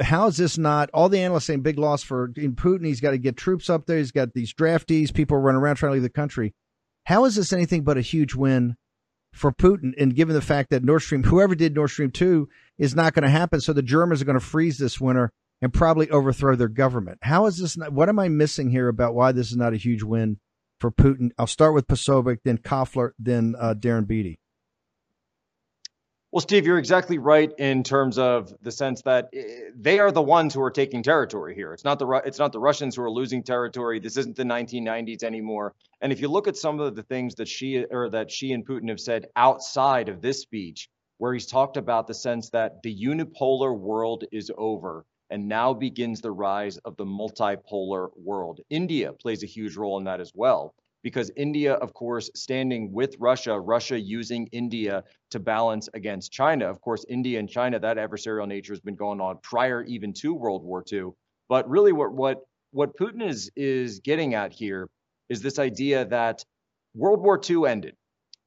How 0.00 0.26
is 0.26 0.36
this 0.36 0.58
not 0.58 0.90
all 0.92 1.08
the 1.08 1.20
analysts 1.20 1.44
saying 1.44 1.62
big 1.62 1.78
loss 1.78 2.02
for 2.02 2.28
Putin? 2.28 2.86
He's 2.86 3.00
got 3.00 3.12
to 3.12 3.18
get 3.18 3.36
troops 3.36 3.70
up 3.70 3.86
there. 3.86 3.98
He's 3.98 4.10
got 4.10 4.34
these 4.34 4.52
draftees, 4.52 5.14
people 5.14 5.38
running 5.38 5.60
around 5.60 5.76
trying 5.76 5.90
to 5.90 5.94
leave 5.94 6.02
the 6.02 6.08
country. 6.08 6.54
How 7.04 7.24
is 7.24 7.36
this 7.36 7.52
anything 7.52 7.84
but 7.84 7.96
a 7.96 8.02
huge 8.02 8.34
win 8.34 8.76
for 9.32 9.52
Putin? 9.52 9.92
And 9.96 10.16
given 10.16 10.34
the 10.34 10.42
fact 10.42 10.70
that 10.70 10.82
Nord 10.82 11.02
Stream, 11.02 11.22
whoever 11.22 11.54
did 11.54 11.74
Nord 11.74 11.90
Stream 11.90 12.10
2 12.10 12.48
is 12.78 12.96
not 12.96 13.14
going 13.14 13.22
to 13.22 13.28
happen. 13.28 13.60
So 13.60 13.72
the 13.72 13.82
Germans 13.82 14.20
are 14.20 14.24
going 14.24 14.38
to 14.38 14.44
freeze 14.44 14.78
this 14.78 15.00
winter 15.00 15.32
and 15.62 15.72
probably 15.72 16.10
overthrow 16.10 16.56
their 16.56 16.68
government. 16.68 17.18
How 17.22 17.46
is 17.46 17.58
this? 17.58 17.76
Not, 17.76 17.92
what 17.92 18.08
am 18.08 18.18
I 18.18 18.28
missing 18.28 18.70
here 18.70 18.88
about 18.88 19.14
why 19.14 19.32
this 19.32 19.50
is 19.50 19.56
not 19.56 19.72
a 19.72 19.78
huge 19.78 20.02
win 20.02 20.38
for 20.80 20.90
Putin? 20.90 21.30
I'll 21.38 21.46
start 21.46 21.74
with 21.74 21.86
Posobiec, 21.86 22.38
then 22.44 22.58
Koffler, 22.58 23.12
then 23.18 23.54
uh, 23.58 23.74
Darren 23.74 24.06
Beattie. 24.06 24.40
Well, 26.36 26.42
Steve, 26.42 26.66
you're 26.66 26.76
exactly 26.76 27.16
right 27.16 27.50
in 27.56 27.82
terms 27.82 28.18
of 28.18 28.52
the 28.60 28.70
sense 28.70 29.00
that 29.06 29.30
eh, 29.32 29.70
they 29.74 29.98
are 30.00 30.12
the 30.12 30.20
ones 30.20 30.52
who 30.52 30.60
are 30.60 30.70
taking 30.70 31.02
territory 31.02 31.54
here. 31.54 31.72
It's 31.72 31.82
not 31.82 31.98
the 31.98 32.06
it's 32.26 32.38
not 32.38 32.52
the 32.52 32.60
Russians 32.60 32.94
who 32.94 33.02
are 33.04 33.10
losing 33.10 33.42
territory. 33.42 34.00
This 34.00 34.18
isn't 34.18 34.36
the 34.36 34.42
1990s 34.42 35.22
anymore. 35.22 35.74
And 36.02 36.12
if 36.12 36.20
you 36.20 36.28
look 36.28 36.46
at 36.46 36.58
some 36.58 36.78
of 36.78 36.94
the 36.94 37.04
things 37.04 37.36
that 37.36 37.48
Xi 37.48 37.86
or 37.90 38.10
that 38.10 38.30
Xi 38.30 38.52
and 38.52 38.66
Putin 38.66 38.90
have 38.90 39.00
said 39.00 39.28
outside 39.34 40.10
of 40.10 40.20
this 40.20 40.42
speech, 40.42 40.90
where 41.16 41.32
he's 41.32 41.46
talked 41.46 41.78
about 41.78 42.06
the 42.06 42.12
sense 42.12 42.50
that 42.50 42.82
the 42.82 42.94
unipolar 42.94 43.74
world 43.74 44.24
is 44.30 44.52
over 44.58 45.06
and 45.30 45.48
now 45.48 45.72
begins 45.72 46.20
the 46.20 46.32
rise 46.32 46.76
of 46.84 46.98
the 46.98 47.06
multipolar 47.06 48.10
world. 48.14 48.60
India 48.68 49.14
plays 49.14 49.42
a 49.42 49.46
huge 49.46 49.74
role 49.74 49.96
in 49.96 50.04
that 50.04 50.20
as 50.20 50.32
well 50.34 50.74
because 51.06 51.30
India, 51.36 51.74
of 51.74 51.94
course, 51.94 52.28
standing 52.34 52.92
with 52.92 53.14
Russia, 53.20 53.56
Russia 53.60 53.96
using 53.96 54.48
India 54.50 55.04
to 55.30 55.38
balance 55.38 55.88
against 55.94 56.32
China. 56.32 56.68
Of 56.68 56.80
course, 56.80 57.04
India 57.08 57.38
and 57.38 57.48
China, 57.48 57.78
that 57.78 57.96
adversarial 57.96 58.48
nature 58.48 58.72
has 58.72 58.80
been 58.80 58.96
going 58.96 59.20
on 59.20 59.38
prior 59.40 59.84
even 59.84 60.12
to 60.14 60.34
World 60.34 60.64
War 60.64 60.82
II. 60.92 61.10
But 61.48 61.70
really, 61.70 61.92
what 61.92 62.12
what 62.12 62.40
what 62.72 62.96
Putin 62.98 63.22
is 63.22 63.52
is 63.54 64.00
getting 64.00 64.34
at 64.34 64.52
here 64.52 64.88
is 65.28 65.42
this 65.42 65.60
idea 65.60 66.06
that 66.06 66.44
World 66.96 67.20
War 67.20 67.40
II 67.48 67.68
ended. 67.68 67.94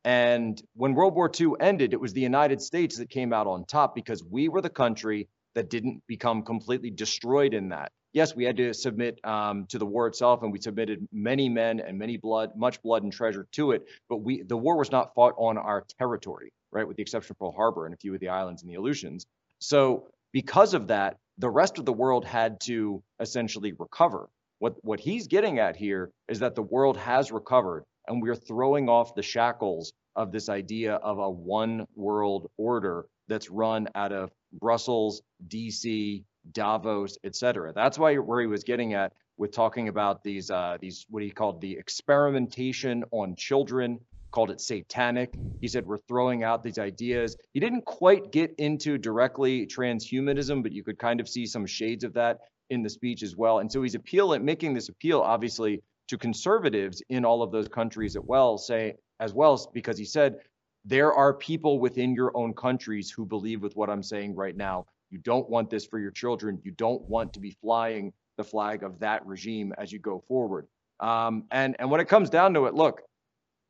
And 0.03 0.61
when 0.75 0.95
World 0.95 1.15
War 1.15 1.31
II 1.39 1.53
ended, 1.61 1.93
it 1.93 2.01
was 2.01 2.11
the 2.11 2.19
United 2.19 2.61
States 2.61 2.97
that 2.97 3.09
came 3.09 3.31
out 3.31 3.47
on 3.47 3.63
top 3.63 3.95
because 3.95 4.21
we 4.21 4.49
were 4.49 4.59
the 4.59 4.69
country 4.69 5.29
that 5.55 5.69
didn't 5.69 6.03
become 6.07 6.43
completely 6.43 6.89
destroyed 6.89 7.53
in 7.53 7.69
that 7.69 7.93
yes, 8.13 8.35
we 8.35 8.43
had 8.43 8.57
to 8.57 8.73
submit 8.73 9.19
um, 9.23 9.65
to 9.67 9.77
the 9.77 9.85
war 9.85 10.07
itself, 10.07 10.43
and 10.43 10.51
we 10.51 10.59
submitted 10.59 11.07
many 11.11 11.49
men 11.49 11.79
and 11.79 11.97
many 11.97 12.17
blood, 12.17 12.51
much 12.55 12.81
blood 12.81 13.03
and 13.03 13.13
treasure 13.13 13.47
to 13.53 13.71
it. 13.71 13.85
But 14.07 14.17
we, 14.17 14.41
the 14.41 14.57
war 14.57 14.77
was 14.77 14.91
not 14.91 15.13
fought 15.13 15.35
on 15.37 15.57
our 15.57 15.85
territory, 15.97 16.51
right, 16.71 16.87
with 16.87 16.97
the 16.97 17.03
exception 17.03 17.33
of 17.33 17.39
Pearl 17.39 17.51
Harbor 17.51 17.85
and 17.85 17.93
a 17.93 17.97
few 17.97 18.13
of 18.13 18.19
the 18.19 18.29
islands 18.29 18.61
and 18.61 18.71
the 18.71 18.75
Aleutians. 18.75 19.25
So 19.59 20.07
because 20.31 20.73
of 20.73 20.87
that, 20.87 21.17
the 21.37 21.49
rest 21.49 21.77
of 21.79 21.85
the 21.85 21.93
world 21.93 22.25
had 22.25 22.59
to 22.61 23.01
essentially 23.19 23.73
recover. 23.77 24.29
What 24.59 24.75
what 24.83 24.99
he's 24.99 25.27
getting 25.27 25.59
at 25.59 25.77
here 25.77 26.11
is 26.27 26.39
that 26.39 26.55
the 26.55 26.61
world 26.61 26.97
has 26.97 27.31
recovered, 27.31 27.85
and 28.07 28.21
we're 28.21 28.35
throwing 28.35 28.89
off 28.89 29.15
the 29.15 29.23
shackles 29.23 29.93
of 30.15 30.33
this 30.33 30.49
idea 30.49 30.95
of 30.95 31.17
a 31.17 31.29
one 31.29 31.85
world 31.95 32.49
order 32.57 33.05
that's 33.29 33.49
run 33.49 33.87
out 33.95 34.11
of 34.11 34.31
Brussels, 34.51 35.21
DC, 35.47 36.23
Davos, 36.51 37.17
etc. 37.23 37.73
That's 37.73 37.97
why 37.97 38.15
where 38.15 38.41
he 38.41 38.47
was 38.47 38.63
getting 38.63 38.93
at 38.93 39.13
with 39.37 39.51
talking 39.51 39.87
about 39.87 40.23
these 40.23 40.51
uh, 40.51 40.77
these 40.79 41.05
what 41.09 41.23
he 41.23 41.31
called 41.31 41.61
the 41.61 41.77
experimentation 41.77 43.03
on 43.11 43.35
children, 43.35 43.99
called 44.31 44.51
it 44.51 44.61
satanic. 44.61 45.33
He 45.61 45.67
said 45.67 45.85
we're 45.85 45.97
throwing 46.07 46.43
out 46.43 46.63
these 46.63 46.77
ideas. 46.77 47.37
He 47.53 47.59
didn't 47.59 47.85
quite 47.85 48.31
get 48.31 48.53
into 48.57 48.97
directly 48.97 49.65
transhumanism, 49.65 50.63
but 50.63 50.71
you 50.71 50.83
could 50.83 50.99
kind 50.99 51.19
of 51.19 51.27
see 51.27 51.45
some 51.45 51.65
shades 51.65 52.03
of 52.03 52.13
that 52.13 52.39
in 52.69 52.83
the 52.83 52.89
speech 52.89 53.23
as 53.23 53.35
well. 53.35 53.59
And 53.59 53.71
so 53.71 53.81
he's 53.81 53.95
appealing, 53.95 54.45
making 54.45 54.73
this 54.73 54.89
appeal, 54.89 55.21
obviously, 55.21 55.81
to 56.09 56.17
conservatives 56.17 57.01
in 57.09 57.25
all 57.25 57.41
of 57.41 57.51
those 57.51 57.67
countries 57.67 58.15
as 58.15 58.23
well, 58.25 58.57
say 58.57 58.95
as 59.19 59.33
well, 59.33 59.69
because 59.73 59.97
he 59.97 60.05
said 60.05 60.39
there 60.85 61.13
are 61.13 61.33
people 61.33 61.79
within 61.79 62.13
your 62.13 62.31
own 62.35 62.53
countries 62.53 63.11
who 63.11 63.25
believe 63.25 63.61
with 63.61 63.75
what 63.75 63.89
I'm 63.89 64.03
saying 64.03 64.35
right 64.35 64.55
now. 64.55 64.85
You 65.09 65.17
don't 65.19 65.49
want 65.49 65.69
this 65.69 65.85
for 65.85 65.99
your 65.99 66.11
children. 66.11 66.59
You 66.63 66.71
don't 66.71 67.01
want 67.03 67.33
to 67.33 67.39
be 67.39 67.51
flying 67.61 68.13
the 68.37 68.43
flag 68.43 68.83
of 68.83 68.99
that 68.99 69.25
regime 69.25 69.73
as 69.77 69.91
you 69.91 69.99
go 69.99 70.23
forward. 70.27 70.67
Um, 70.99 71.45
and 71.51 71.75
and 71.79 71.89
when 71.89 72.01
it 72.01 72.07
comes 72.07 72.29
down 72.29 72.53
to 72.55 72.65
it, 72.65 72.73
look, 72.73 73.01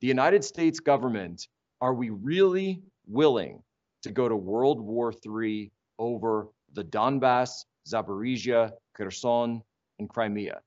the 0.02 0.08
United 0.08 0.44
States 0.44 0.80
government, 0.80 1.48
are 1.82 1.94
we 1.94 2.10
really 2.10 2.82
willing 3.08 3.62
to 4.04 4.12
go 4.12 4.28
to 4.28 4.36
World 4.36 4.80
War 4.80 5.14
III 5.26 5.72
over 5.98 6.48
the 6.74 6.84
Donbass, 6.84 7.66
Zaporizhia, 7.88 8.72
Kherson, 8.96 9.62
and 10.00 10.10
Crimea? 10.10 10.62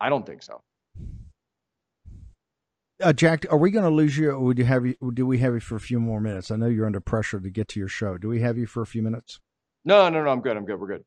I 0.00 0.08
don't 0.08 0.26
think 0.26 0.42
so. 0.42 0.62
Uh, 3.00 3.12
Jack, 3.12 3.46
are 3.50 3.58
we 3.58 3.70
going 3.70 3.84
to 3.84 3.90
lose 3.90 4.18
you, 4.18 4.30
or 4.30 4.40
would 4.40 4.58
you 4.58 4.64
have 4.64 4.84
you? 4.84 4.96
Do 5.14 5.24
we 5.24 5.38
have 5.38 5.54
you 5.54 5.60
for 5.60 5.76
a 5.76 5.80
few 5.80 6.00
more 6.00 6.20
minutes? 6.20 6.50
I 6.50 6.56
know 6.56 6.66
you're 6.66 6.86
under 6.86 7.00
pressure 7.00 7.38
to 7.38 7.50
get 7.50 7.68
to 7.68 7.80
your 7.80 7.88
show. 7.88 8.18
Do 8.18 8.28
we 8.28 8.40
have 8.40 8.58
you 8.58 8.66
for 8.66 8.82
a 8.82 8.86
few 8.86 9.02
minutes? 9.02 9.38
No, 9.88 10.10
no, 10.10 10.22
no. 10.22 10.30
I'm 10.30 10.42
good. 10.42 10.54
I'm 10.54 10.66
good. 10.66 10.78
We're 10.78 10.86
good. 10.86 11.04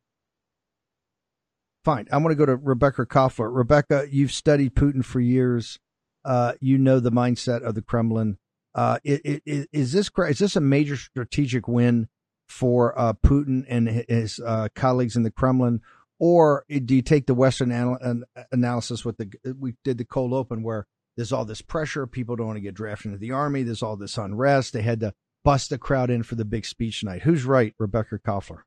Fine. 1.85 2.07
I'm 2.11 2.23
going 2.23 2.35
to 2.35 2.37
go 2.37 2.47
to 2.47 2.55
Rebecca 2.55 3.05
Koffler. 3.05 3.55
Rebecca, 3.55 4.07
you've 4.09 4.31
studied 4.31 4.73
Putin 4.73 5.05
for 5.05 5.19
years. 5.19 5.77
Uh, 6.25 6.53
you 6.59 6.79
know 6.79 6.99
the 6.99 7.11
mindset 7.11 7.61
of 7.61 7.75
the 7.75 7.83
Kremlin. 7.83 8.39
Uh, 8.73 8.97
it, 9.03 9.41
it, 9.45 9.69
is 9.71 9.91
this 9.91 10.09
is 10.29 10.39
this 10.39 10.55
a 10.55 10.61
major 10.61 10.95
strategic 10.95 11.67
win 11.67 12.07
for 12.47 12.97
uh, 12.99 13.13
Putin 13.13 13.65
and 13.69 13.87
his 13.87 14.39
uh, 14.43 14.67
colleagues 14.73 15.15
in 15.15 15.21
the 15.21 15.31
Kremlin, 15.31 15.81
or 16.19 16.65
do 16.69 16.95
you 16.95 17.01
take 17.03 17.27
the 17.27 17.33
Western 17.35 17.71
anal- 17.71 18.23
analysis 18.51 19.05
with 19.05 19.17
the 19.17 19.31
we 19.59 19.75
did 19.83 19.97
the 19.97 20.05
cold 20.05 20.33
open 20.33 20.63
where 20.63 20.87
there's 21.15 21.31
all 21.31 21.45
this 21.45 21.61
pressure, 21.61 22.07
people 22.07 22.35
don't 22.35 22.47
want 22.47 22.57
to 22.57 22.61
get 22.61 22.73
drafted 22.73 23.07
into 23.07 23.19
the 23.19 23.31
army, 23.31 23.63
there's 23.63 23.83
all 23.83 23.97
this 23.97 24.17
unrest, 24.17 24.73
they 24.73 24.81
had 24.81 25.01
to 25.01 25.13
bust 25.43 25.69
the 25.69 25.77
crowd 25.77 26.09
in 26.09 26.23
for 26.23 26.35
the 26.35 26.45
big 26.45 26.65
speech 26.65 27.03
night. 27.03 27.23
Who's 27.23 27.45
right, 27.45 27.73
Rebecca 27.79 28.19
Koffler? 28.19 28.61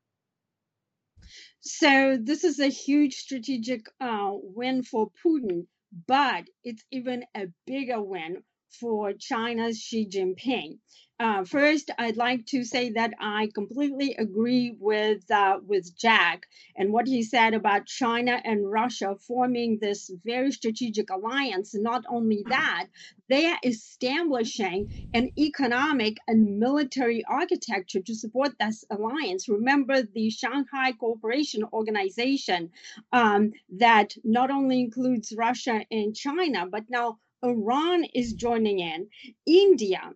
So 1.65 2.17
this 2.21 2.43
is 2.45 2.59
a 2.59 2.67
huge 2.69 3.15
strategic 3.15 3.87
uh, 3.99 4.31
win 4.33 4.83
for 4.83 5.11
Putin, 5.25 5.67
but 6.07 6.45
it's 6.63 6.83
even 6.91 7.25
a 7.35 7.47
bigger 7.67 8.01
win 8.01 8.43
for 8.79 9.13
China's 9.13 9.79
Xi 9.79 10.07
Jinping. 10.07 10.79
Uh, 11.17 11.45
first, 11.45 11.91
I'd 11.97 12.17
like 12.17 12.45
to 12.47 12.65
say 12.65 12.89
that 12.89 13.13
I 13.21 13.49
completely 13.55 14.15
agree 14.19 14.75
with 14.77 15.23
uh, 15.31 15.59
with 15.65 15.97
Jack 15.97 16.45
and 16.75 16.91
what 16.91 17.07
he 17.07 17.23
said 17.23 17.53
about 17.53 17.85
China 17.85 18.41
and 18.43 18.69
Russia 18.69 19.15
forming 19.25 19.79
this 19.79 20.11
very 20.25 20.51
strategic 20.51 21.09
alliance. 21.09 21.73
Not 21.73 22.03
only 22.09 22.43
that, 22.49 22.87
they 23.29 23.45
are 23.45 23.59
establishing 23.63 25.09
an 25.13 25.31
economic 25.39 26.17
and 26.27 26.59
military 26.59 27.23
architecture 27.29 28.01
to 28.01 28.13
support 28.13 28.51
this 28.59 28.83
alliance. 28.91 29.47
Remember 29.47 30.01
the 30.01 30.29
Shanghai 30.29 30.91
Cooperation 30.91 31.63
Organization 31.71 32.71
um, 33.13 33.53
that 33.77 34.15
not 34.25 34.51
only 34.51 34.81
includes 34.81 35.33
Russia 35.33 35.85
and 35.89 36.13
China, 36.13 36.67
but 36.69 36.83
now 36.89 37.19
Iran 37.45 38.03
is 38.13 38.33
joining 38.33 38.79
in. 38.79 39.07
India 39.45 40.13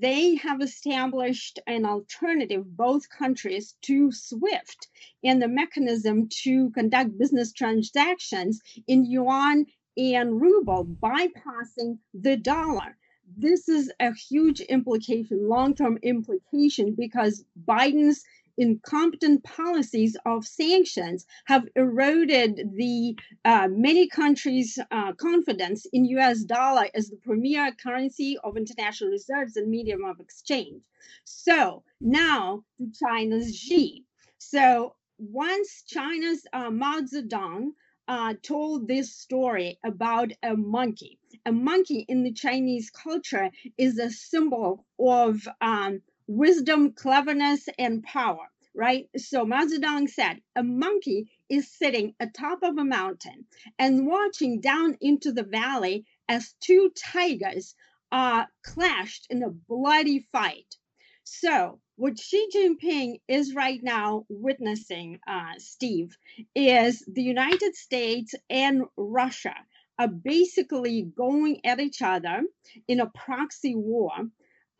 they 0.00 0.34
have 0.34 0.60
established 0.60 1.60
an 1.68 1.84
alternative, 1.84 2.76
both 2.76 3.08
countries, 3.08 3.76
to 3.82 4.10
SWIFT 4.10 4.88
and 5.22 5.40
the 5.40 5.46
mechanism 5.46 6.28
to 6.42 6.70
conduct 6.70 7.16
business 7.16 7.52
transactions 7.52 8.60
in 8.88 9.04
yuan 9.04 9.66
and 9.96 10.40
ruble, 10.40 10.84
bypassing 10.84 11.98
the 12.12 12.36
dollar. 12.36 12.98
This 13.36 13.68
is 13.68 13.92
a 14.00 14.12
huge 14.12 14.60
implication, 14.62 15.48
long 15.48 15.76
term 15.76 15.98
implication, 16.02 16.96
because 16.96 17.44
Biden's 17.64 18.24
incompetent 18.58 19.42
policies 19.44 20.16
of 20.26 20.46
sanctions 20.46 21.26
have 21.46 21.66
eroded 21.76 22.70
the 22.74 23.16
uh, 23.44 23.68
many 23.70 24.08
countries' 24.08 24.78
uh, 24.90 25.12
confidence 25.14 25.86
in 25.92 26.04
U.S. 26.16 26.42
dollar 26.42 26.88
as 26.94 27.08
the 27.08 27.16
premier 27.16 27.72
currency 27.82 28.36
of 28.44 28.56
international 28.56 29.10
reserves 29.10 29.56
and 29.56 29.70
medium 29.70 30.04
of 30.04 30.20
exchange. 30.20 30.82
So 31.24 31.84
now 32.00 32.64
to 32.78 32.92
China's 32.98 33.56
Xi. 33.56 34.04
So 34.38 34.94
once 35.18 35.84
China's 35.86 36.46
uh, 36.52 36.70
Mao 36.70 37.00
Zedong 37.00 37.72
uh, 38.08 38.34
told 38.42 38.88
this 38.88 39.14
story 39.14 39.78
about 39.84 40.32
a 40.42 40.56
monkey. 40.56 41.18
A 41.44 41.52
monkey 41.52 42.06
in 42.08 42.22
the 42.22 42.32
Chinese 42.32 42.90
culture 42.90 43.50
is 43.76 43.98
a 43.98 44.10
symbol 44.10 44.86
of 44.98 45.46
um, 45.60 46.00
wisdom, 46.28 46.92
cleverness, 46.92 47.68
and 47.78 48.04
power, 48.04 48.48
right? 48.74 49.08
So 49.16 49.46
Mao 49.46 49.64
Zedong 49.64 50.08
said 50.08 50.42
a 50.54 50.62
monkey 50.62 51.30
is 51.50 51.72
sitting 51.72 52.14
atop 52.20 52.62
of 52.62 52.78
a 52.78 52.84
mountain 52.84 53.46
and 53.78 54.06
watching 54.06 54.60
down 54.60 54.96
into 55.00 55.32
the 55.32 55.42
valley 55.44 56.06
as 56.28 56.54
two 56.60 56.92
tigers 56.96 57.74
uh, 58.12 58.44
clashed 58.62 59.26
in 59.30 59.42
a 59.42 59.50
bloody 59.50 60.20
fight. 60.32 60.76
So 61.24 61.80
what 61.96 62.18
Xi 62.18 62.48
Jinping 62.54 63.20
is 63.28 63.54
right 63.54 63.82
now 63.82 64.24
witnessing, 64.28 65.20
uh, 65.26 65.54
Steve, 65.58 66.16
is 66.54 67.04
the 67.06 67.22
United 67.22 67.74
States 67.74 68.34
and 68.48 68.84
Russia 68.96 69.54
are 69.98 70.08
basically 70.08 71.02
going 71.02 71.60
at 71.64 71.80
each 71.80 72.02
other 72.02 72.42
in 72.86 73.00
a 73.00 73.10
proxy 73.10 73.74
war. 73.74 74.12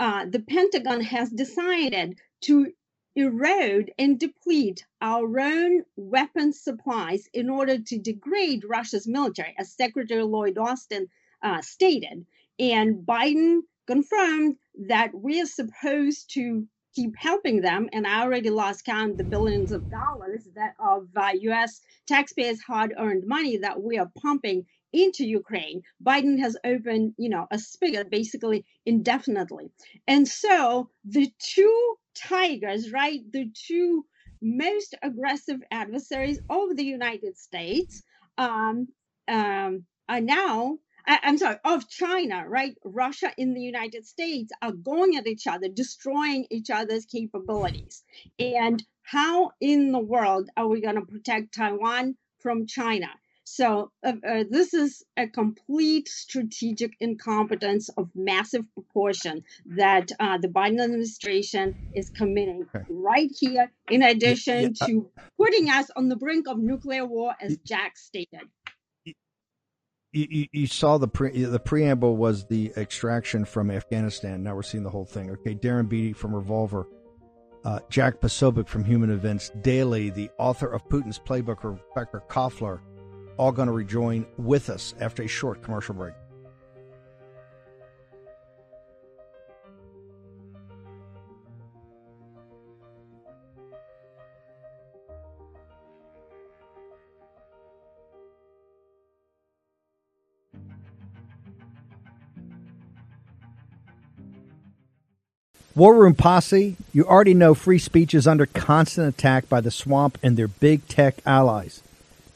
Uh, 0.01 0.27
the 0.27 0.41
Pentagon 0.41 1.01
has 1.01 1.31
decided 1.31 2.19
to 2.43 2.73
erode 3.17 3.93
and 3.99 4.21
deplete 4.21 4.87
our 5.01 5.41
own 5.41 5.85
weapon 5.97 6.53
supplies 6.53 7.29
in 7.35 7.51
order 7.51 7.79
to 7.79 7.99
degrade 7.99 8.63
Russia's 8.65 9.09
military, 9.09 9.55
as 9.59 9.73
Secretary 9.73 10.23
Lloyd 10.23 10.57
Austin 10.57 11.09
uh, 11.43 11.61
stated. 11.63 12.27
And 12.61 13.05
Biden 13.05 13.63
confirmed 13.89 14.57
that 14.87 15.13
we 15.15 15.41
are 15.41 15.47
supposed 15.47 16.31
to 16.35 16.69
keep 16.95 17.17
helping 17.17 17.61
them. 17.61 17.89
And 17.93 18.07
I 18.07 18.23
already 18.23 18.51
lost 18.51 18.85
count 18.85 19.17
the 19.17 19.25
billions 19.25 19.73
of 19.73 19.91
dollars 19.91 20.49
that 20.55 20.75
of 20.79 21.09
uh, 21.17 21.31
U.S. 21.41 21.81
taxpayers' 22.07 22.61
hard-earned 22.61 23.25
money 23.27 23.57
that 23.59 23.83
we 23.83 23.99
are 23.99 24.11
pumping 24.21 24.67
into 24.92 25.24
Ukraine. 25.24 25.83
Biden 26.05 26.38
has 26.40 26.57
opened, 26.64 27.14
you 27.18 27.29
know, 27.29 27.46
a 27.51 27.59
spigot 27.59 28.11
basically 28.11 28.64
indefinitely. 28.87 29.70
And 30.07 30.27
so 30.27 30.90
the 31.05 31.31
two 31.38 31.96
tigers, 32.14 32.92
right, 32.92 33.20
the 33.33 33.51
two 33.55 34.07
most 34.40 34.94
aggressive 35.03 35.61
adversaries 35.70 36.40
of 36.48 36.77
the 36.77 36.85
United 36.85 37.37
States 37.37 38.03
um, 38.37 38.88
um, 39.27 39.85
are 40.09 40.20
now 40.20 40.79
I, 41.09 41.20
am 41.22 41.38
sorry, 41.38 41.57
of 41.64 41.88
China, 41.88 42.44
right? 42.46 42.77
Russia 42.85 43.33
and 43.38 43.57
the 43.57 43.62
United 43.62 44.07
States 44.07 44.53
are 44.61 44.72
going 44.72 45.16
at 45.16 45.27
each 45.27 45.46
other, 45.46 45.66
destroying 45.68 46.46
each 46.51 46.68
other's 46.68 47.07
capabilities. 47.07 48.05
And 48.38 48.85
how 49.03 49.53
in 49.59 49.90
the 49.90 49.98
world 49.98 50.51
are 50.55 50.68
we 50.68 50.83
going 50.83 50.96
to 50.96 51.07
protect 51.07 51.55
Taiwan 51.55 52.16
from 52.40 52.66
China? 52.66 53.09
So 53.51 53.91
uh, 54.05 54.13
uh, 54.29 54.45
this 54.51 54.75
is 54.75 55.03
a 55.17 55.27
complete 55.27 56.09
strategic 56.09 56.93
incompetence 57.01 57.89
of 57.91 58.11
massive 58.15 58.65
proportion 58.75 59.43
that 59.77 60.13
uh, 60.21 60.39
the 60.39 60.49
Biden 60.49 60.81
administration 60.83 61.75
is 61.95 62.11
committing 62.11 62.67
okay. 62.75 62.85
right 62.91 63.31
here. 63.39 63.71
In 63.91 64.03
addition 64.03 64.63
yeah, 64.63 64.69
yeah. 64.81 64.87
to 64.87 65.11
putting 65.39 65.71
us 65.71 65.91
on 65.97 66.09
the 66.09 66.17
brink 66.17 66.47
of 66.47 66.59
nuclear 66.59 67.07
war, 67.07 67.35
as 67.41 67.57
Jack 67.65 67.97
stated 67.97 68.43
you, 70.13 70.47
you, 70.53 70.67
saw 70.67 70.99
the 70.99 71.09
pre, 71.09 71.45
the 71.45 71.61
preamble 71.61 72.17
was 72.17 72.47
the 72.47 72.73
extraction 72.77 73.45
from 73.45 73.71
Afghanistan. 73.71 74.43
Now 74.43 74.55
we're 74.55 74.63
seeing 74.63 74.85
the 74.85 74.91
whole 74.91 75.05
thing. 75.05 75.31
Okay, 75.31 75.55
Darren 75.55 75.89
Beattie 75.89 76.15
from 76.15 76.35
Revolver, 76.35 76.89
uh, 77.65 77.81
Jack 77.91 78.21
Posobiec 78.21 78.69
from 78.69 78.85
Human 78.85 79.11
Events 79.11 79.51
Daily, 79.61 80.11
the 80.11 80.31
author 80.39 80.67
of 80.67 80.89
Putin's 80.89 81.19
Playbook, 81.19 81.63
Rebecca 81.63 82.23
Koffler, 82.29 82.81
all 83.38 83.53
going 83.53 83.68
to 83.68 83.72
rejoin 83.72 84.27
with 84.37 84.68
us 84.68 84.94
after 85.01 85.22
a 85.22 85.29
short 85.29 85.62
commercial 85.62 85.94
break. 85.94 86.14
War 105.79 105.94
Room 105.94 106.16
Posse, 106.16 106.77
you 106.92 107.05
already 107.05 107.35
know 107.35 107.55
free 107.55 107.79
speech 107.79 108.12
is 108.12 108.27
under 108.27 108.46
constant 108.46 109.14
attack 109.14 109.48
by 109.48 109.61
the 109.61 109.70
swamp 109.70 110.18
and 110.24 110.37
their 110.37 110.48
big 110.48 110.88
tech 110.88 111.18
allies. 111.24 111.85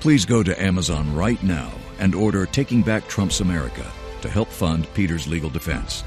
Please 0.00 0.24
go 0.24 0.44
to 0.44 0.62
Amazon 0.62 1.12
right 1.12 1.42
now 1.42 1.72
and 1.98 2.14
order 2.14 2.46
Taking 2.46 2.82
Back 2.82 3.08
Trump's 3.08 3.40
America 3.40 3.84
to 4.20 4.28
help 4.30 4.48
fund 4.48 4.86
Peter's 4.94 5.26
legal 5.26 5.50
defense. 5.50 6.04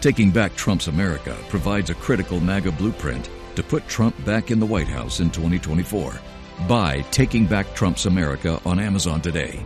Taking 0.00 0.30
Back 0.30 0.56
Trump's 0.56 0.88
America 0.88 1.36
provides 1.50 1.90
a 1.90 1.94
critical 1.94 2.40
MAGA 2.40 2.72
blueprint 2.72 3.28
to 3.54 3.62
put 3.62 3.86
Trump 3.86 4.14
back 4.24 4.50
in 4.50 4.60
the 4.60 4.66
White 4.66 4.88
House 4.88 5.20
in 5.20 5.30
2024. 5.30 6.18
Buy 6.66 7.02
Taking 7.10 7.44
Back 7.44 7.74
Trump's 7.74 8.06
America 8.06 8.58
on 8.64 8.80
Amazon 8.80 9.20
today. 9.20 9.64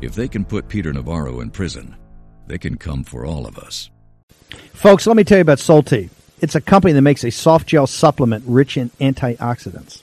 If 0.00 0.16
they 0.16 0.26
can 0.26 0.44
put 0.44 0.68
Peter 0.68 0.92
Navarro 0.92 1.40
in 1.40 1.50
prison, 1.50 1.96
they 2.48 2.58
can 2.58 2.78
come 2.78 3.04
for 3.04 3.24
all 3.24 3.46
of 3.46 3.58
us. 3.58 3.90
Folks, 4.72 5.06
let 5.06 5.16
me 5.16 5.22
tell 5.22 5.38
you 5.38 5.42
about 5.42 5.58
Solti. 5.58 6.10
It's 6.40 6.56
a 6.56 6.60
company 6.60 6.94
that 6.94 7.02
makes 7.02 7.22
a 7.22 7.30
soft 7.30 7.68
gel 7.68 7.86
supplement 7.86 8.42
rich 8.46 8.76
in 8.76 8.90
antioxidants 9.00 10.02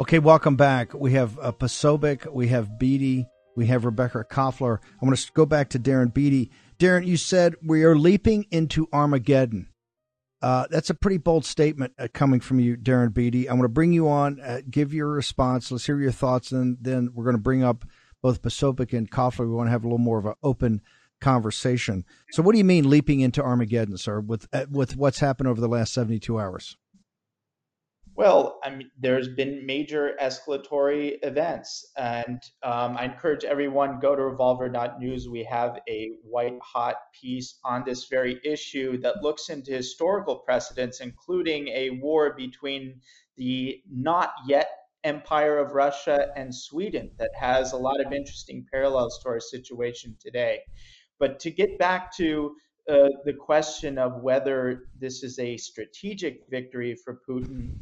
Okay, 0.00 0.18
welcome 0.18 0.56
back. 0.56 0.94
We 0.94 1.12
have 1.12 1.38
uh, 1.38 1.52
we 2.32 2.48
have 2.48 2.78
Beattie, 2.78 3.26
we 3.54 3.66
have 3.66 3.84
Rebecca 3.84 4.24
Koffler. 4.24 4.78
I 4.80 5.04
want 5.04 5.18
to 5.18 5.32
go 5.34 5.44
back 5.44 5.68
to 5.70 5.78
Darren 5.78 6.14
Beattie. 6.14 6.50
Darren, 6.78 7.06
you 7.06 7.18
said 7.18 7.54
we 7.62 7.84
are 7.84 7.94
leaping 7.94 8.46
into 8.50 8.88
Armageddon. 8.94 9.68
Uh, 10.40 10.64
that's 10.70 10.88
a 10.88 10.94
pretty 10.94 11.18
bold 11.18 11.44
statement 11.44 11.92
uh, 11.98 12.08
coming 12.14 12.40
from 12.40 12.60
you, 12.60 12.78
Darren 12.78 13.12
Beattie. 13.12 13.46
I 13.46 13.52
want 13.52 13.64
to 13.64 13.68
bring 13.68 13.92
you 13.92 14.08
on, 14.08 14.40
uh, 14.40 14.62
give 14.70 14.94
your 14.94 15.08
response. 15.08 15.70
Let's 15.70 15.84
hear 15.84 16.00
your 16.00 16.12
thoughts, 16.12 16.50
and 16.50 16.78
then 16.80 17.10
we're 17.12 17.24
going 17.24 17.36
to 17.36 17.42
bring 17.42 17.62
up 17.62 17.84
both 18.22 18.40
Posobiec 18.40 18.96
and 18.96 19.10
Koffler. 19.10 19.40
We 19.40 19.54
want 19.54 19.66
to 19.66 19.72
have 19.72 19.84
a 19.84 19.86
little 19.86 19.98
more 19.98 20.18
of 20.18 20.24
an 20.24 20.34
open 20.42 20.80
conversation. 21.20 22.06
So, 22.30 22.42
what 22.42 22.52
do 22.52 22.58
you 22.58 22.64
mean 22.64 22.88
leaping 22.88 23.20
into 23.20 23.42
Armageddon, 23.42 23.98
sir? 23.98 24.20
With 24.20 24.48
uh, 24.54 24.64
with 24.70 24.96
what's 24.96 25.20
happened 25.20 25.50
over 25.50 25.60
the 25.60 25.68
last 25.68 25.92
seventy 25.92 26.18
two 26.18 26.40
hours? 26.40 26.78
Well, 28.16 28.60
I 28.62 28.70
mean, 28.70 28.90
there's 28.98 29.28
been 29.28 29.64
major 29.64 30.14
escalatory 30.20 31.16
events, 31.22 31.90
and 31.96 32.42
um, 32.62 32.96
I 32.98 33.04
encourage 33.04 33.44
everyone 33.44 33.98
go 33.98 34.14
to 34.14 34.22
Revolver.news. 34.22 35.28
We 35.28 35.44
have 35.44 35.78
a 35.88 36.10
white 36.22 36.58
hot 36.62 36.96
piece 37.18 37.58
on 37.64 37.82
this 37.84 38.08
very 38.08 38.38
issue 38.44 38.98
that 39.00 39.22
looks 39.22 39.48
into 39.48 39.72
historical 39.72 40.36
precedents, 40.36 41.00
including 41.00 41.68
a 41.68 41.90
war 42.02 42.34
between 42.34 43.00
the 43.36 43.80
not 43.90 44.32
yet 44.46 44.68
empire 45.04 45.58
of 45.58 45.72
Russia 45.72 46.28
and 46.36 46.54
Sweden 46.54 47.10
that 47.18 47.30
has 47.38 47.72
a 47.72 47.76
lot 47.76 48.04
of 48.04 48.12
interesting 48.12 48.66
parallels 48.70 49.18
to 49.22 49.30
our 49.30 49.40
situation 49.40 50.16
today. 50.20 50.60
But 51.18 51.40
to 51.40 51.50
get 51.50 51.78
back 51.78 52.14
to 52.16 52.54
uh, 52.88 53.08
the 53.24 53.32
question 53.32 53.98
of 53.98 54.22
whether 54.22 54.84
this 54.98 55.22
is 55.22 55.38
a 55.38 55.56
strategic 55.56 56.42
victory 56.50 56.94
for 56.94 57.20
Putin, 57.28 57.76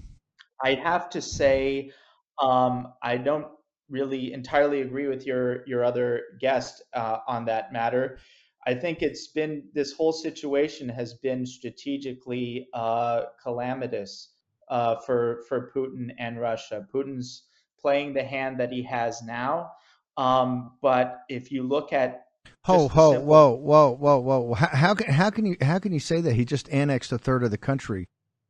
I 0.62 0.75
have 0.75 1.11
to 1.11 1.23
say 1.23 1.92
um, 2.40 2.92
I 3.03 3.16
don't 3.16 3.47
really 3.88 4.33
entirely 4.33 4.83
agree 4.83 5.07
with 5.07 5.27
your 5.27 5.66
your 5.66 5.85
other 5.85 6.23
guest 6.40 6.83
uh, 6.94 7.18
on 7.27 7.44
that 7.47 7.73
matter. 7.73 8.18
I 8.66 8.75
think 8.75 9.03
it's 9.03 9.29
been 9.29 9.64
this 9.73 9.92
whole 9.92 10.12
situation 10.12 10.88
has 10.88 11.14
been 11.14 11.47
strategically 11.47 12.68
uh, 12.75 13.23
calamitous 13.42 14.31
uh, 14.68 14.97
for 14.97 15.42
for 15.49 15.71
Putin 15.75 16.11
and 16.18 16.40
Russia. 16.40 16.87
Putin's 16.92 17.44
playing 17.81 18.14
the 18.14 18.25
hand 18.25 18.61
that 18.61 18.73
he 18.73 18.83
has 18.83 19.23
now, 19.23 19.71
um, 20.16 20.73
but 20.83 21.21
if 21.29 21.51
you 21.51 21.62
look 21.62 21.92
at 21.92 22.25
Ho 22.64 22.88
ho 22.88 23.12
simple... 23.12 23.27
whoa 23.27 23.51
whoa 23.51 23.90
whoa 23.90 24.18
whoa 24.18 24.55
how, 24.55 24.66
how 24.68 24.94
can 24.94 25.12
how 25.12 25.31
can 25.31 25.47
you 25.47 25.57
how 25.62 25.79
can 25.79 25.92
you 25.92 26.01
say 26.01 26.21
that 26.21 26.35
he 26.35 26.44
just 26.44 26.68
annexed 26.68 27.12
a 27.12 27.18
third 27.18 27.42
of 27.42 27.51
the 27.51 27.59
country 27.59 28.09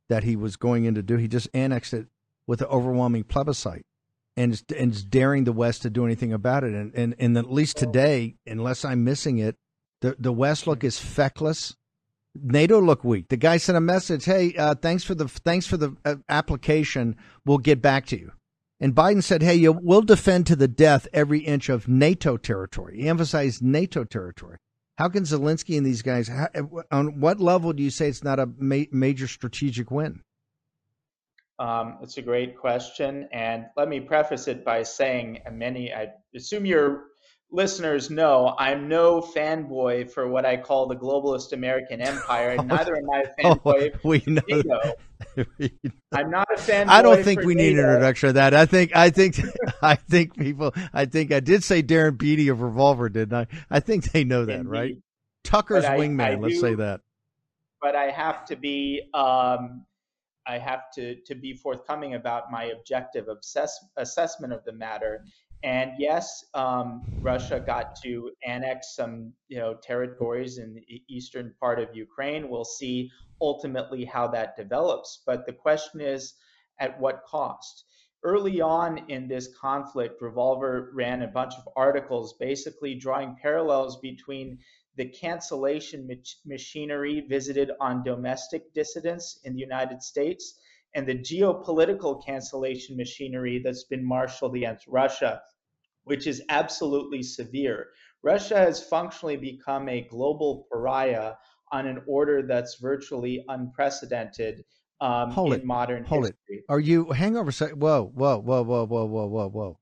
that 0.08 0.24
he 0.24 0.36
was 0.36 0.56
going 0.56 0.84
in 0.84 0.94
to 0.94 1.02
do. 1.02 1.16
He 1.16 1.28
just 1.28 1.48
annexed 1.54 1.94
it 1.94 2.06
with 2.46 2.60
an 2.60 2.68
overwhelming 2.68 3.24
plebiscite 3.24 3.86
and 4.36 4.62
and 4.76 5.10
daring 5.10 5.44
the 5.44 5.52
West 5.52 5.82
to 5.82 5.90
do 5.90 6.04
anything 6.04 6.32
about 6.32 6.64
it. 6.64 6.74
And 6.74 6.94
and, 6.94 7.14
and 7.18 7.36
at 7.36 7.52
least 7.52 7.76
today 7.76 8.36
unless 8.46 8.84
I'm 8.84 9.04
missing 9.04 9.38
it 9.38 9.56
the 10.00 10.16
the 10.18 10.32
West 10.32 10.66
look 10.66 10.84
is 10.84 10.98
feckless. 10.98 11.76
NATO 12.40 12.80
look 12.80 13.02
weak. 13.04 13.28
The 13.28 13.36
guy 13.36 13.56
sent 13.56 13.78
a 13.78 13.80
message 13.80 14.24
hey 14.24 14.54
uh, 14.56 14.74
thanks 14.74 15.04
for 15.04 15.14
the 15.14 15.28
thanks 15.28 15.66
for 15.66 15.76
the 15.76 15.96
uh, 16.04 16.16
application. 16.28 17.16
We'll 17.44 17.58
get 17.58 17.82
back 17.82 18.06
to 18.06 18.18
you. 18.18 18.32
And 18.80 18.94
Biden 18.94 19.24
said, 19.24 19.42
hey, 19.42 19.56
you, 19.56 19.72
we'll 19.72 20.02
defend 20.02 20.46
to 20.46 20.56
the 20.56 20.68
death 20.68 21.08
every 21.12 21.40
inch 21.40 21.68
of 21.68 21.88
NATO 21.88 22.36
territory. 22.36 23.00
He 23.00 23.08
emphasized 23.08 23.62
NATO 23.62 24.04
territory. 24.04 24.58
How 24.98 25.08
can 25.08 25.22
Zelensky 25.22 25.76
and 25.78 25.86
these 25.86 26.02
guys, 26.02 26.26
how, 26.26 26.48
on 26.90 27.20
what 27.20 27.38
level 27.38 27.72
do 27.72 27.84
you 27.84 27.90
say 27.90 28.08
it's 28.08 28.24
not 28.24 28.40
a 28.40 28.46
ma- 28.58 28.90
major 28.90 29.28
strategic 29.28 29.92
win? 29.92 30.24
Um, 31.60 31.98
it's 32.02 32.18
a 32.18 32.22
great 32.22 32.58
question. 32.58 33.28
And 33.32 33.66
let 33.76 33.88
me 33.88 34.00
preface 34.00 34.48
it 34.48 34.64
by 34.64 34.82
saying, 34.82 35.38
many, 35.52 35.94
I 35.94 36.08
assume 36.34 36.66
you're 36.66 37.10
listeners 37.50 38.10
know 38.10 38.54
I'm 38.58 38.88
no 38.88 39.20
fanboy 39.20 40.10
for 40.10 40.28
what 40.28 40.44
I 40.44 40.56
call 40.56 40.86
the 40.86 40.96
globalist 40.96 41.52
American 41.52 42.00
empire, 42.00 42.50
and 42.50 42.68
neither 42.68 42.96
am 42.96 43.10
I 43.10 43.20
a 43.20 43.28
oh, 43.44 43.54
fanboy 43.56 43.90
oh, 43.94 43.98
we 44.04 44.22
know. 44.26 44.42
NATO. 44.48 44.94
I'm 46.12 46.30
not 46.30 46.48
a 46.52 46.60
fanboy. 46.60 46.88
I 46.88 47.02
don't 47.02 47.22
think 47.22 47.42
we 47.42 47.54
NATO. 47.54 47.68
need 47.68 47.78
an 47.78 47.84
introduction 47.84 48.28
of 48.30 48.34
that. 48.36 48.54
I 48.54 48.66
think 48.66 48.94
I 48.94 49.10
think 49.10 49.40
I 49.82 49.94
think 49.94 50.36
people 50.36 50.74
I 50.92 51.06
think 51.06 51.32
I 51.32 51.40
did 51.40 51.64
say 51.64 51.82
Darren 51.82 52.18
Beattie 52.18 52.48
of 52.48 52.60
Revolver, 52.60 53.08
didn't 53.08 53.34
I? 53.34 53.46
I 53.70 53.80
think 53.80 54.12
they 54.12 54.24
know 54.24 54.44
that, 54.44 54.60
Indeed. 54.60 54.70
right? 54.70 54.96
Tucker's 55.44 55.84
but 55.84 55.98
wingman, 55.98 56.22
I, 56.22 56.32
I 56.32 56.34
let's 56.34 56.54
do, 56.54 56.60
say 56.60 56.74
that. 56.74 57.00
But 57.80 57.96
I 57.96 58.10
have 58.10 58.44
to 58.46 58.56
be 58.56 59.02
um, 59.14 59.84
I 60.46 60.58
have 60.58 60.90
to 60.94 61.16
to 61.26 61.34
be 61.34 61.54
forthcoming 61.54 62.14
about 62.14 62.50
my 62.50 62.64
objective 62.64 63.28
assess, 63.28 63.78
assessment 63.96 64.52
of 64.52 64.64
the 64.64 64.72
matter. 64.72 65.24
And 65.62 65.92
yes, 65.98 66.44
um, 66.54 67.04
Russia 67.20 67.58
got 67.64 67.96
to 68.04 68.30
annex 68.46 68.94
some, 68.94 69.32
you 69.48 69.58
know, 69.58 69.74
territories 69.74 70.58
in 70.58 70.74
the 70.74 71.02
eastern 71.08 71.54
part 71.58 71.80
of 71.80 71.94
Ukraine. 71.96 72.48
We'll 72.48 72.64
see 72.64 73.10
ultimately 73.40 74.04
how 74.04 74.28
that 74.28 74.56
develops. 74.56 75.22
But 75.26 75.46
the 75.46 75.52
question 75.52 76.00
is, 76.00 76.34
at 76.78 76.98
what 77.00 77.24
cost? 77.26 77.84
Early 78.22 78.60
on 78.60 78.98
in 79.10 79.28
this 79.28 79.48
conflict, 79.60 80.22
Revolver 80.22 80.90
ran 80.94 81.22
a 81.22 81.28
bunch 81.28 81.54
of 81.54 81.68
articles 81.76 82.34
basically 82.38 82.94
drawing 82.94 83.36
parallels 83.40 83.98
between 84.00 84.58
the 84.96 85.08
cancellation 85.08 86.06
mach- 86.06 86.38
machinery 86.44 87.20
visited 87.28 87.70
on 87.80 88.02
domestic 88.02 88.72
dissidents 88.74 89.38
in 89.44 89.54
the 89.54 89.60
United 89.60 90.02
States 90.02 90.58
and 90.94 91.06
the 91.06 91.14
geopolitical 91.14 92.24
cancellation 92.24 92.96
machinery 92.96 93.60
that's 93.62 93.84
been 93.84 94.04
marshaled 94.04 94.56
against 94.56 94.86
Russia, 94.86 95.40
which 96.04 96.26
is 96.26 96.42
absolutely 96.48 97.22
severe. 97.22 97.88
Russia 98.22 98.56
has 98.56 98.82
functionally 98.82 99.36
become 99.36 99.88
a 99.88 100.06
global 100.08 100.66
pariah 100.70 101.34
on 101.70 101.86
an 101.86 102.00
order 102.06 102.42
that's 102.42 102.76
virtually 102.80 103.44
unprecedented 103.48 104.64
um, 105.00 105.30
hold 105.30 105.52
in 105.52 105.60
it, 105.60 105.66
modern 105.66 106.04
hold 106.04 106.24
history. 106.24 106.36
It. 106.48 106.64
Are 106.68 106.80
you 106.80 107.10
hang 107.10 107.36
over? 107.36 107.52
Whoa, 107.52 108.10
whoa, 108.14 108.38
whoa, 108.38 108.62
whoa, 108.62 108.86
whoa, 108.86 109.04
whoa, 109.04 109.26
whoa, 109.26 109.48
whoa! 109.48 109.78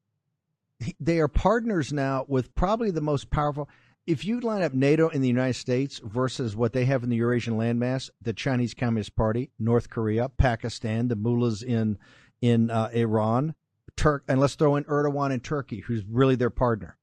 They 1.00 1.20
are 1.20 1.28
partners 1.28 1.92
now 1.92 2.26
with 2.28 2.54
probably 2.54 2.90
the 2.90 3.00
most 3.00 3.30
powerful 3.30 3.68
if 4.06 4.24
you 4.24 4.40
line 4.40 4.62
up 4.62 4.72
NATO 4.72 5.08
in 5.08 5.20
the 5.20 5.28
United 5.28 5.54
States 5.54 6.00
versus 6.04 6.54
what 6.54 6.72
they 6.72 6.84
have 6.84 7.02
in 7.02 7.10
the 7.10 7.16
Eurasian 7.16 7.54
landmass, 7.54 8.08
the 8.22 8.32
Chinese 8.32 8.72
Communist 8.72 9.16
Party, 9.16 9.50
North 9.58 9.90
Korea, 9.90 10.28
Pakistan, 10.28 11.08
the 11.08 11.16
mullahs 11.16 11.62
in 11.62 11.98
in 12.40 12.70
uh, 12.70 12.90
Iran, 12.92 13.54
Turk, 13.96 14.22
and 14.28 14.38
let's 14.38 14.54
throw 14.54 14.76
in 14.76 14.84
Erdogan 14.84 15.32
in 15.32 15.40
Turkey, 15.40 15.80
who's 15.80 16.04
really 16.04 16.36
their 16.36 16.50
partner, 16.50 16.98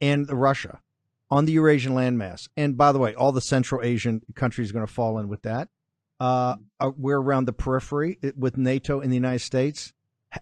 and 0.00 0.30
Russia 0.30 0.80
on 1.30 1.44
the 1.44 1.52
Eurasian 1.52 1.92
landmass. 1.92 2.48
And 2.56 2.76
by 2.76 2.92
the 2.92 2.98
way, 2.98 3.14
all 3.14 3.32
the 3.32 3.40
Central 3.40 3.82
Asian 3.82 4.22
countries 4.34 4.70
are 4.70 4.72
going 4.72 4.86
to 4.86 4.92
fall 4.92 5.18
in 5.18 5.28
with 5.28 5.42
that. 5.42 5.68
Uh, 6.20 6.56
uh, 6.80 6.92
we're 6.96 7.20
around 7.20 7.44
the 7.44 7.52
periphery 7.52 8.18
with 8.36 8.56
NATO 8.56 9.00
in 9.00 9.10
the 9.10 9.16
United 9.16 9.40
States. 9.40 9.92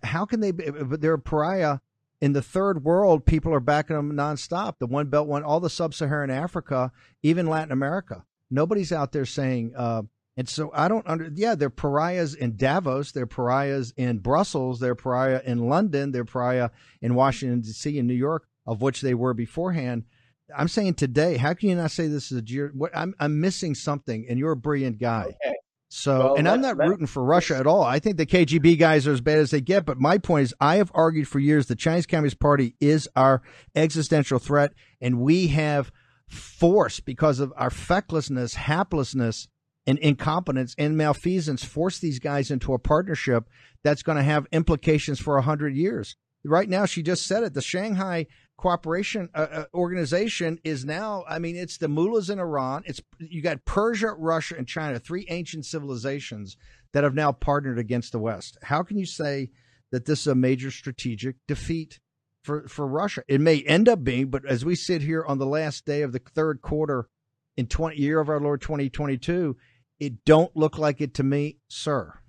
How 0.03 0.25
can 0.25 0.41
they? 0.41 0.53
Be, 0.53 0.67
they're 0.71 1.15
a 1.15 1.19
pariah 1.19 1.79
in 2.21 2.33
the 2.33 2.43
third 2.43 2.85
world, 2.85 3.27
people 3.27 3.53
are 3.53 3.61
backing 3.61 3.97
them 3.97 4.13
nonstop. 4.13 4.75
The 4.79 4.87
One 4.87 5.09
Belt 5.09 5.29
One, 5.29 5.43
all 5.43 5.61
the 5.61 5.71
sub-Saharan 5.71 6.31
Africa, 6.31 6.93
even 7.23 7.47
Latin 7.47 7.73
America. 7.73 8.25
Nobody's 8.51 8.93
out 8.93 9.13
there 9.13 9.27
saying. 9.27 9.73
Uh, 9.77 10.03
and 10.37 10.49
so 10.49 10.71
I 10.75 10.89
don't 10.89 11.07
under. 11.07 11.31
Yeah, 11.35 11.55
they're 11.55 11.71
pariahs 11.71 12.35
in 12.35 12.57
Davos. 12.57 13.13
They're 13.13 13.27
pariahs 13.27 13.93
in 13.97 14.19
Brussels. 14.19 14.81
They're 14.81 14.95
pariah 14.95 15.41
in 15.45 15.69
London. 15.69 16.13
They're 16.13 16.27
pariah 16.27 16.71
in 17.01 17.15
Washington 17.15 17.61
D.C. 17.61 17.99
and 17.99 18.07
New 18.07 18.15
York, 18.15 18.47
of 18.67 18.83
which 18.83 19.01
they 19.01 19.15
were 19.15 19.33
beforehand. 19.33 20.05
I'm 20.55 20.69
saying 20.69 20.95
today, 20.95 21.39
how 21.39 21.55
can 21.55 21.71
you 21.71 21.75
not 21.75 21.91
say 21.91 22.07
this 22.07 22.31
is 22.31 22.43
a? 22.43 22.73
I'm 22.95 23.15
I'm 23.19 23.41
missing 23.41 23.75
something, 23.75 24.27
and 24.29 24.39
you're 24.39 24.53
a 24.53 24.57
brilliant 24.57 24.99
guy. 24.99 25.37
Okay. 25.43 25.57
So, 25.89 26.19
well, 26.19 26.35
and 26.35 26.49
I'm 26.49 26.61
not 26.61 26.79
rooting 26.79 27.07
for 27.07 27.23
Russia 27.23 27.57
at 27.57 27.67
all. 27.67 27.83
I 27.83 28.01
think 28.01 28.17
the 28.17 28.27
KGB 28.27 28.79
guys 28.79 29.07
are 29.07 29.13
as 29.13 29.21
bad 29.21 29.39
as 29.39 29.53
they 29.53 29.61
get. 29.61 29.85
But 29.85 29.99
my 29.99 30.19
point 30.19 30.45
is, 30.45 30.55
I 30.61 30.77
have 30.77 30.91
argued 30.95 31.29
for 31.29 31.39
years 31.39 31.67
the 31.67 31.77
Chinese 31.77 32.07
Communist 32.07 32.41
Party 32.41 32.75
is 32.81 33.09
our 33.15 33.43
existential 33.75 34.39
threat, 34.39 34.73
and 35.01 35.21
we 35.21 35.49
have 35.49 35.93
force 36.29 36.99
because 36.99 37.39
of 37.39 37.53
our 37.57 37.71
fecklessness, 37.71 38.57
haplessness, 38.57 39.47
and 39.87 39.99
incompetence 40.01 40.75
and 40.77 40.97
malfeasance 40.97 41.65
force 41.65 42.01
these 42.01 42.19
guys 42.19 42.51
into 42.51 42.75
a 42.75 42.79
partnership 42.79 43.49
that's 43.85 44.03
going 44.03 44.17
to 44.17 44.25
have 44.25 44.49
implications 44.51 45.21
for 45.21 45.37
a 45.37 45.43
hundred 45.43 45.77
years. 45.77 46.17
Right 46.45 46.69
now, 46.69 46.87
she 46.87 47.03
just 47.03 47.27
said 47.27 47.45
it. 47.45 47.55
The 47.55 47.63
Shanghai 47.63 48.27
cooperation 48.57 49.29
uh, 49.35 49.47
uh, 49.51 49.65
organization 49.75 50.59
is 50.65 50.85
now 50.85 51.25
i 51.29 51.39
mean 51.39 51.57
it's 51.57 51.77
the 51.79 51.89
mullahs 51.89 52.31
in 52.31 52.39
iran 52.39 52.83
it's 52.87 53.01
you 53.19 53.43
got 53.43 53.65
persia 53.65 54.15
russia 54.17 54.55
and 54.57 54.67
china 54.67 54.99
three 54.99 55.27
ancient 55.29 55.65
civilizations 55.67 56.57
that 56.93 57.05
have 57.05 57.15
now 57.15 57.31
partnered 57.31 57.79
against 57.79 58.13
the 58.13 58.19
west 58.19 58.57
how 58.63 58.83
can 58.83 58.99
you 58.99 59.07
say 59.07 59.51
that 59.93 60.07
this 60.07 60.21
is 60.21 60.27
a 60.27 60.35
major 60.35 60.71
strategic 60.71 61.37
defeat 61.47 62.01
for, 62.47 62.69
for 62.69 62.87
Russia. 62.87 63.23
It 63.27 63.41
may 63.41 63.63
end 63.63 63.89
up 63.89 64.05
being, 64.05 64.31
but 64.31 64.47
as 64.47 64.65
we 64.65 64.77
sit 64.77 65.03
here 65.03 65.25
on 65.27 65.39
the 65.39 65.47
last 65.47 65.85
day 65.85 66.03
of 66.03 66.13
the 66.13 66.21
third 66.21 66.63
quarter 66.63 67.09
in 67.57 67.67
20 67.67 67.97
year 67.97 68.21
of 68.21 68.29
our 68.29 68.41
Lord 68.41 68.63
2022, 68.63 69.57
it 69.99 70.25
don't 70.25 70.57
look 70.57 70.79
like 70.79 71.01
it 71.01 71.13
to 71.15 71.25
me, 71.25 71.59
sir. 71.69 72.21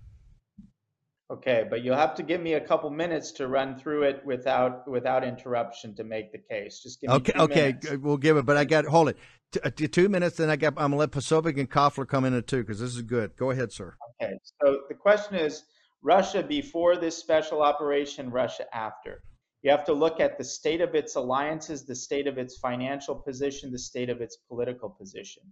Okay, 1.30 1.65
but 1.69 1.84
you'll 1.84 1.97
have 1.97 2.15
to 2.15 2.23
give 2.23 2.39
me 2.39 2.53
a 2.53 2.61
couple 2.61 2.89
minutes 2.89 3.32
to 3.34 3.49
run 3.49 3.78
through 3.78 4.03
it 4.03 4.25
without 4.25 4.89
without 4.89 5.25
interruption 5.25 5.93
to 5.95 6.05
make 6.05 6.32
the 6.32 6.38
case. 6.38 6.82
Just 6.82 7.01
give 7.01 7.09
me 7.09 7.15
okay. 7.17 7.34
okay, 7.38 7.78
minutes. 7.84 7.97
we'll 7.97 8.15
give 8.15 8.38
it, 8.38 8.45
but 8.45 8.55
I 8.55 8.63
got 8.63 8.86
hold 8.86 9.09
it. 9.09 9.17
T- 9.51 9.59
uh, 9.61 9.69
t- 9.69 9.89
two 9.89 10.07
minutes, 10.07 10.38
then 10.38 10.49
I 10.49 10.55
got. 10.55 10.73
I'm 10.78 10.91
gonna 10.91 10.95
let 10.95 11.11
Posobiec 11.11 11.59
and 11.59 11.69
Koffler 11.69 12.07
come 12.07 12.23
in 12.23 12.34
at 12.34 12.47
two 12.47 12.61
because 12.61 12.80
this 12.80 12.95
is 12.95 13.01
good. 13.01 13.36
Go 13.36 13.51
ahead, 13.51 13.73
sir. 13.73 13.97
Okay, 14.21 14.34
so 14.61 14.84
the 14.88 14.95
question 14.95 15.36
is 15.36 15.63
Russia 16.01 16.41
before 16.41 16.95
this 16.95 17.17
special 17.17 17.61
operation, 17.61 18.32
Russia 18.32 18.63
after. 18.73 19.21
You 19.63 19.71
have 19.71 19.84
to 19.86 19.93
look 19.93 20.21
at 20.21 20.38
the 20.38 20.45
state 20.45 20.80
of 20.80 20.95
its 20.95 21.15
alliances, 21.15 21.86
the 21.86 21.95
state 21.95 22.28
of 22.28 22.38
its 22.38 22.57
financial 22.57 23.15
position, 23.15 23.69
the 23.71 23.80
state 23.80 24.09
of 24.09 24.21
its 24.21 24.38
political 24.47 24.89
position. 24.89 25.43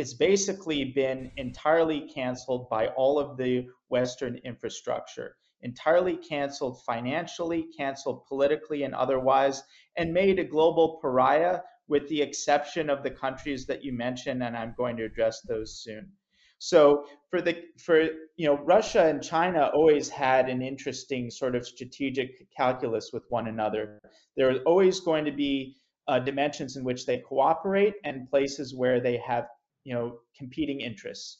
It's 0.00 0.14
basically 0.14 0.82
been 0.82 1.30
entirely 1.36 2.08
canceled 2.08 2.70
by 2.70 2.86
all 2.86 3.18
of 3.18 3.36
the 3.36 3.66
Western 3.90 4.36
infrastructure, 4.44 5.36
entirely 5.60 6.16
canceled 6.16 6.82
financially, 6.84 7.66
canceled 7.76 8.24
politically 8.24 8.84
and 8.84 8.94
otherwise, 8.94 9.62
and 9.98 10.14
made 10.14 10.38
a 10.38 10.44
global 10.44 10.98
pariah 11.02 11.60
with 11.86 12.08
the 12.08 12.22
exception 12.22 12.88
of 12.88 13.02
the 13.02 13.10
countries 13.10 13.66
that 13.66 13.84
you 13.84 13.92
mentioned, 13.92 14.42
and 14.42 14.56
I'm 14.56 14.72
going 14.74 14.96
to 14.96 15.04
address 15.04 15.42
those 15.42 15.82
soon. 15.82 16.10
So 16.58 17.04
for 17.28 17.42
the 17.42 17.62
for 17.76 18.00
you 18.38 18.46
know 18.46 18.56
Russia 18.56 19.04
and 19.04 19.22
China 19.22 19.70
always 19.74 20.08
had 20.08 20.48
an 20.48 20.62
interesting 20.62 21.30
sort 21.30 21.54
of 21.54 21.66
strategic 21.66 22.50
calculus 22.56 23.10
with 23.12 23.24
one 23.28 23.48
another. 23.48 24.00
There 24.34 24.48
are 24.50 24.60
always 24.60 24.98
going 25.00 25.26
to 25.26 25.32
be 25.32 25.76
uh, 26.08 26.20
dimensions 26.20 26.76
in 26.78 26.84
which 26.84 27.04
they 27.04 27.18
cooperate 27.18 27.96
and 28.04 28.30
places 28.30 28.74
where 28.74 28.98
they 28.98 29.18
have 29.18 29.46
you 29.84 29.94
know 29.94 30.20
competing 30.36 30.80
interests. 30.80 31.38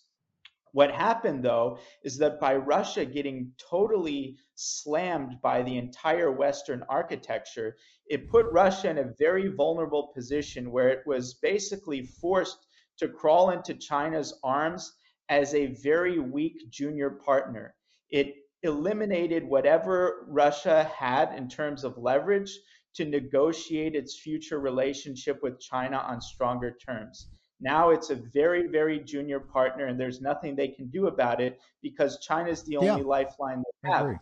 What 0.73 0.93
happened 0.93 1.45
though 1.45 1.79
is 2.05 2.17
that 2.19 2.39
by 2.39 2.55
Russia 2.55 3.05
getting 3.05 3.53
totally 3.59 4.37
slammed 4.55 5.41
by 5.43 5.63
the 5.63 5.77
entire 5.77 6.31
Western 6.31 6.85
architecture, 6.89 7.77
it 8.07 8.29
put 8.29 8.47
Russia 8.53 8.91
in 8.91 8.99
a 8.99 9.13
very 9.19 9.49
vulnerable 9.49 10.13
position 10.15 10.71
where 10.71 10.89
it 10.89 11.05
was 11.07 11.35
basically 11.35 12.03
forced 12.03 12.67
to 12.99 13.09
crawl 13.09 13.51
into 13.51 13.75
China's 13.75 14.39
arms 14.45 14.93
as 15.29 15.55
a 15.55 15.75
very 15.83 16.19
weak 16.19 16.71
junior 16.71 17.11
partner. 17.11 17.75
It 18.11 18.35
eliminated 18.63 19.45
whatever 19.45 20.27
Russia 20.29 20.85
had 20.85 21.33
in 21.37 21.49
terms 21.49 21.83
of 21.83 21.97
leverage 21.99 22.53
to 22.95 23.05
negotiate 23.05 23.95
its 23.95 24.19
future 24.21 24.61
relationship 24.61 25.43
with 25.43 25.61
China 25.61 25.97
on 25.97 26.21
stronger 26.21 26.77
terms. 26.77 27.29
Now 27.61 27.91
it's 27.91 28.11
a 28.11 28.15
very, 28.15 28.67
very 28.69 29.01
junior 29.01 29.39
partner, 29.41 29.87
and 29.87 30.01
there's 30.01 30.21
nothing 30.21 30.57
they 30.57 30.69
can 30.69 30.87
do 30.87 31.07
about 31.09 31.41
it 31.41 31.61
because 31.83 32.19
China 32.21 32.49
is 32.49 32.63
the 32.63 32.77
only 32.77 32.87
Yeah. 32.89 32.97
lifeline 33.07 33.63
they 33.83 33.91
have. 33.91 34.17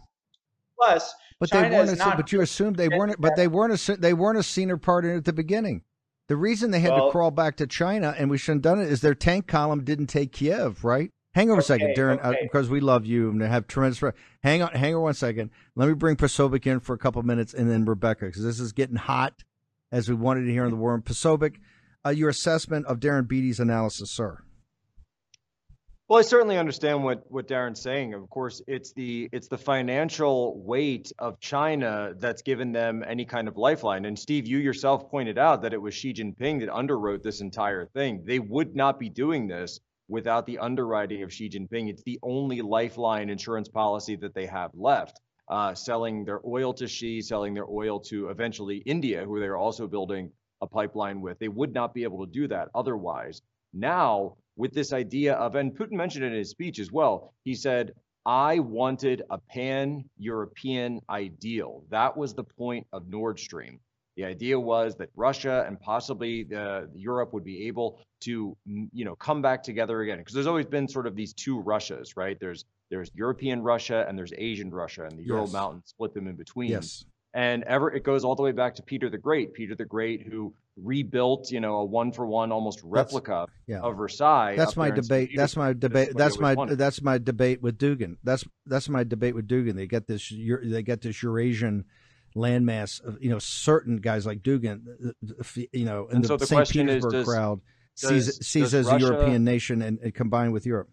Plus, 0.76 1.14
But 1.41 1.51
China 1.51 1.68
they 1.70 1.76
weren't. 1.76 1.89
is 1.91 1.95
A, 1.95 1.99
not 1.99 2.16
but 2.16 2.32
you 2.32 2.41
assumed 2.41 2.76
they 2.76 2.89
weren't. 2.89 3.20
But 3.20 3.36
they 3.36 3.49
weren't. 3.49 3.89
A, 3.89 3.97
they 3.97 4.12
weren't 4.14 4.39
a 4.39 4.43
senior 4.43 4.76
partner 4.76 5.14
at 5.16 5.24
the 5.24 5.32
beginning. 5.32 5.82
The 6.28 6.36
reason 6.36 6.70
they 6.70 6.80
had 6.80 6.93
Well- 6.93 7.07
to 7.07 7.12
crawl 7.12 7.30
back 7.30 7.57
to 7.57 7.66
China 7.66 8.14
and 8.16 8.30
we 8.30 8.39
shouldn't 8.39 8.64
have 8.64 8.76
done 8.76 8.84
it 8.84 8.91
is 8.91 9.01
their 9.01 9.14
tank 9.14 9.47
column 9.47 9.82
didn't 9.84 10.07
take 10.09 10.30
Kiev. 10.32 10.84
Right. 10.84 11.11
Hang 11.34 11.51
on 11.51 11.59
a 11.59 11.62
second, 11.62 11.91
Okay, 11.93 12.01
Darren, 12.01 12.18
uh, 12.24 12.34
because 12.43 12.68
we 12.68 12.80
love 12.80 13.07
you 13.07 13.30
and 13.30 13.41
have 13.43 13.66
tremendous. 13.66 14.03
re- 14.03 14.12
Hang 14.43 14.61
on, 14.62 14.70
hang 14.72 14.95
on 14.95 15.03
one 15.03 15.14
second. 15.14 15.51
Let 15.76 15.89
me 15.89 15.95
bring 15.95 16.16
Posobiec 16.16 16.66
in 16.66 16.80
for 16.80 16.95
a 16.95 16.99
couple 16.99 17.22
minutes, 17.22 17.55
and 17.55 17.70
then 17.70 17.84
Rebecca, 17.84 18.26
because 18.26 18.43
this 18.43 18.59
is 18.59 18.72
getting 18.72 18.97
hot, 18.97 19.45
as 19.93 20.09
we 20.09 20.14
wanted 20.16 20.47
to 20.47 20.51
hear 20.53 20.64
in 20.64 20.70
the 20.70 20.76
war. 20.76 20.99
Posobiec, 21.01 21.57
uh, 22.07 22.11
your 22.11 22.28
assessment 22.28 22.86
of 22.86 23.01
Darren 23.01 23.26
Beattie's 23.26 23.61
analysis, 23.61 24.11
sir. 24.11 24.42
Well, 26.09 26.18
I 26.18 26.22
certainly 26.22 26.57
understand 26.57 27.05
what 27.05 27.30
what 27.30 27.46
Darren's 27.46 27.82
saying. 27.82 28.14
Of 28.14 28.30
course, 28.30 28.62
it's 28.66 28.94
the 28.94 29.28
it's 29.30 29.49
the 29.49 29.59
financial 29.59 30.59
weight 30.59 31.12
of 31.18 31.38
China 31.38 32.14
that's 32.16 32.40
given 32.40 32.72
them 32.72 33.05
any 33.07 33.26
kind 33.26 33.46
of 33.46 33.59
lifeline. 33.59 34.07
And 34.07 34.18
Steve, 34.18 34.46
you 34.46 34.57
yourself 34.57 35.11
pointed 35.11 35.36
out 35.36 35.61
that 35.62 35.74
it 35.74 35.82
was 35.82 35.94
Xi 35.94 36.14
Jinping 36.14 36.61
that 36.61 36.70
underwrote 36.70 37.22
this 37.22 37.42
entire 37.42 37.84
thing. 37.84 38.22
They 38.24 38.38
would 38.38 38.74
not 38.74 38.99
be 38.99 39.11
doing 39.11 39.49
this 39.49 39.80
without 40.09 40.46
the 40.46 40.61
underwriting 40.61 41.22
of 41.24 41.30
Xi 41.30 41.51
Jinping. 41.51 41.90
It's 41.90 42.05
the 42.05 42.18
only 42.22 42.62
lifeline 42.62 43.28
insurance 43.28 43.68
policy 43.68 44.16
that 44.16 44.32
they 44.34 44.46
have 44.46 44.70
left. 44.74 45.20
Uh, 45.46 45.74
selling 45.74 46.24
their 46.24 46.40
oil 46.46 46.74
to 46.74 46.86
Xi, 46.86 47.22
selling 47.22 47.55
their 47.55 47.68
oil 47.68 48.01
to 48.01 48.28
eventually 48.28 48.78
India, 48.84 49.24
who 49.24 49.40
they're 49.40 49.57
also 49.57 49.86
building 49.86 50.30
a 50.61 50.66
pipeline 50.66 51.20
with. 51.20 51.38
They 51.38 51.48
would 51.48 51.72
not 51.72 51.94
be 51.94 52.02
able 52.02 52.24
to 52.26 52.32
do 52.32 52.48
that 52.48 52.68
otherwise. 52.74 53.42
Now, 53.72 54.36
with 54.56 54.72
this 54.72 54.92
idea 54.92 55.34
of, 55.34 55.54
and 55.54 55.76
Putin 55.76 55.92
mentioned 55.92 56.24
it 56.24 56.32
in 56.32 56.38
his 56.38 56.50
speech 56.50 56.78
as 56.78 56.90
well, 56.90 57.32
he 57.44 57.54
said, 57.54 57.92
I 58.26 58.59
wanted 58.59 59.22
a 59.30 59.38
pan 59.38 60.04
European 60.18 61.00
ideal. 61.09 61.84
That 61.90 62.16
was 62.16 62.34
the 62.34 62.44
point 62.44 62.86
of 62.92 63.09
Nord 63.09 63.38
Stream. 63.38 63.80
The 64.16 64.24
idea 64.24 64.59
was 64.59 64.96
that 64.96 65.11
Russia 65.14 65.64
and 65.66 65.80
possibly 65.80 66.46
uh, 66.54 66.82
Europe 66.92 67.32
would 67.32 67.44
be 67.44 67.68
able 67.68 68.00
to, 68.22 68.56
mm, 68.68 68.88
you 68.92 69.04
know, 69.04 69.14
come 69.14 69.40
back 69.40 69.62
together 69.62 70.00
again. 70.00 70.18
Because 70.18 70.34
there's 70.34 70.48
always 70.48 70.66
been 70.66 70.88
sort 70.88 71.06
of 71.06 71.14
these 71.14 71.32
two 71.32 71.61
Russias, 71.61 72.16
right? 72.16 72.36
There's 72.40 72.64
there's 72.90 73.11
European 73.14 73.62
Russia 73.62 74.04
and 74.09 74.18
there's 74.18 74.32
Asian 74.36 74.70
Russia, 74.70 75.04
and 75.04 75.18
the 75.18 75.22
Ural 75.22 75.44
Yes. 75.44 75.52
Mountains 75.52 75.84
split 75.86 76.14
them 76.14 76.26
in 76.26 76.34
between. 76.34 76.70
Yes. 76.70 77.04
And 77.35 77.62
ever 77.64 77.93
it 77.93 78.05
goes 78.05 78.24
all 78.24 78.35
the 78.35 78.43
way 78.43 78.53
back 78.53 78.76
to 78.76 78.83
Peter 78.83 79.11
the 79.11 79.18
Great. 79.18 79.53
Peter 79.53 79.74
the 79.74 79.85
Great, 79.85 80.26
who 80.26 80.55
rebuilt, 80.76 81.51
you 81.51 81.61
know, 81.61 81.76
a 81.76 81.85
one 81.85 82.12
for 82.12 82.26
one 82.26 82.53
almost 82.53 82.81
replica 82.83 83.47
yeah. 83.66 83.81
of 83.81 83.97
Versailles. 83.97 84.57
That's 84.57 84.76
my 84.76 84.89
there 84.89 84.97
in 84.97 85.03
St. 85.03 85.09
debate. 85.09 85.37
That's 85.37 85.57
my 85.57 85.72
debate. 85.72 86.09
That's 86.14 86.39
my 86.39 86.55
wanted. 86.55 86.79
that's 86.79 87.03
my 87.03 87.18
debate 87.18 87.62
with 87.62 87.79
Dugin. 87.79 88.16
That's 88.24 88.45
that's 88.66 88.89
my 88.89 89.05
debate 89.05 89.35
with 89.35 89.47
Dugin. 89.47 89.74
They 89.74 89.87
get 89.87 90.07
this 90.07 90.33
they 90.33 90.83
get 90.83 91.03
this 91.03 91.22
Eurasian 91.22 91.85
landmass 92.37 93.03
of 93.03 93.22
you 93.22 93.31
know 93.31 93.39
certain 93.39 93.99
guys 93.99 94.24
like 94.26 94.43
Dugin, 94.43 94.83
uh, 95.05 95.11
uh, 95.41 95.62
you 95.72 95.85
know, 95.85 96.07
in 96.09 96.16
And 96.16 96.24
the, 96.24 96.29
so 96.29 96.37
the 96.37 96.47
St. 96.47 96.59
question 96.59 96.89
is, 96.89 96.97
Petersburg 96.97 97.12
does- 97.12 97.26
crowd 97.26 97.61
does- 98.01 98.09
sees 98.37 98.47
sees 98.47 98.62
does 98.70 98.74
as 98.74 98.89
a 98.89 98.99
European 98.99 99.45
nation 99.45 99.83
and, 99.83 99.99
and 99.99 100.14
combined 100.14 100.53
with 100.53 100.66
Europe. 100.66 100.89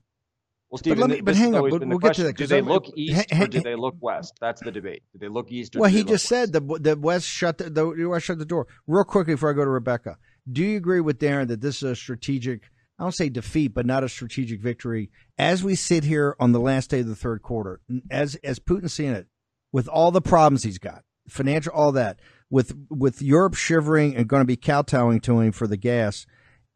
Well, 0.75 0.79
Steve, 0.79 0.97
let 0.97 1.09
me- 1.09 1.21
but 1.21 1.35
hang 1.37 1.55
on, 1.55 1.69
but 1.69 1.87
we'll 1.87 1.97
get 1.99 2.15
to 2.15 2.23
that, 2.23 2.35
Do 2.37 2.45
they 2.47 2.57
I'm- 2.57 2.65
look 2.67 2.87
uh, 2.87 2.91
east 2.97 3.31
hang- 3.31 3.43
or 3.43 3.47
do 3.47 3.61
they 3.61 3.75
look 3.75 3.95
west? 4.01 4.33
That's 4.41 4.61
the 4.61 4.71
debate. 4.71 5.03
Do 5.13 5.19
they 5.19 5.29
look 5.29 5.49
east 5.49 5.75
or 5.75 5.79
Well, 5.79 5.89
do 5.89 5.93
they 5.95 5.99
he 6.03 6.05
just 6.05 6.25
said 6.27 6.51
the 6.51 6.59
the 6.81 6.97
West 6.97 7.27
shut 7.27 7.57
the, 7.59 7.69
the 7.69 7.89
U.S. 7.91 8.23
shut 8.23 8.39
the 8.39 8.45
door. 8.45 8.67
Real 8.87 9.05
quickly 9.05 9.35
before 9.35 9.49
I 9.51 9.53
go 9.53 9.63
to 9.63 9.69
Rebecca, 9.71 10.17
do 10.51 10.63
you 10.63 10.75
agree 10.77 10.99
with 10.99 11.19
Darren 11.19 11.47
that 11.47 11.61
this 11.61 11.77
is 11.77 11.83
a 11.83 11.95
strategic? 11.95 12.63
I 12.99 13.03
don't 13.03 13.13
say 13.15 13.29
defeat, 13.29 13.73
but 13.73 13.85
not 13.85 14.03
a 14.03 14.09
strategic 14.09 14.61
victory. 14.61 15.11
As 15.37 15.63
we 15.63 15.75
sit 15.75 16.03
here 16.03 16.35
on 16.39 16.51
the 16.51 16.59
last 16.59 16.89
day 16.89 16.99
of 17.01 17.07
the 17.07 17.15
third 17.15 17.41
quarter, 17.41 17.79
as 18.11 18.35
as 18.43 18.59
Putin's 18.59 18.93
seeing 18.93 19.11
it, 19.13 19.27
with 19.71 19.87
all 19.87 20.11
the 20.11 20.21
problems 20.21 20.63
he's 20.63 20.77
got, 20.77 21.03
financial, 21.29 21.71
all 21.73 21.91
that, 21.93 22.19
with 22.49 22.75
with 22.89 23.21
Europe 23.21 23.53
shivering 23.55 24.15
and 24.15 24.27
going 24.27 24.41
to 24.41 24.45
be 24.45 24.57
kowtowing 24.57 25.21
to 25.21 25.39
him 25.39 25.51
for 25.53 25.67
the 25.67 25.77
gas, 25.77 26.25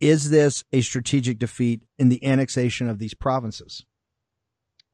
is 0.01 0.29
this 0.29 0.63
a 0.71 0.79
strategic 0.81 1.39
defeat 1.39 1.83
in 1.97 2.07
the 2.09 2.25
annexation 2.25 2.89
of 2.89 2.99
these 2.99 3.13
provinces? 3.13 3.85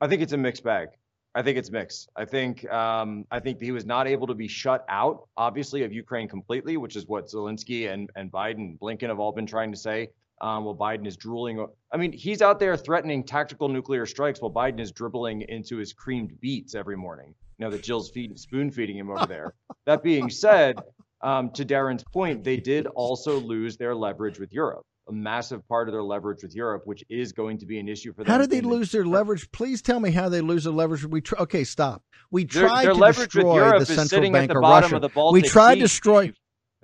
I 0.05 0.07
think 0.07 0.21
it's 0.21 0.33
a 0.33 0.37
mixed 0.37 0.63
bag. 0.63 0.89
I 1.33 1.41
think 1.41 1.57
it's 1.57 1.71
mixed. 1.71 2.09
I 2.15 2.25
think 2.25 2.71
um, 2.71 3.25
I 3.31 3.39
think 3.39 3.59
he 3.59 3.71
was 3.71 3.87
not 3.87 4.05
able 4.07 4.27
to 4.27 4.35
be 4.35 4.47
shut 4.47 4.85
out, 4.87 5.27
obviously, 5.35 5.83
of 5.83 5.91
Ukraine 5.91 6.27
completely, 6.27 6.77
which 6.77 6.95
is 6.95 7.07
what 7.07 7.25
Zelensky 7.25 7.91
and 7.91 8.11
and 8.15 8.31
Biden, 8.31 8.77
Blinken 8.77 9.07
have 9.09 9.19
all 9.19 9.31
been 9.31 9.47
trying 9.47 9.71
to 9.71 9.77
say. 9.77 10.09
Um, 10.41 10.65
while 10.65 10.75
Biden 10.75 11.07
is 11.07 11.17
drooling, 11.17 11.65
I 11.91 11.97
mean, 11.97 12.11
he's 12.11 12.43
out 12.43 12.59
there 12.59 12.77
threatening 12.77 13.23
tactical 13.23 13.67
nuclear 13.67 14.05
strikes 14.05 14.41
while 14.41 14.51
Biden 14.51 14.79
is 14.79 14.91
dribbling 14.91 15.41
into 15.41 15.77
his 15.77 15.91
creamed 15.91 16.39
beets 16.39 16.75
every 16.75 16.97
morning. 16.97 17.33
You 17.57 17.65
know 17.65 17.71
that 17.71 17.81
Jill's 17.81 18.11
feed, 18.11 18.37
spoon 18.37 18.69
feeding 18.69 18.97
him 18.97 19.09
over 19.09 19.25
there. 19.25 19.55
that 19.87 20.03
being 20.03 20.29
said, 20.29 20.77
um, 21.21 21.49
to 21.51 21.65
Darren's 21.65 22.03
point, 22.13 22.43
they 22.43 22.57
did 22.57 22.85
also 22.85 23.39
lose 23.39 23.75
their 23.75 23.95
leverage 23.95 24.37
with 24.39 24.53
Europe, 24.53 24.85
a 25.07 25.11
massive 25.13 25.67
part 25.67 25.87
of 25.87 25.93
their 25.93 26.03
leverage 26.03 26.41
with 26.41 26.55
Europe, 26.55 26.83
which 26.85 27.03
is 27.09 27.31
going 27.31 27.57
to 27.59 27.65
be 27.65 27.77
an 27.79 27.87
issue 27.87 28.11
for 28.13 28.23
them. 28.23 28.31
How 28.31 28.37
did 28.39 28.49
they 28.49 28.61
lose 28.61 28.91
their 28.91 29.05
leverage? 29.05 29.51
Please 29.51 29.81
tell 29.81 29.99
me 29.99 30.11
how 30.11 30.29
they 30.29 30.41
lose 30.41 30.63
their 30.63 30.73
leverage. 30.73 31.05
We 31.05 31.21
tr- 31.21 31.35
okay, 31.39 31.63
stop. 31.63 32.03
We 32.31 32.43
Their- 32.45 32.67
tried 32.67 32.85
their 32.85 32.93
to 32.93 32.99
leverage 32.99 33.35
with 33.35 33.43
destroy 33.43 33.55
Europe 33.55 33.85
the 33.85 33.93
is 33.93 34.09
central 34.09 34.25
at 34.25 34.33
bank 34.33 34.51
the 34.51 34.57
of 34.57 34.61
Russia. 34.63 34.95
of 34.95 35.01
the 35.01 35.29
we 35.31 35.41
tried 35.41 35.75
to 35.75 35.81
destroy. 35.81 36.33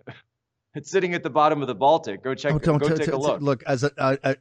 It's 0.73 0.89
sitting 0.89 1.13
at 1.13 1.21
the 1.21 1.29
bottom 1.29 1.61
of 1.61 1.67
the 1.67 1.75
Baltic. 1.75 2.23
Go 2.23 2.33
check. 2.33 2.53
Oh, 2.53 2.57
don't 2.59 2.77
go 2.77 2.87
t- 2.87 2.95
take 2.95 3.07
t- 3.07 3.11
a 3.11 3.17
look. 3.17 3.41
Look, 3.41 3.61
as 3.67 3.83
a, 3.83 3.91
I, 3.99 4.17
I, 4.23 4.35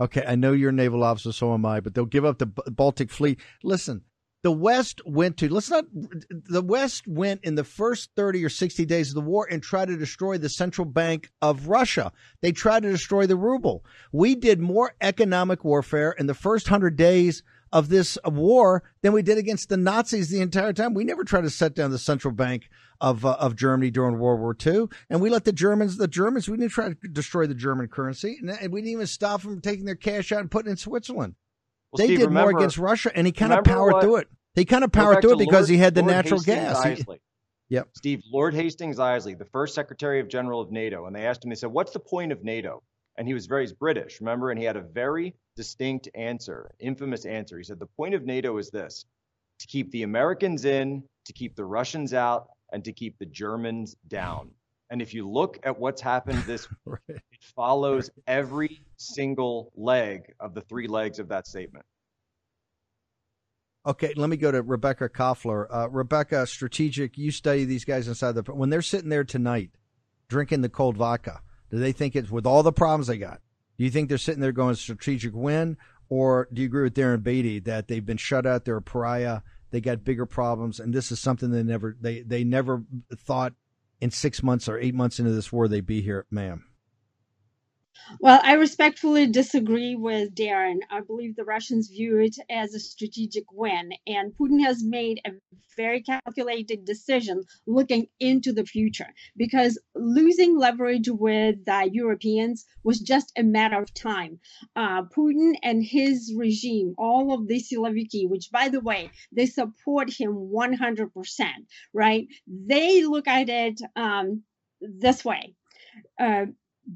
okay, 0.00 0.22
I 0.24 0.36
know 0.36 0.52
you're 0.52 0.68
a 0.70 0.72
naval 0.72 1.02
officer, 1.02 1.32
so 1.32 1.52
am 1.52 1.66
I. 1.66 1.80
But 1.80 1.94
they'll 1.94 2.04
give 2.04 2.24
up 2.24 2.38
the 2.38 2.46
B- 2.46 2.62
Baltic 2.70 3.10
Fleet. 3.10 3.40
Listen, 3.64 4.02
the 4.42 4.52
West 4.52 5.00
went 5.06 5.36
to. 5.38 5.52
Let's 5.52 5.70
not. 5.70 5.84
The 5.92 6.62
West 6.62 7.06
went 7.06 7.44
in 7.44 7.54
the 7.54 7.64
first 7.64 8.10
thirty 8.16 8.44
or 8.44 8.48
sixty 8.48 8.84
days 8.84 9.08
of 9.10 9.14
the 9.14 9.20
war 9.20 9.46
and 9.50 9.62
tried 9.62 9.88
to 9.88 9.96
destroy 9.96 10.38
the 10.38 10.48
central 10.48 10.84
bank 10.84 11.30
of 11.40 11.68
Russia. 11.68 12.12
They 12.40 12.52
tried 12.52 12.82
to 12.82 12.90
destroy 12.90 13.26
the 13.26 13.36
ruble. 13.36 13.84
We 14.12 14.34
did 14.34 14.60
more 14.60 14.94
economic 15.00 15.64
warfare 15.64 16.12
in 16.12 16.26
the 16.26 16.34
first 16.34 16.68
hundred 16.68 16.96
days 16.96 17.42
of 17.72 17.88
this 17.88 18.18
war 18.24 18.82
than 19.00 19.12
we 19.12 19.22
did 19.22 19.38
against 19.38 19.68
the 19.68 19.76
Nazis 19.76 20.28
the 20.28 20.42
entire 20.42 20.72
time. 20.72 20.92
We 20.92 21.04
never 21.04 21.24
tried 21.24 21.42
to 21.42 21.50
set 21.50 21.74
down 21.74 21.90
the 21.90 21.98
central 21.98 22.34
bank 22.34 22.68
of 23.00 23.24
uh, 23.24 23.36
of 23.38 23.56
Germany 23.56 23.90
during 23.90 24.18
World 24.18 24.40
War 24.40 24.56
II, 24.64 24.86
and 25.08 25.20
we 25.20 25.30
let 25.30 25.44
the 25.44 25.52
Germans 25.52 25.96
the 25.96 26.08
Germans 26.08 26.48
we 26.48 26.56
didn't 26.56 26.72
try 26.72 26.88
to 26.92 27.08
destroy 27.08 27.46
the 27.46 27.54
German 27.54 27.88
currency, 27.88 28.38
and 28.40 28.72
we 28.72 28.80
didn't 28.80 28.92
even 28.92 29.06
stop 29.06 29.42
them 29.42 29.52
from 29.52 29.60
taking 29.60 29.84
their 29.84 29.94
cash 29.94 30.32
out 30.32 30.40
and 30.40 30.50
putting 30.50 30.68
it 30.68 30.72
in 30.72 30.76
Switzerland. 30.78 31.36
Well, 31.92 31.98
they 31.98 32.06
Steve, 32.06 32.18
did 32.20 32.24
remember, 32.26 32.52
more 32.52 32.60
against 32.60 32.78
Russia, 32.78 33.10
and 33.14 33.26
he 33.26 33.32
kind 33.32 33.52
of 33.52 33.64
powered 33.64 33.92
what, 33.92 34.02
through 34.02 34.16
it. 34.16 34.28
He 34.54 34.64
kind 34.64 34.82
of 34.82 34.92
powered 34.92 35.20
through 35.20 35.34
it 35.34 35.38
because 35.38 35.68
Lord, 35.68 35.70
he 35.70 35.76
had 35.76 35.94
the 35.94 36.00
Lord 36.00 36.12
natural 36.12 36.40
Hastings 36.40 36.82
gas. 36.82 36.98
He, 36.98 37.04
yep. 37.68 37.88
Steve, 37.94 38.22
Lord 38.32 38.54
Hastings 38.54 38.98
Ismay, 38.98 39.34
the 39.34 39.44
first 39.44 39.74
Secretary 39.74 40.18
of 40.20 40.28
General 40.28 40.60
of 40.60 40.70
NATO, 40.70 41.06
and 41.06 41.14
they 41.14 41.26
asked 41.26 41.44
him, 41.44 41.50
they 41.50 41.56
said, 41.56 41.70
"What's 41.70 41.92
the 41.92 42.00
point 42.00 42.32
of 42.32 42.42
NATO?" 42.42 42.82
And 43.18 43.28
he 43.28 43.34
was 43.34 43.44
very 43.46 43.68
British, 43.78 44.20
remember, 44.20 44.50
and 44.50 44.58
he 44.58 44.64
had 44.64 44.76
a 44.78 44.80
very 44.80 45.34
distinct 45.54 46.08
answer, 46.14 46.70
infamous 46.78 47.26
answer. 47.26 47.58
He 47.58 47.64
said, 47.64 47.78
"The 47.78 47.86
point 47.86 48.14
of 48.14 48.24
NATO 48.24 48.56
is 48.56 48.70
this: 48.70 49.04
to 49.60 49.66
keep 49.66 49.90
the 49.90 50.02
Americans 50.02 50.64
in, 50.64 51.02
to 51.26 51.32
keep 51.34 51.56
the 51.56 51.64
Russians 51.66 52.14
out, 52.14 52.48
and 52.72 52.82
to 52.84 52.92
keep 52.92 53.18
the 53.18 53.26
Germans 53.26 53.96
down." 54.08 54.50
And 54.92 55.00
if 55.00 55.14
you 55.14 55.26
look 55.26 55.58
at 55.62 55.80
what's 55.80 56.02
happened 56.02 56.42
this 56.46 56.68
right. 56.84 57.00
it 57.08 57.22
follows 57.56 58.10
every 58.26 58.84
single 58.98 59.72
leg 59.74 60.34
of 60.38 60.54
the 60.54 60.60
three 60.60 60.86
legs 60.86 61.18
of 61.18 61.28
that 61.28 61.46
statement. 61.46 61.86
Okay, 63.84 64.12
let 64.14 64.28
me 64.28 64.36
go 64.36 64.52
to 64.52 64.62
Rebecca 64.62 65.08
Koffler. 65.08 65.66
Uh, 65.68 65.88
Rebecca, 65.88 66.46
strategic, 66.46 67.16
you 67.16 67.32
study 67.32 67.64
these 67.64 67.86
guys 67.86 68.06
inside 68.06 68.32
the. 68.32 68.42
When 68.42 68.68
they're 68.68 68.82
sitting 68.82 69.08
there 69.08 69.24
tonight 69.24 69.70
drinking 70.28 70.60
the 70.60 70.68
cold 70.68 70.98
vodka, 70.98 71.40
do 71.70 71.78
they 71.78 71.92
think 71.92 72.14
it's 72.14 72.30
with 72.30 72.46
all 72.46 72.62
the 72.62 72.70
problems 72.70 73.06
they 73.06 73.16
got? 73.16 73.40
Do 73.78 73.84
you 73.84 73.90
think 73.90 74.10
they're 74.10 74.18
sitting 74.18 74.42
there 74.42 74.52
going 74.52 74.74
strategic 74.74 75.34
win? 75.34 75.78
Or 76.10 76.48
do 76.52 76.60
you 76.60 76.66
agree 76.66 76.82
with 76.82 76.94
Darren 76.94 77.22
Beattie 77.22 77.60
that 77.60 77.88
they've 77.88 78.04
been 78.04 78.18
shut 78.18 78.44
out, 78.44 78.66
they're 78.66 78.76
a 78.76 78.82
pariah, 78.82 79.40
they 79.70 79.80
got 79.80 80.04
bigger 80.04 80.26
problems, 80.26 80.78
and 80.78 80.92
this 80.92 81.10
is 81.10 81.18
something 81.18 81.50
they 81.50 81.62
never 81.62 81.96
they, 81.98 82.20
they 82.20 82.44
never 82.44 82.84
thought 83.16 83.54
in 84.02 84.10
six 84.10 84.42
months 84.42 84.68
or 84.68 84.78
eight 84.80 84.94
months 84.94 85.20
into 85.20 85.30
this 85.30 85.52
war 85.52 85.68
they'd 85.68 85.86
be 85.86 86.02
here, 86.02 86.26
ma'am? 86.28 86.64
Well, 88.20 88.40
I 88.42 88.54
respectfully 88.54 89.26
disagree 89.26 89.94
with 89.94 90.34
Darren. 90.34 90.78
I 90.90 91.00
believe 91.00 91.36
the 91.36 91.44
Russians 91.44 91.88
view 91.88 92.18
it 92.18 92.36
as 92.50 92.74
a 92.74 92.80
strategic 92.80 93.44
win, 93.52 93.92
and 94.06 94.32
Putin 94.34 94.62
has 94.64 94.82
made 94.82 95.20
a 95.24 95.32
very 95.76 96.02
calculated 96.02 96.84
decision 96.84 97.42
looking 97.66 98.06
into 98.20 98.52
the 98.52 98.64
future 98.64 99.08
because 99.36 99.78
losing 99.94 100.56
leverage 100.58 101.08
with 101.08 101.64
the 101.64 101.90
Europeans 101.92 102.66
was 102.84 103.00
just 103.00 103.32
a 103.36 103.42
matter 103.42 103.80
of 103.80 103.92
time. 103.94 104.40
Uh, 104.76 105.02
Putin 105.04 105.54
and 105.62 105.82
his 105.82 106.34
regime, 106.36 106.94
all 106.98 107.32
of 107.32 107.48
the 107.48 107.60
Siloviki, 107.60 108.28
which 108.28 108.50
by 108.50 108.68
the 108.68 108.80
way, 108.80 109.10
they 109.32 109.46
support 109.46 110.10
him 110.10 110.50
100%, 110.52 111.66
right? 111.92 112.26
They 112.46 113.04
look 113.04 113.28
at 113.28 113.48
it 113.48 113.80
um, 113.96 114.42
this 114.80 115.24
way. 115.24 115.54
Uh, 116.18 116.46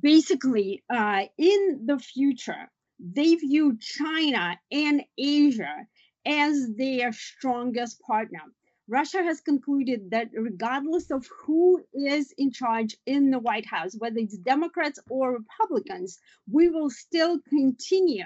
basically, 0.01 0.83
uh, 0.91 1.25
in 1.39 1.87
the 1.87 1.99
future, 1.99 2.71
they 2.99 3.35
view 3.35 3.77
China 3.79 4.59
and 4.71 5.03
Asia 5.19 5.87
as 6.25 6.75
their 6.77 7.13
strongest 7.13 8.01
partner. 8.01 8.41
Russia 8.89 9.23
has 9.23 9.41
concluded 9.41 10.11
that 10.11 10.29
regardless 10.33 11.11
of 11.11 11.27
who 11.45 11.85
is 11.93 12.33
in 12.39 12.53
charge 12.53 12.97
in 13.05 13.31
the 13.31 13.39
White 13.39 13.67
House, 13.67 13.97
whether 13.99 14.19
it's 14.19 14.37
Democrats 14.39 15.01
or 15.11 15.33
Republicans, 15.33 16.19
we 16.51 16.69
will 16.69 16.91
still 16.91 17.41
continue 17.49 18.25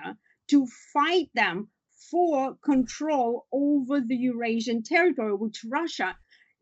to 0.49 0.67
fight 0.93 1.31
them 1.35 1.69
for 2.11 2.57
control 2.57 3.47
over 3.53 4.01
the 4.01 4.17
Eurasian 4.17 4.83
territory, 4.83 5.35
which 5.35 5.65
Russia 5.67 6.17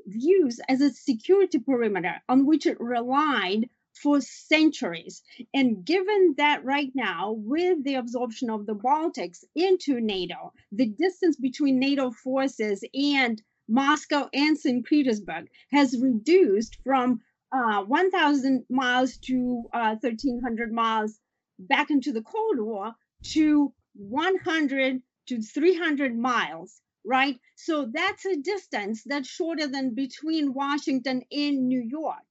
views 0.07 0.61
as 0.69 0.81
a 0.81 0.91
security 0.91 1.59
perimeter 1.59 2.23
on 2.29 2.47
which 2.47 2.67
it 2.67 2.81
relied 2.81 3.69
for 4.03 4.21
centuries. 4.21 5.23
And 5.53 5.85
given 5.85 6.35
that 6.39 6.65
right 6.65 6.91
now, 6.95 7.33
with 7.33 7.85
the 7.85 7.95
absorption 7.95 8.51
of 8.51 8.67
the 8.67 8.75
Baltics 8.75 9.45
into 9.55 10.01
NATO, 10.01 10.53
the 10.73 10.87
distance 10.87 11.37
between 11.37 11.79
NATO 11.79 12.11
forces 12.11 12.85
and 12.95 13.43
Moscow 13.69 14.29
and 14.33 14.57
St. 14.59 14.85
Petersburg 14.85 15.49
has 15.71 15.99
reduced 16.01 16.79
from 16.85 17.21
uh, 17.53 17.83
1,000 17.83 18.65
miles 18.71 19.17
to 19.19 19.65
uh, 19.73 19.97
1,300 20.01 20.73
miles 20.73 21.19
back 21.59 21.91
into 21.91 22.13
the 22.13 22.23
Cold 22.23 22.61
War 22.61 22.93
to 23.25 23.73
100 23.95 25.03
to 25.29 25.43
300 25.43 26.17
miles, 26.17 26.81
right? 27.05 27.39
So 27.57 27.91
that's 27.93 28.25
a 28.25 28.37
distance 28.37 29.03
that's 29.05 29.29
shorter 29.29 29.67
than 29.67 29.95
between 29.95 30.55
Washington 30.55 31.23
and 31.31 31.69
New 31.69 31.83
York. 31.83 32.23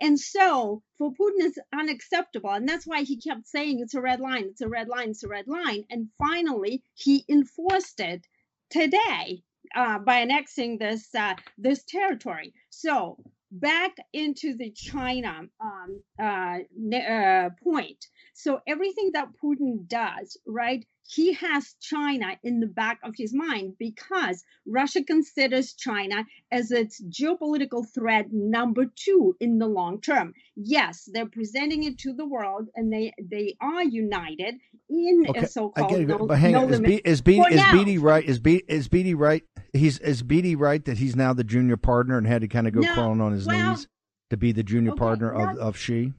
And 0.00 0.18
so 0.18 0.82
for 0.98 1.10
Putin, 1.12 1.40
it's 1.40 1.58
unacceptable. 1.72 2.50
And 2.50 2.68
that's 2.68 2.86
why 2.86 3.02
he 3.02 3.20
kept 3.20 3.46
saying 3.46 3.80
it's 3.80 3.94
a 3.94 4.00
red 4.00 4.20
line, 4.20 4.44
it's 4.50 4.60
a 4.60 4.68
red 4.68 4.88
line, 4.88 5.10
it's 5.10 5.24
a 5.24 5.28
red 5.28 5.48
line. 5.48 5.84
And 5.90 6.08
finally, 6.18 6.82
he 6.94 7.24
enforced 7.28 8.00
it 8.00 8.26
today 8.70 9.42
uh, 9.74 9.98
by 9.98 10.18
annexing 10.18 10.78
this 10.78 11.14
uh, 11.14 11.34
this 11.58 11.82
territory. 11.84 12.52
So 12.70 13.18
back 13.50 13.96
into 14.12 14.56
the 14.56 14.70
China 14.72 15.42
um, 15.60 16.02
uh, 16.20 16.58
uh 16.94 17.50
point. 17.62 18.06
So 18.38 18.60
everything 18.66 19.10
that 19.14 19.28
Putin 19.42 19.88
does, 19.88 20.36
right? 20.46 20.84
he 21.08 21.32
has 21.34 21.74
China 21.80 22.36
in 22.42 22.60
the 22.60 22.66
back 22.66 22.98
of 23.04 23.14
his 23.16 23.32
mind 23.32 23.74
because 23.78 24.42
Russia 24.66 25.04
considers 25.04 25.72
China 25.74 26.24
as 26.50 26.70
its 26.70 27.02
geopolitical 27.04 27.84
threat 27.94 28.26
number 28.32 28.86
two 28.96 29.36
in 29.40 29.58
the 29.58 29.66
long 29.66 30.00
term. 30.00 30.34
Yes, 30.56 31.08
they're 31.12 31.28
presenting 31.28 31.84
it 31.84 31.98
to 31.98 32.12
the 32.12 32.26
world 32.26 32.68
and 32.74 32.92
they, 32.92 33.12
they 33.22 33.56
are 33.60 33.84
united 33.84 34.56
in 34.88 35.26
okay, 35.28 35.40
a 35.40 35.46
so-called 35.46 35.92
I 35.92 35.96
get 35.96 36.10
it, 36.10 36.26
but 36.26 36.38
hang 36.38 36.52
no 36.52 36.64
on. 36.64 36.72
Is, 36.72 36.80
B, 36.80 37.00
is, 37.04 37.20
B, 37.20 37.38
is 37.38 37.98
right? 37.98 38.24
Is, 38.24 38.38
B, 38.38 38.62
is 38.68 38.88
Beattie 38.88 39.14
right? 39.14 39.42
He's 39.72 39.98
is 39.98 40.22
Beattie 40.22 40.56
right 40.56 40.84
that 40.84 40.98
he's 40.98 41.14
now 41.14 41.32
the 41.32 41.44
junior 41.44 41.76
partner 41.76 42.18
and 42.18 42.26
had 42.26 42.42
to 42.42 42.48
kind 42.48 42.66
of 42.66 42.72
go 42.72 42.80
no, 42.80 42.94
crawling 42.94 43.20
on 43.20 43.32
his 43.32 43.46
well, 43.46 43.70
knees 43.70 43.88
to 44.30 44.36
be 44.36 44.52
the 44.52 44.62
junior 44.62 44.92
okay, 44.92 44.98
partner 44.98 45.32
of, 45.32 45.58
of 45.58 45.76
Xi? 45.76 46.12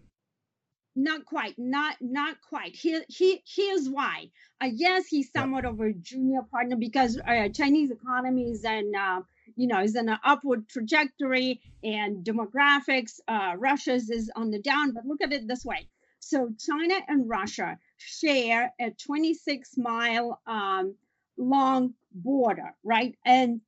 Not 0.98 1.26
quite 1.26 1.54
not 1.60 1.96
not 2.02 2.42
quite. 2.42 2.76
Here, 2.76 3.04
he, 3.08 3.44
here's 3.46 3.88
why 3.88 4.30
uh, 4.62 4.70
yes 4.74 5.06
he's 5.08 5.32
somewhat 5.32 5.64
of 5.64 5.80
a 5.80 5.94
junior 5.94 6.42
partner 6.52 6.76
because 6.76 7.20
uh, 7.28 7.50
chinese 7.50 7.92
economy 7.92 8.50
is 8.50 8.66
in 8.66 8.94
uh, 8.96 9.22
you 9.56 9.68
know 9.68 9.80
is 9.82 9.96
in 9.96 10.10
an 10.10 10.18
upward 10.26 10.68
trajectory 10.68 11.62
and 11.84 12.26
demographics 12.26 13.20
uh, 13.28 13.54
russia's 13.58 14.10
is 14.10 14.32
on 14.36 14.50
the 14.50 14.60
down 14.60 14.92
but 14.92 15.06
look 15.06 15.22
at 15.22 15.32
it 15.32 15.48
this 15.48 15.64
way. 15.64 15.88
So 16.20 16.50
china 16.60 16.96
and 17.08 17.30
russia 17.30 17.78
share 17.98 18.74
a 18.82 18.90
26 18.90 19.78
mile 19.78 20.42
um, 20.48 20.96
long 21.38 21.94
border 22.12 22.74
right? 22.84 23.16
And 23.24 23.62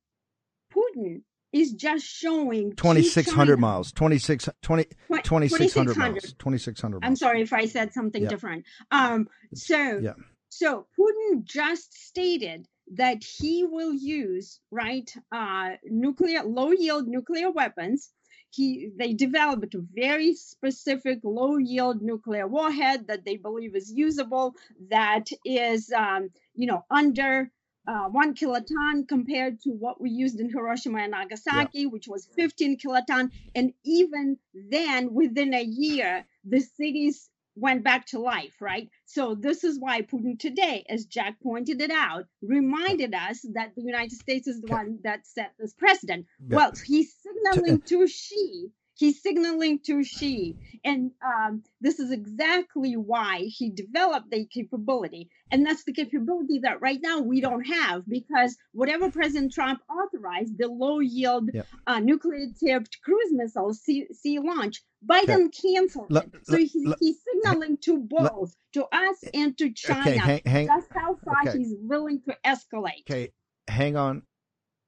putin 0.74 1.22
is 1.52 1.72
just 1.72 2.04
showing 2.06 2.74
2600 2.76 3.58
miles. 3.58 3.92
26 3.92 4.48
20, 4.62 4.84
2600 4.84 5.96
miles. 5.96 6.34
2600 6.38 7.04
i'm 7.04 7.16
sorry 7.16 7.42
if 7.42 7.52
i 7.52 7.66
said 7.66 7.92
something 7.92 8.22
yeah. 8.22 8.28
different. 8.28 8.64
Um 8.90 9.28
so 9.54 9.98
yeah. 9.98 10.12
so 10.48 10.86
putin 10.98 11.44
just 11.44 11.92
stated 11.94 12.66
that 12.94 13.22
he 13.22 13.64
will 13.64 13.92
use 13.92 14.60
right 14.70 15.12
uh 15.32 15.70
nuclear 15.84 16.42
low 16.44 16.70
yield 16.72 17.06
nuclear 17.08 17.50
weapons. 17.50 18.10
He 18.52 18.90
they 18.96 19.12
developed 19.12 19.74
a 19.74 19.84
very 19.94 20.34
specific 20.34 21.20
low 21.22 21.56
yield 21.56 22.02
nuclear 22.02 22.48
warhead 22.48 23.06
that 23.06 23.24
they 23.24 23.36
believe 23.36 23.76
is 23.76 23.92
usable 23.92 24.54
that 24.90 25.28
is 25.44 25.92
um 25.92 26.30
you 26.54 26.66
know 26.66 26.84
under 26.90 27.50
uh, 27.90 28.08
one 28.08 28.34
kiloton 28.34 29.08
compared 29.08 29.60
to 29.60 29.70
what 29.70 30.00
we 30.00 30.10
used 30.10 30.38
in 30.38 30.48
Hiroshima 30.48 31.00
and 31.00 31.10
Nagasaki, 31.10 31.80
yeah. 31.80 31.86
which 31.86 32.06
was 32.06 32.28
15 32.36 32.78
kiloton. 32.78 33.30
And 33.56 33.72
even 33.84 34.38
then, 34.54 35.12
within 35.12 35.52
a 35.54 35.62
year, 35.62 36.24
the 36.44 36.60
cities 36.60 37.28
went 37.56 37.82
back 37.82 38.06
to 38.06 38.20
life, 38.20 38.54
right? 38.60 38.88
So 39.06 39.34
this 39.34 39.64
is 39.64 39.80
why 39.80 40.02
Putin 40.02 40.38
today, 40.38 40.84
as 40.88 41.04
Jack 41.04 41.40
pointed 41.42 41.82
it 41.82 41.90
out, 41.90 42.26
reminded 42.42 43.12
us 43.12 43.44
that 43.54 43.74
the 43.74 43.82
United 43.82 44.16
States 44.16 44.46
is 44.46 44.60
the 44.60 44.68
one 44.68 45.00
that 45.02 45.26
set 45.26 45.52
this 45.58 45.74
precedent. 45.74 46.26
Yeah. 46.46 46.56
Well, 46.56 46.72
he's 46.86 47.12
signaling 47.20 47.80
to 47.80 48.06
Xi 48.06 48.70
He's 49.00 49.22
signaling 49.22 49.78
to 49.86 50.04
Xi. 50.04 50.58
And 50.84 51.12
um, 51.24 51.62
this 51.80 51.98
is 51.98 52.12
exactly 52.12 52.98
why 52.98 53.44
he 53.44 53.70
developed 53.70 54.30
the 54.30 54.44
capability. 54.44 55.30
And 55.50 55.64
that's 55.64 55.84
the 55.84 55.94
capability 55.94 56.58
that 56.64 56.82
right 56.82 56.98
now 57.02 57.20
we 57.20 57.40
don't 57.40 57.64
have 57.64 58.02
because 58.06 58.58
whatever 58.72 59.10
President 59.10 59.54
Trump 59.54 59.80
authorized, 59.88 60.58
the 60.58 60.68
low 60.68 60.98
yield 60.98 61.48
yep. 61.50 61.66
uh, 61.86 62.00
nuclear 62.00 62.48
tipped 62.62 62.98
cruise 63.02 63.32
missiles, 63.32 63.80
sea, 63.80 64.06
sea 64.12 64.38
launch, 64.38 64.82
Biden 65.10 65.46
okay. 65.46 65.72
canceled 65.72 66.14
it. 66.14 66.30
so 66.42 66.58
he's, 66.58 66.94
he's 67.00 67.16
signaling 67.24 67.78
to 67.78 68.06
both, 68.06 68.54
to 68.74 68.84
us 68.92 69.24
and 69.32 69.56
to 69.56 69.72
China. 69.72 70.10
Okay, 70.10 70.16
hang, 70.18 70.42
hang, 70.44 70.66
That's 70.66 70.86
how 70.94 71.16
far 71.24 71.48
okay. 71.48 71.56
he's 71.56 71.74
willing 71.80 72.20
to 72.28 72.36
escalate. 72.44 73.08
Okay, 73.08 73.32
hang 73.66 73.96
on, 73.96 74.24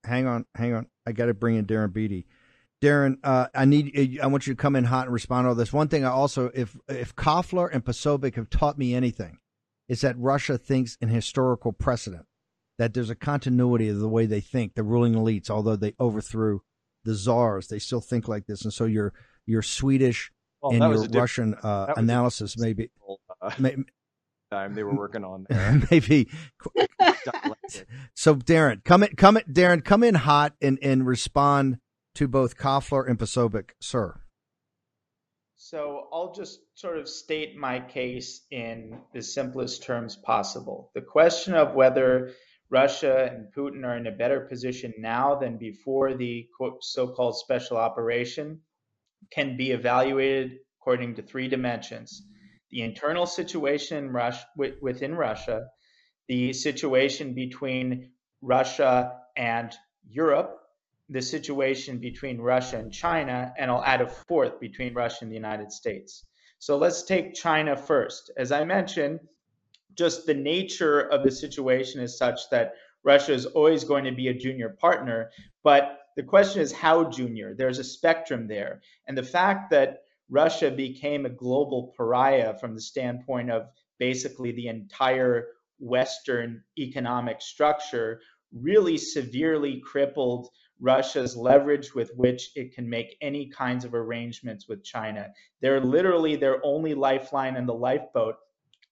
hang 0.03 0.27
on, 0.27 0.45
hang 0.53 0.75
on. 0.75 0.85
I 1.07 1.13
got 1.13 1.25
to 1.25 1.33
bring 1.33 1.55
in 1.55 1.65
Darren 1.65 1.91
Beattie. 1.91 2.27
Darren, 2.83 3.17
uh, 3.23 3.47
I 3.55 3.63
need 3.63 4.19
I 4.21 4.27
want 4.27 4.45
you 4.45 4.53
to 4.53 4.61
come 4.61 4.75
in 4.75 4.83
hot 4.83 5.05
and 5.05 5.13
respond 5.13 5.45
to 5.45 5.49
all 5.49 5.55
this. 5.55 5.71
One 5.71 5.87
thing 5.87 6.03
I 6.03 6.09
also, 6.09 6.51
if 6.53 6.75
if 6.89 7.15
Koffler 7.15 7.69
and 7.71 7.83
Posobiec 7.83 8.35
have 8.35 8.49
taught 8.49 8.77
me 8.77 8.93
anything, 8.93 9.37
is 9.87 10.01
that 10.01 10.17
Russia 10.19 10.57
thinks 10.57 10.97
in 10.99 11.07
historical 11.07 11.71
precedent, 11.71 12.25
that 12.77 12.93
there's 12.93 13.09
a 13.09 13.15
continuity 13.15 13.87
of 13.87 13.99
the 13.99 14.09
way 14.09 14.25
they 14.25 14.41
think, 14.41 14.75
the 14.75 14.83
ruling 14.83 15.13
elites, 15.13 15.49
although 15.49 15.77
they 15.77 15.93
overthrew 15.97 16.59
the 17.05 17.15
czars, 17.15 17.69
they 17.69 17.79
still 17.79 18.01
think 18.01 18.27
like 18.27 18.47
this, 18.47 18.63
and 18.63 18.73
so 18.73 18.83
your 18.83 19.13
your 19.45 19.61
Swedish 19.61 20.33
well, 20.61 20.73
and 20.73 20.81
your 20.81 21.21
Russian 21.21 21.53
uh, 21.55 21.93
analysis 21.95 22.57
maybe. 22.57 22.91
Uh, 23.41 23.51
may, 23.59 23.77
time 24.51 24.75
they 24.75 24.83
were 24.83 24.93
working 24.93 25.23
on 25.23 25.47
maybe. 25.89 26.27
so 28.13 28.35
Darren, 28.35 28.83
come 28.83 29.03
in, 29.03 29.15
come 29.15 29.37
in, 29.37 29.43
Darren, 29.43 29.85
come 29.85 30.03
in 30.03 30.15
hot 30.15 30.53
and 30.61 30.77
and 30.81 31.07
respond 31.07 31.77
to 32.15 32.27
both 32.27 32.57
Koffler 32.57 33.07
and 33.07 33.17
Posobiec, 33.17 33.71
sir? 33.79 34.19
So 35.55 36.07
I'll 36.11 36.33
just 36.33 36.59
sort 36.75 36.97
of 36.97 37.07
state 37.07 37.55
my 37.55 37.79
case 37.79 38.45
in 38.51 38.99
the 39.13 39.21
simplest 39.21 39.83
terms 39.83 40.15
possible. 40.15 40.91
The 40.93 41.01
question 41.01 41.53
of 41.53 41.73
whether 41.73 42.31
Russia 42.69 43.29
and 43.31 43.47
Putin 43.55 43.85
are 43.85 43.95
in 43.97 44.07
a 44.07 44.11
better 44.11 44.41
position 44.41 44.93
now 44.97 45.35
than 45.35 45.57
before 45.57 46.13
the 46.15 46.47
so 46.81 47.07
called 47.07 47.37
special 47.37 47.77
operation 47.77 48.59
can 49.31 49.55
be 49.55 49.71
evaluated 49.71 50.57
according 50.79 51.15
to 51.15 51.21
three 51.21 51.47
dimensions 51.47 52.23
the 52.73 52.81
internal 52.81 53.27
situation 53.27 54.09
Russia, 54.09 54.45
within 54.81 55.13
Russia, 55.13 55.67
the 56.27 56.51
situation 56.53 57.35
between 57.35 58.09
Russia 58.41 59.19
and 59.37 59.71
Europe, 60.09 60.57
the 61.13 61.21
situation 61.21 61.99
between 61.99 62.41
Russia 62.41 62.79
and 62.79 62.91
China, 62.91 63.53
and 63.59 63.69
I'll 63.69 63.83
add 63.83 64.01
a 64.01 64.07
fourth 64.07 64.59
between 64.59 64.95
Russia 64.95 65.19
and 65.21 65.31
the 65.31 65.35
United 65.35 65.71
States. 65.71 66.25
So 66.57 66.75
let's 66.75 67.03
take 67.03 67.35
China 67.35 67.77
first. 67.77 68.31
As 68.35 68.51
I 68.51 68.63
mentioned, 68.63 69.19
just 69.95 70.25
the 70.25 70.33
nature 70.33 71.01
of 71.01 71.23
the 71.23 71.29
situation 71.29 72.01
is 72.01 72.17
such 72.17 72.49
that 72.49 72.73
Russia 73.03 73.31
is 73.31 73.45
always 73.45 73.83
going 73.83 74.05
to 74.05 74.11
be 74.11 74.29
a 74.29 74.33
junior 74.33 74.69
partner, 74.69 75.29
but 75.63 75.99
the 76.15 76.23
question 76.23 76.63
is 76.63 76.71
how 76.71 77.03
junior? 77.11 77.53
There's 77.53 77.79
a 77.79 77.83
spectrum 77.83 78.47
there. 78.47 78.81
And 79.07 79.15
the 79.15 79.21
fact 79.23 79.69
that 79.69 79.99
Russia 80.29 80.71
became 80.71 81.27
a 81.27 81.37
global 81.45 81.93
pariah 81.95 82.57
from 82.57 82.73
the 82.73 82.81
standpoint 82.81 83.51
of 83.51 83.67
basically 83.99 84.51
the 84.51 84.67
entire 84.67 85.49
Western 85.77 86.63
economic 86.79 87.39
structure 87.39 88.19
really 88.51 88.97
severely 88.97 89.79
crippled 89.79 90.49
Russia's 90.79 91.35
leverage 91.35 91.95
with 91.95 92.11
which 92.15 92.51
it 92.55 92.73
can 92.73 92.89
make 92.89 93.17
any 93.21 93.47
kinds 93.47 93.85
of 93.85 93.93
arrangements 93.93 94.67
with 94.67 94.83
China. 94.83 95.29
They're 95.61 95.79
literally 95.79 96.35
their 96.35 96.63
only 96.65 96.93
lifeline 96.93 97.55
and 97.55 97.67
the 97.67 97.73
lifeboat. 97.73 98.35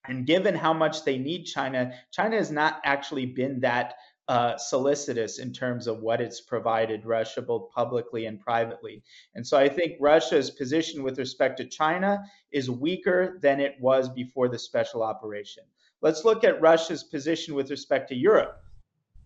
And 0.08 0.26
given 0.26 0.56
how 0.56 0.74
much 0.74 1.04
they 1.04 1.18
need 1.18 1.44
China, 1.44 1.94
China 2.12 2.38
has 2.38 2.50
not 2.50 2.82
actually 2.84 3.26
been 3.28 3.60
that 3.60 3.96
uh, 4.28 4.58
solicitous 4.58 5.40
in 5.40 5.52
terms 5.52 5.88
of 5.88 6.00
what 6.00 6.22
it's 6.22 6.40
provided 6.40 7.06
Russia, 7.06 7.42
both 7.42 7.70
publicly 7.72 8.28
and 8.28 8.40
privately. 8.40 9.04
And 9.36 9.46
so 9.46 9.58
I 9.58 9.68
think 9.68 9.98
Russia's 10.00 10.50
position 10.50 11.04
with 11.04 11.20
respect 11.20 11.58
to 11.58 11.66
China 11.66 12.24
is 12.52 12.70
weaker 12.70 13.40
than 13.42 13.60
it 13.60 13.76
was 13.82 14.08
before 14.08 14.48
the 14.48 14.58
special 14.58 15.04
operation. 15.04 15.64
Let's 16.02 16.24
look 16.24 16.44
at 16.44 16.62
Russia's 16.62 17.04
position 17.04 17.54
with 17.56 17.70
respect 17.70 18.08
to 18.10 18.16
Europe. 18.16 18.64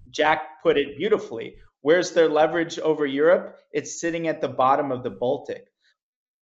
Jack 0.10 0.62
put 0.64 0.78
it 0.78 0.98
beautifully. 0.98 1.56
Where's 1.86 2.14
their 2.14 2.30
leverage 2.30 2.80
over 2.80 3.06
Europe? 3.06 3.60
It's 3.72 4.02
sitting 4.02 4.28
at 4.28 4.42
the 4.42 4.48
bottom 4.48 4.92
of 4.92 5.04
the 5.04 5.12
Baltic. 5.12 5.68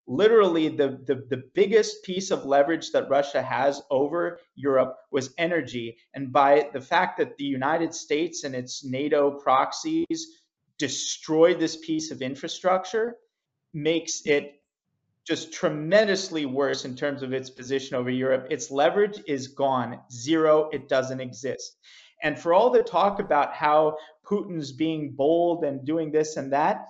Literally, 0.08 0.70
the, 0.70 1.02
the, 1.06 1.28
the 1.30 1.44
biggest 1.54 2.02
piece 2.06 2.32
of 2.32 2.46
leverage 2.46 2.94
that 2.94 3.10
Russia 3.10 3.42
has 3.42 3.82
over 3.92 4.40
Europe 4.56 4.96
was 5.12 5.34
energy. 5.38 5.98
And 6.14 6.32
by 6.32 6.70
the 6.72 6.80
fact 6.80 7.18
that 7.18 7.36
the 7.36 7.44
United 7.44 7.94
States 7.94 8.46
and 8.46 8.56
its 8.56 8.86
NATO 8.86 9.32
proxies 9.32 10.40
destroyed 10.80 11.60
this 11.60 11.76
piece 11.76 12.10
of 12.10 12.22
infrastructure, 12.22 13.18
makes 13.74 14.22
it 14.26 14.62
just 15.28 15.52
tremendously 15.52 16.46
worse 16.46 16.86
in 16.86 16.96
terms 16.96 17.22
of 17.22 17.34
its 17.34 17.50
position 17.50 17.98
over 17.98 18.10
Europe. 18.10 18.48
Its 18.50 18.72
leverage 18.72 19.20
is 19.28 19.50
gone, 19.50 20.00
zero, 20.10 20.70
it 20.72 20.88
doesn't 20.88 21.20
exist. 21.20 21.76
And 22.24 22.40
for 22.40 22.54
all 22.54 22.70
the 22.70 22.82
talk 22.82 23.20
about 23.20 23.54
how 23.54 23.98
Putin's 24.26 24.72
being 24.72 25.12
bold 25.12 25.64
and 25.64 25.86
doing 25.86 26.12
this 26.12 26.38
and 26.38 26.54
that, 26.54 26.88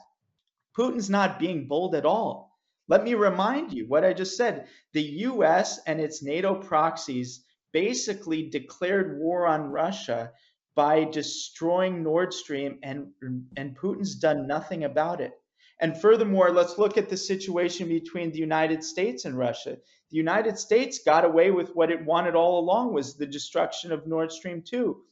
Putin's 0.78 1.10
not 1.10 1.40
being 1.40 1.68
bold 1.68 1.96
at 1.96 2.06
all. 2.06 2.58
Let 2.88 3.04
me 3.04 3.14
remind 3.14 3.72
you 3.74 3.88
what 3.88 4.04
I 4.04 4.14
just 4.14 4.36
said. 4.36 4.68
The 4.92 5.02
US 5.02 5.80
and 5.86 6.00
its 6.00 6.22
NATO 6.22 6.56
proxies 6.56 7.46
basically 7.72 8.50
declared 8.50 9.20
war 9.20 9.48
on 9.48 9.72
Russia 9.72 10.32
by 10.76 11.04
destroying 11.04 12.04
Nord 12.04 12.34
Stream, 12.34 12.80
and, 12.84 13.12
and 13.56 13.76
Putin's 13.78 14.16
done 14.16 14.48
nothing 14.48 14.84
about 14.84 15.22
it. 15.22 15.34
And 15.80 16.00
furthermore, 16.00 16.52
let's 16.52 16.78
look 16.78 16.98
at 16.98 17.10
the 17.10 17.18
situation 17.18 17.88
between 17.88 18.32
the 18.32 18.40
United 18.40 18.84
States 18.84 19.26
and 19.26 19.38
Russia. 19.38 19.78
The 20.10 20.18
United 20.18 20.58
States 20.58 21.00
got 21.04 21.26
away 21.26 21.52
with 21.52 21.76
what 21.76 21.92
it 21.92 22.06
wanted 22.06 22.36
all 22.36 22.60
along 22.60 22.94
was 22.94 23.16
the 23.16 23.26
destruction 23.26 23.92
of 23.92 24.08
Nord 24.08 24.32
Stream 24.32 24.62
2. 24.62 25.04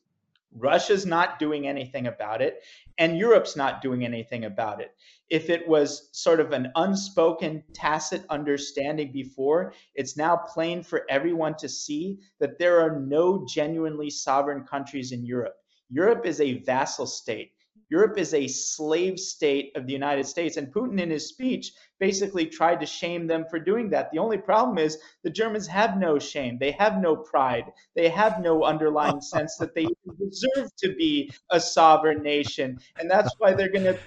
Russia's 0.53 1.05
not 1.05 1.39
doing 1.39 1.67
anything 1.67 2.07
about 2.07 2.41
it, 2.41 2.63
and 2.97 3.17
Europe's 3.17 3.55
not 3.55 3.81
doing 3.81 4.03
anything 4.03 4.45
about 4.45 4.81
it. 4.81 4.91
If 5.29 5.49
it 5.49 5.67
was 5.67 6.09
sort 6.11 6.39
of 6.39 6.51
an 6.51 6.71
unspoken, 6.75 7.63
tacit 7.73 8.25
understanding 8.29 9.11
before, 9.11 9.73
it's 9.95 10.17
now 10.17 10.35
plain 10.35 10.83
for 10.83 11.05
everyone 11.09 11.55
to 11.57 11.69
see 11.69 12.19
that 12.39 12.59
there 12.59 12.81
are 12.81 12.99
no 12.99 13.45
genuinely 13.47 14.09
sovereign 14.09 14.63
countries 14.63 15.11
in 15.13 15.25
Europe. 15.25 15.55
Europe 15.89 16.25
is 16.25 16.41
a 16.41 16.59
vassal 16.59 17.05
state. 17.05 17.53
Europe 17.91 18.17
is 18.17 18.33
a 18.33 18.47
slave 18.47 19.19
state 19.19 19.73
of 19.75 19.85
the 19.85 19.91
United 19.91 20.25
States. 20.25 20.55
And 20.55 20.73
Putin, 20.73 20.97
in 21.01 21.09
his 21.09 21.27
speech, 21.27 21.73
basically 21.99 22.45
tried 22.45 22.79
to 22.79 22.85
shame 22.85 23.27
them 23.27 23.43
for 23.49 23.59
doing 23.59 23.89
that. 23.89 24.09
The 24.11 24.17
only 24.17 24.37
problem 24.37 24.77
is 24.77 24.97
the 25.23 25.29
Germans 25.29 25.67
have 25.67 25.97
no 25.97 26.17
shame. 26.17 26.57
They 26.57 26.71
have 26.71 27.01
no 27.01 27.17
pride. 27.17 27.65
They 27.93 28.07
have 28.07 28.39
no 28.39 28.63
underlying 28.63 29.19
sense 29.33 29.57
that 29.57 29.75
they 29.75 29.87
deserve 30.17 30.69
to 30.77 30.95
be 30.95 31.33
a 31.49 31.59
sovereign 31.59 32.23
nation. 32.23 32.79
And 32.97 33.11
that's 33.11 33.35
why 33.39 33.53
they're 33.53 33.71
going 33.71 33.83
to 33.83 33.99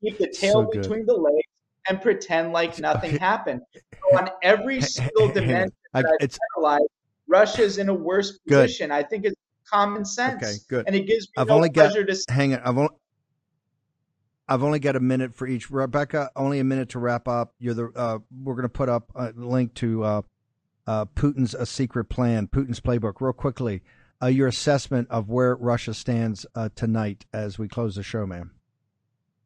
keep 0.00 0.18
the 0.18 0.28
tail 0.28 0.62
so 0.62 0.80
between 0.80 1.04
the 1.04 1.14
legs 1.14 1.48
and 1.88 2.00
pretend 2.00 2.52
like 2.52 2.78
nothing 2.78 3.18
happened. 3.18 3.60
So 3.74 4.18
on 4.18 4.30
every 4.44 4.80
single 4.80 5.32
dimension 5.32 5.74
I, 5.92 6.02
that 6.02 6.18
I've 6.22 6.38
analyzed, 6.56 6.84
Russia's 7.26 7.78
in 7.78 7.88
a 7.88 7.94
worse 7.94 8.38
position. 8.38 8.90
Good. 8.90 8.94
I 8.94 9.02
think 9.02 9.24
it's 9.24 9.36
common 9.68 10.04
sense. 10.04 10.44
Okay, 10.44 10.54
good. 10.68 10.86
And 10.86 10.94
it 10.94 11.08
gives 11.08 11.26
me 11.26 11.32
I've 11.38 11.48
no 11.48 11.54
only 11.54 11.70
pleasure 11.70 12.04
got, 12.04 12.14
to 12.14 12.32
hang 12.32 12.54
on. 12.54 12.60
I've 12.60 12.78
only 12.78 12.90
I've 14.48 14.62
only 14.62 14.78
got 14.78 14.96
a 14.96 15.00
minute 15.00 15.34
for 15.34 15.46
each. 15.46 15.70
Rebecca, 15.70 16.30
only 16.36 16.60
a 16.60 16.64
minute 16.64 16.90
to 16.90 16.98
wrap 16.98 17.26
up. 17.26 17.54
You're 17.58 17.74
the. 17.74 17.92
Uh, 17.94 18.18
we're 18.30 18.54
going 18.54 18.62
to 18.62 18.68
put 18.68 18.88
up 18.88 19.10
a 19.14 19.32
link 19.34 19.74
to 19.74 20.04
uh, 20.04 20.22
uh, 20.86 21.04
Putin's 21.06 21.54
a 21.54 21.66
secret 21.66 22.04
plan, 22.06 22.46
Putin's 22.46 22.80
playbook, 22.80 23.20
real 23.20 23.32
quickly. 23.32 23.82
Uh, 24.22 24.26
your 24.26 24.48
assessment 24.48 25.08
of 25.10 25.28
where 25.28 25.54
Russia 25.56 25.92
stands 25.92 26.46
uh, 26.54 26.70
tonight 26.74 27.26
as 27.34 27.58
we 27.58 27.68
close 27.68 27.96
the 27.96 28.02
show, 28.02 28.24
ma'am. 28.24 28.52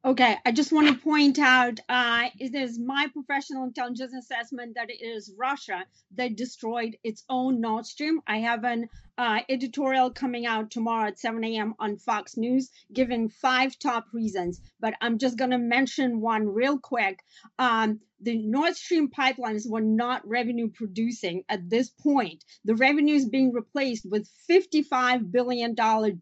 Okay, 0.03 0.39
I 0.47 0.53
just 0.53 0.73
want 0.73 0.89
to 0.89 0.95
point 0.95 1.39
out 1.39 1.79
uh, 1.91 2.31
it 2.39 2.55
is 2.55 2.79
my 2.79 3.09
professional 3.13 3.65
intelligence 3.65 4.15
assessment 4.15 4.75
that 4.77 4.89
it 4.89 5.03
is 5.03 5.35
Russia 5.37 5.85
that 6.15 6.37
destroyed 6.37 6.97
its 7.05 7.23
own 7.29 7.61
Nord 7.61 7.85
Stream. 7.85 8.23
I 8.27 8.39
have 8.39 8.65
an 8.65 8.89
uh, 9.19 9.41
editorial 9.51 10.11
coming 10.11 10.47
out 10.47 10.71
tomorrow 10.71 11.09
at 11.09 11.19
7 11.19 11.45
a.m. 11.45 11.75
on 11.79 11.99
Fox 11.99 12.39
News 12.39 12.71
giving 12.95 13.29
five 13.29 13.79
top 13.79 14.07
reasons, 14.15 14.63
but 14.81 14.95
I'm 15.03 15.19
just 15.19 15.37
going 15.37 15.51
to 15.51 15.59
mention 15.59 16.23
one 16.23 16.49
real 16.49 16.79
quick. 16.79 17.23
Um, 17.59 18.01
the 18.21 18.37
Nord 18.37 18.77
Stream 18.77 19.09
pipelines 19.09 19.69
were 19.69 19.81
not 19.81 20.27
revenue 20.27 20.69
producing 20.69 21.45
at 21.49 21.69
this 21.69 21.91
point. 21.91 22.45
The 22.65 22.75
revenue 22.75 23.15
is 23.15 23.29
being 23.29 23.53
replaced 23.53 24.07
with 24.09 24.29
$55 24.51 25.33
billion 25.33 25.75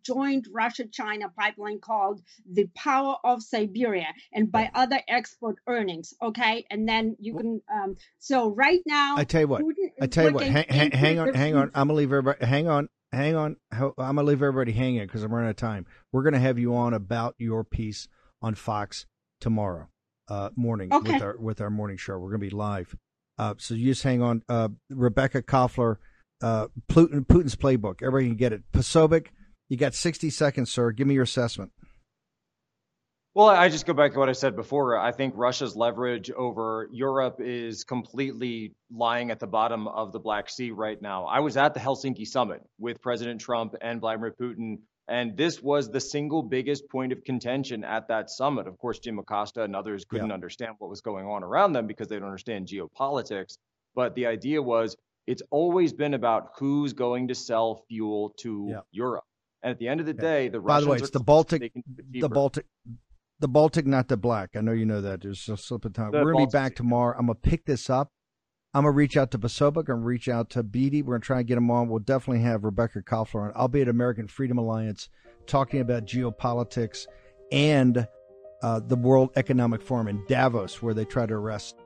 joint 0.03 0.49
Russia 0.53 0.85
China 0.87 1.29
pipeline 1.37 1.81
called 1.81 2.23
the 2.51 2.69
Power 2.75 3.17
of 3.25 3.43
Siberia 3.43 4.09
and 4.33 4.51
by 4.51 4.71
other 4.75 5.01
export 5.09 5.57
earnings. 5.67 6.15
Okay. 6.23 6.67
And 6.71 6.89
then 6.89 7.17
you 7.19 7.35
can, 7.35 7.61
um, 7.73 7.97
so 8.19 8.55
right 8.55 8.81
now, 8.87 9.17
I 9.17 9.25
tell 9.25 9.43
you 9.43 9.49
what, 9.49 9.63
I 10.01 10.07
tell 10.07 10.27
you 10.29 10.35
what, 10.35 10.45
hang, 10.45 10.67
hang, 10.69 10.91
hang 10.93 11.19
on, 11.19 11.35
hang 11.35 11.57
on. 11.57 11.71
I'm 11.75 11.89
going 11.89 11.89
to 11.89 11.95
leave 11.95 12.13
everybody, 12.13 12.45
hang 12.47 12.69
on, 12.69 12.89
hang 13.13 13.35
on. 13.35 13.57
I'm 13.73 13.93
going 13.97 14.17
to 14.17 14.23
leave 14.23 14.43
everybody 14.43 14.73
hanging 14.73 15.03
because 15.03 15.23
I'm 15.23 15.33
running 15.33 15.49
out 15.49 15.51
of 15.51 15.57
time. 15.57 15.87
We're 16.13 16.23
going 16.23 16.35
to 16.35 16.41
have 16.41 16.59
you 16.59 16.75
on 16.77 16.95
about 16.95 17.35
your 17.39 17.65
piece 17.65 18.09
on 18.41 18.55
Fox 18.55 19.07
tomorrow 19.41 19.89
uh, 20.29 20.51
morning 20.57 20.93
okay. 20.93 21.13
with 21.13 21.23
our 21.23 21.37
with 21.39 21.61
our 21.61 21.71
morning 21.71 21.97
show. 21.97 22.19
We're 22.19 22.31
going 22.31 22.41
to 22.41 22.47
be 22.47 22.57
live. 22.57 22.95
Uh, 23.39 23.55
so 23.59 23.75
you 23.75 23.87
just 23.87 24.03
hang 24.03 24.23
on. 24.23 24.43
Uh, 24.49 24.69
Rebecca 24.91 25.43
Koffler, 25.43 25.97
uh, 26.43 26.69
Putin, 26.91 27.25
Putin's 27.27 27.57
playbook. 27.57 28.03
Everybody 28.03 28.27
can 28.27 28.37
get 28.37 28.53
it. 28.53 28.63
Posobiec, 28.73 29.29
you 29.69 29.77
got 29.77 29.95
60 29.95 30.31
seconds, 30.31 30.73
sir. 30.73 30.91
Give 30.91 31.07
me 31.07 31.15
your 31.15 31.23
assessment. 31.23 31.71
Well, 33.35 33.47
I 33.47 33.69
just 33.69 33.87
go 33.87 33.93
back 33.93 34.15
to 34.15 34.19
what 34.19 34.29
I 34.29 34.33
said 34.33 34.57
before. 34.57 34.99
I 34.99 35.13
think 35.13 35.35
Russia's 35.37 35.77
leverage 35.77 36.29
over 36.29 36.89
Europe 36.91 37.37
is 37.39 37.85
completely 37.85 38.75
lying 38.91 39.31
at 39.31 39.39
the 39.39 39.47
bottom 39.47 39.87
of 39.87 40.11
the 40.11 40.19
Black 40.19 40.51
Sea 40.51 40.73
right 40.73 41.01
now. 41.01 41.27
I 41.27 41.39
was 41.39 41.57
at 41.57 41.73
the 41.73 41.79
Helsinki 41.79 42.27
summit 42.27 42.63
with 42.81 43.01
President 43.01 43.41
Trump 43.41 43.77
and 43.81 44.01
Vladimir 44.01 44.35
Putin 44.41 44.79
and 45.09 45.37
this 45.37 45.63
was 45.63 45.91
the 45.91 46.01
single 46.01 46.43
biggest 46.43 46.89
point 46.91 47.13
of 47.13 47.25
contention 47.25 47.83
at 47.83 48.09
that 48.09 48.29
summit. 48.29 48.67
Of 48.67 48.79
course, 48.79 48.99
Jim 48.99 49.19
Acosta 49.19 49.63
and 49.63 49.75
others 49.75 50.05
couldn't 50.05 50.29
yeah. 50.29 50.35
understand 50.35 50.75
what 50.79 50.91
was 50.91 51.01
going 51.01 51.27
on 51.27 51.43
around 51.43 51.73
them 51.73 51.87
because 51.87 52.09
they 52.09 52.17
don't 52.17 52.27
understand 52.27 52.69
geopolitics. 52.69 53.57
But 53.95 54.15
the 54.15 54.27
idea 54.27 54.61
was 54.61 54.97
it's 55.27 55.43
always 55.51 55.95
been 55.95 56.13
about 56.13 56.51
who's 56.59 56.93
going 56.93 57.29
to 57.29 57.35
sell 57.35 57.85
fuel 57.89 58.35
to 58.41 58.69
yeah. 58.71 58.81
Europe. 58.93 59.25
And 59.63 59.71
at 59.71 59.79
the 59.79 59.89
end 59.89 60.01
of 60.01 60.07
the 60.07 60.15
day, 60.15 60.49
the 60.49 60.61
Russians 60.61 60.85
By 60.85 60.85
the 60.85 60.91
way, 60.91 60.97
it's 60.99 61.11
the 61.11 61.21
Baltic, 61.21 61.73
the 62.13 62.29
Baltic, 62.29 62.67
the 63.41 63.49
Baltic, 63.49 63.87
not 63.87 64.09
the 64.09 64.17
black. 64.17 64.51
I 64.57 64.61
know 64.61 64.73
you 64.73 64.87
know 64.87 65.01
that. 65.01 65.23
There's 65.23 65.49
a 65.49 65.57
slip 65.57 65.85
of 65.85 65.95
time. 65.95 66.13
The 66.13 66.23
We're 66.23 66.33
gonna 66.33 66.47
be 66.47 66.51
back 66.51 66.77
tomorrow. 66.77 67.17
I'm 67.19 67.27
gonna 67.27 67.35
pick 67.35 67.65
this 67.65 67.91
up 67.91 68.13
I'm 68.75 68.85
gonna 68.85 68.93
reach 68.93 69.17
out 69.17 69.31
to 69.31 69.39
Posobiec. 69.39 69.79
I'm 69.79 69.85
gonna 69.85 70.01
reach 70.01 70.29
out 70.29 70.51
to 70.51 70.63
Beattie. 70.63 71.03
We're 71.03 71.15
gonna 71.15 71.25
try 71.25 71.39
and 71.39 71.47
get 71.47 71.55
them 71.55 71.71
on. 71.71 71.89
We'll 71.89 72.01
definitely 72.01 72.43
have 72.43 72.65
Rebecca 72.65 73.01
Koffler 73.01 73.47
on. 73.47 73.53
I'll 73.57 73.69
be 73.69 73.81
at 73.81 73.89
American 73.89 74.29
Freedom 74.29 74.59
Alliance 74.59 75.09
talking 75.47 75.81
about 75.81 76.05
geopolitics 76.05 77.07
and 77.51 78.07
uh, 78.63 78.81
the 78.81 78.97
World 78.97 79.31
Economic 79.37 79.81
Forum 79.81 80.09
in 80.09 80.23
Davos, 80.29 80.83
where 80.83 80.93
they 80.93 81.05
try 81.07 81.25
to 81.25 81.35
arrest 81.35 81.77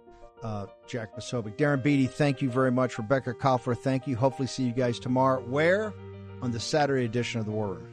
uh, 0.42 0.66
Jack 0.88 1.14
Posobiec. 1.14 1.56
Darren 1.56 1.82
Beattie, 1.82 2.08
thank 2.08 2.42
you 2.42 2.50
very 2.50 2.72
much. 2.72 2.98
Rebecca 2.98 3.32
Koffler, 3.32 3.78
thank 3.78 4.08
you. 4.08 4.16
Hopefully, 4.16 4.48
see 4.48 4.64
you 4.64 4.72
guys 4.72 4.98
tomorrow. 4.98 5.40
Where? 5.42 5.94
On 6.40 6.50
the 6.50 6.58
Saturday 6.58 7.04
edition 7.04 7.38
of 7.38 7.46
the 7.46 7.52
War 7.52 7.74
Room. 7.74 7.91